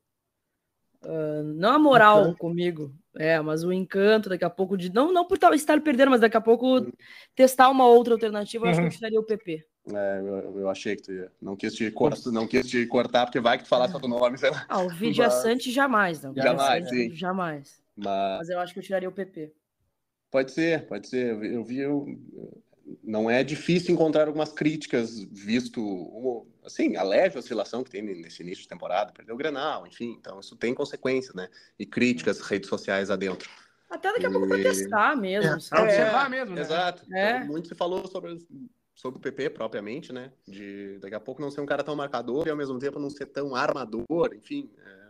Uh, 1.02 1.44
não 1.56 1.76
a 1.76 1.80
moral 1.80 2.22
encanto. 2.22 2.38
comigo, 2.38 2.94
é, 3.16 3.40
mas 3.40 3.64
o 3.64 3.72
encanto 3.72 4.28
daqui 4.28 4.44
a 4.44 4.50
pouco 4.50 4.78
de. 4.78 4.92
Não, 4.92 5.14
não 5.14 5.26
por 5.26 5.38
estar 5.54 5.82
perdendo, 5.82 6.12
mas 6.12 6.20
daqui 6.20 6.36
a 6.36 6.42
pouco 6.42 6.92
testar 7.34 7.70
uma 7.70 7.86
outra 7.86 8.14
alternativa, 8.14 8.66
eu 8.66 8.70
acho 8.70 8.80
que 8.80 8.86
eu 8.86 8.90
uhum. 8.90 8.96
tiraria 8.96 9.20
o 9.20 9.24
PP. 9.24 9.66
É, 9.94 10.20
eu, 10.20 10.60
eu, 10.60 10.70
achei 10.70 10.96
que 10.96 11.04
tu 11.04 11.14
ia. 11.14 11.32
Não 11.42 11.56
quis, 11.56 11.74
te 11.74 11.90
cortar, 11.90 12.32
não 12.32 12.46
quis 12.46 12.68
te 12.68 12.86
cortar, 12.86 13.26
porque 13.26 13.40
vai 13.40 13.58
que 13.58 13.64
tu 13.64 13.70
falasse 13.70 13.94
outro 13.94 14.10
nome, 14.10 14.38
sei 14.38 14.52
lá. 14.52 14.66
Ah, 14.68 14.82
o 14.82 14.90
Vidia 14.90 15.26
Mas... 15.26 15.34
Sante 15.36 15.72
jamais, 15.72 16.22
não. 16.22 16.34
Jamais, 16.36 16.90
sim. 16.90 17.16
Jamais. 17.16 17.82
Mas... 17.96 18.38
Mas 18.40 18.50
eu 18.50 18.60
acho 18.60 18.74
que 18.74 18.80
eu 18.80 18.84
tiraria 18.84 19.10
o 19.10 19.14
PP. 19.14 19.54
Pode 20.30 20.52
ser, 20.52 20.86
pode 20.86 21.08
ser. 21.08 21.44
Eu 21.44 21.64
vi, 21.64 21.80
eu, 21.80 22.06
não 23.04 23.30
é 23.30 23.44
difícil 23.44 23.94
encontrar 23.94 24.28
algumas 24.28 24.52
críticas, 24.52 25.20
visto 25.32 26.48
assim, 26.64 26.96
a 26.96 27.04
leve 27.04 27.38
oscilação 27.38 27.84
que 27.84 27.90
tem 27.90 28.02
nesse 28.02 28.42
início 28.42 28.64
de 28.64 28.68
temporada, 28.68 29.12
perdeu 29.12 29.36
o 29.36 29.38
Grenal, 29.38 29.86
enfim, 29.88 30.16
então 30.20 30.40
isso 30.40 30.56
tem 30.56 30.74
consequências, 30.74 31.36
né? 31.36 31.50
E 31.78 31.86
críticas, 31.86 32.40
redes 32.42 32.70
sociais 32.70 33.10
adentro. 33.10 33.50
Até 33.90 34.12
daqui 34.12 34.26
a 34.26 34.32
pouco 34.32 34.48
para 34.48 34.62
testar 34.62 35.16
mesmo. 35.16 35.50
É, 35.50 35.82
observar 35.82 36.28
é, 36.28 36.30
mesmo, 36.30 36.56
né? 36.56 36.62
Exato. 36.62 37.04
É. 37.12 37.38
Então, 37.38 37.48
muito 37.48 37.68
se 37.68 37.76
falou 37.76 38.08
sobre, 38.08 38.38
sobre 38.94 39.18
o 39.18 39.22
PP 39.22 39.50
propriamente, 39.50 40.14
né? 40.14 40.32
De 40.48 41.00
daqui 41.00 41.16
a 41.16 41.20
pouco 41.20 41.42
não 41.42 41.50
ser 41.50 41.62
um 41.62 41.66
cara 41.66 41.84
tão 41.84 41.96
marcador 41.96 42.46
e 42.48 42.52
ao 42.52 42.58
mesmo 42.58 42.78
tempo 42.78 43.00
não 43.00 43.10
ser 43.10 43.26
tão 43.26 43.56
armador, 43.56 44.34
enfim. 44.36 44.70
É, 44.78 45.08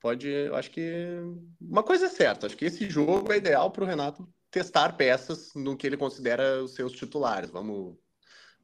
pode, 0.00 0.28
eu 0.28 0.54
acho 0.54 0.70
que 0.70 1.18
uma 1.60 1.82
coisa 1.82 2.06
é 2.06 2.10
certa, 2.10 2.46
acho 2.46 2.56
que 2.56 2.66
esse 2.66 2.90
jogo 2.90 3.32
é 3.32 3.38
ideal 3.38 3.70
para 3.70 3.84
o 3.84 3.86
Renato 3.86 4.28
testar 4.52 4.92
peças 4.92 5.52
no 5.54 5.76
que 5.76 5.86
ele 5.86 5.96
considera 5.96 6.62
os 6.62 6.74
seus 6.74 6.92
titulares. 6.92 7.50
Vamos 7.50 7.96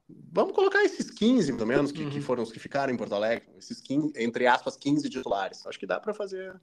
vamos 0.09 0.55
colocar 0.55 0.83
esses 0.85 1.11
15, 1.11 1.55
pelo 1.55 1.67
menos, 1.67 1.93
que, 1.93 2.03
uhum. 2.03 2.11
que, 2.11 2.21
foram 2.21 2.43
os 2.43 2.53
que 2.53 2.59
ficaram 2.59 2.93
em 2.93 2.97
Porto 2.97 3.15
Alegre, 3.15 3.47
esses 3.59 3.81
15, 3.81 4.13
entre 4.17 4.47
aspas, 4.47 4.77
15 4.77 5.09
titulares. 5.11 5.67
Acho 5.67 5.79
que 5.79 5.87
dá 5.87 5.99
para 5.99 6.15
fazer 6.15 6.59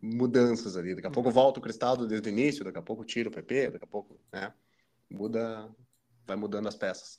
mudanças 0.00 0.76
ali. 0.76 0.94
Daqui 0.94 1.06
a 1.06 1.10
pouco 1.10 1.30
volta 1.30 1.58
o 1.60 1.62
Cristaldo 1.62 2.06
desde 2.06 2.28
o 2.28 2.32
início, 2.32 2.64
daqui 2.64 2.78
a 2.78 2.82
pouco 2.82 3.04
tira 3.04 3.28
o 3.28 3.32
PP, 3.32 3.70
daqui 3.72 3.84
a 3.84 3.88
pouco, 3.88 4.18
né? 4.32 4.52
Muda, 5.10 5.68
vai 6.26 6.36
mudando 6.36 6.68
as 6.68 6.76
peças. 6.76 7.18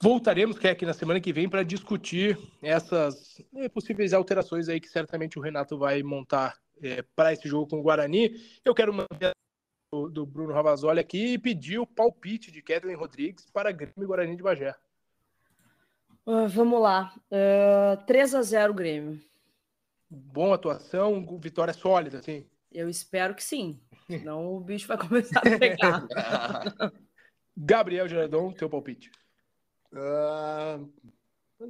Voltaremos, 0.00 0.58
que 0.58 0.68
é 0.68 0.70
aqui 0.70 0.84
na 0.84 0.92
semana 0.92 1.20
que 1.20 1.32
vem, 1.32 1.48
para 1.48 1.62
discutir 1.62 2.38
essas 2.62 3.40
é, 3.54 3.68
possíveis 3.68 4.12
alterações 4.12 4.68
aí 4.68 4.78
que 4.78 4.88
certamente 4.88 5.38
o 5.38 5.42
Renato 5.42 5.78
vai 5.78 6.02
montar 6.02 6.58
é, 6.82 7.02
para 7.14 7.32
esse 7.32 7.48
jogo 7.48 7.68
com 7.68 7.80
o 7.80 7.82
Guarani. 7.82 8.34
Eu 8.64 8.74
quero 8.74 8.92
manter 8.92 9.32
do, 9.96 10.10
do 10.10 10.26
Bruno 10.26 10.52
Ravazoli 10.52 11.00
aqui 11.00 11.34
e 11.34 11.38
pedir 11.38 11.78
o 11.78 11.86
palpite 11.86 12.50
de 12.52 12.60
Kathleen 12.60 12.96
Rodrigues 12.96 13.48
para 13.50 13.72
Grêmio 13.72 14.02
e 14.02 14.06
Guarani 14.06 14.36
de 14.36 14.42
Bagé. 14.42 14.74
Uh, 16.26 16.48
vamos 16.48 16.80
lá. 16.80 17.14
Uh, 17.30 17.94
ah, 17.94 18.04
3 18.06 18.34
a 18.34 18.42
0 18.42 18.74
Grêmio. 18.74 19.20
Boa 20.08 20.56
atuação, 20.56 21.38
vitória 21.38 21.72
sólida, 21.72 22.22
sim. 22.22 22.46
Eu 22.70 22.88
espero 22.88 23.34
que 23.34 23.42
sim. 23.42 23.80
Senão 24.06 24.54
o 24.54 24.60
bicho 24.60 24.86
vai 24.86 24.98
começar 24.98 25.40
a 25.40 25.58
pegar. 25.58 26.06
Gabriel 27.56 28.06
Geradon, 28.06 28.52
teu 28.52 28.68
palpite. 28.68 29.10
Uh, 29.92 30.92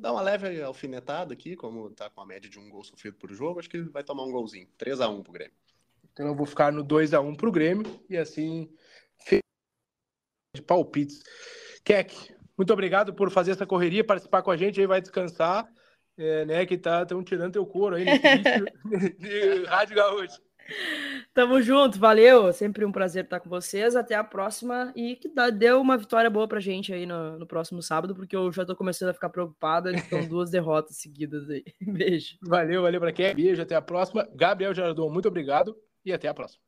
dar 0.00 0.12
uma 0.12 0.20
leve 0.20 0.60
alfinetada 0.60 1.32
aqui, 1.32 1.54
como 1.54 1.90
tá 1.90 2.10
com 2.10 2.20
a 2.20 2.26
média 2.26 2.50
de 2.50 2.58
um 2.58 2.68
gol 2.68 2.82
sofrido 2.82 3.16
por 3.16 3.32
jogo, 3.32 3.60
acho 3.60 3.70
que 3.70 3.80
vai 3.82 4.02
tomar 4.02 4.24
um 4.24 4.32
golzinho. 4.32 4.68
3 4.76 5.00
a 5.00 5.08
1 5.08 5.22
pro 5.22 5.32
Grêmio. 5.32 5.54
Então 6.16 6.28
eu 6.28 6.34
vou 6.34 6.46
ficar 6.46 6.72
no 6.72 6.82
2 6.82 7.12
a 7.12 7.20
1 7.20 7.34
para 7.34 7.48
o 7.48 7.52
Grêmio 7.52 7.84
e 8.08 8.16
assim 8.16 8.70
de 10.54 10.62
palpites. 10.62 11.22
Keck, 11.84 12.34
muito 12.56 12.72
obrigado 12.72 13.12
por 13.12 13.30
fazer 13.30 13.50
essa 13.50 13.66
correria, 13.66 14.02
participar 14.02 14.40
com 14.40 14.50
a 14.50 14.56
gente, 14.56 14.80
aí 14.80 14.86
vai 14.86 14.98
descansar, 14.98 15.68
é, 16.16 16.46
né, 16.46 16.64
que 16.64 16.78
tá 16.78 17.04
tão 17.04 17.22
tirando 17.22 17.52
teu 17.52 17.66
couro 17.66 17.96
aí 17.96 18.04
nesse 18.06 18.22
de 19.20 19.64
Rádio 19.66 19.96
Gaúcho. 19.96 20.40
Tamo 21.34 21.60
junto, 21.60 21.98
valeu. 21.98 22.50
Sempre 22.50 22.86
um 22.86 22.90
prazer 22.90 23.24
estar 23.24 23.38
com 23.38 23.48
vocês. 23.48 23.94
Até 23.94 24.14
a 24.16 24.24
próxima 24.24 24.92
e 24.96 25.14
que 25.14 25.30
deu 25.52 25.80
uma 25.80 25.98
vitória 25.98 26.30
boa 26.30 26.48
pra 26.48 26.58
gente 26.58 26.92
aí 26.92 27.06
no, 27.06 27.38
no 27.38 27.46
próximo 27.46 27.80
sábado, 27.82 28.16
porque 28.16 28.34
eu 28.34 28.50
já 28.50 28.64
tô 28.64 28.74
começando 28.74 29.10
a 29.10 29.14
ficar 29.14 29.28
preocupada. 29.28 29.92
Então, 29.92 30.26
duas 30.26 30.50
derrotas 30.50 30.96
seguidas 30.96 31.48
aí. 31.48 31.62
Beijo. 31.80 32.36
Valeu, 32.42 32.82
valeu 32.82 33.00
pra 33.00 33.12
quem. 33.12 33.32
Beijo, 33.32 33.62
até 33.62 33.76
a 33.76 33.82
próxima. 33.82 34.26
Gabriel 34.34 34.74
Jaradon, 34.74 35.08
muito 35.08 35.28
obrigado 35.28 35.76
e 36.06 36.12
até 36.12 36.28
a 36.28 36.34
próxima. 36.34 36.65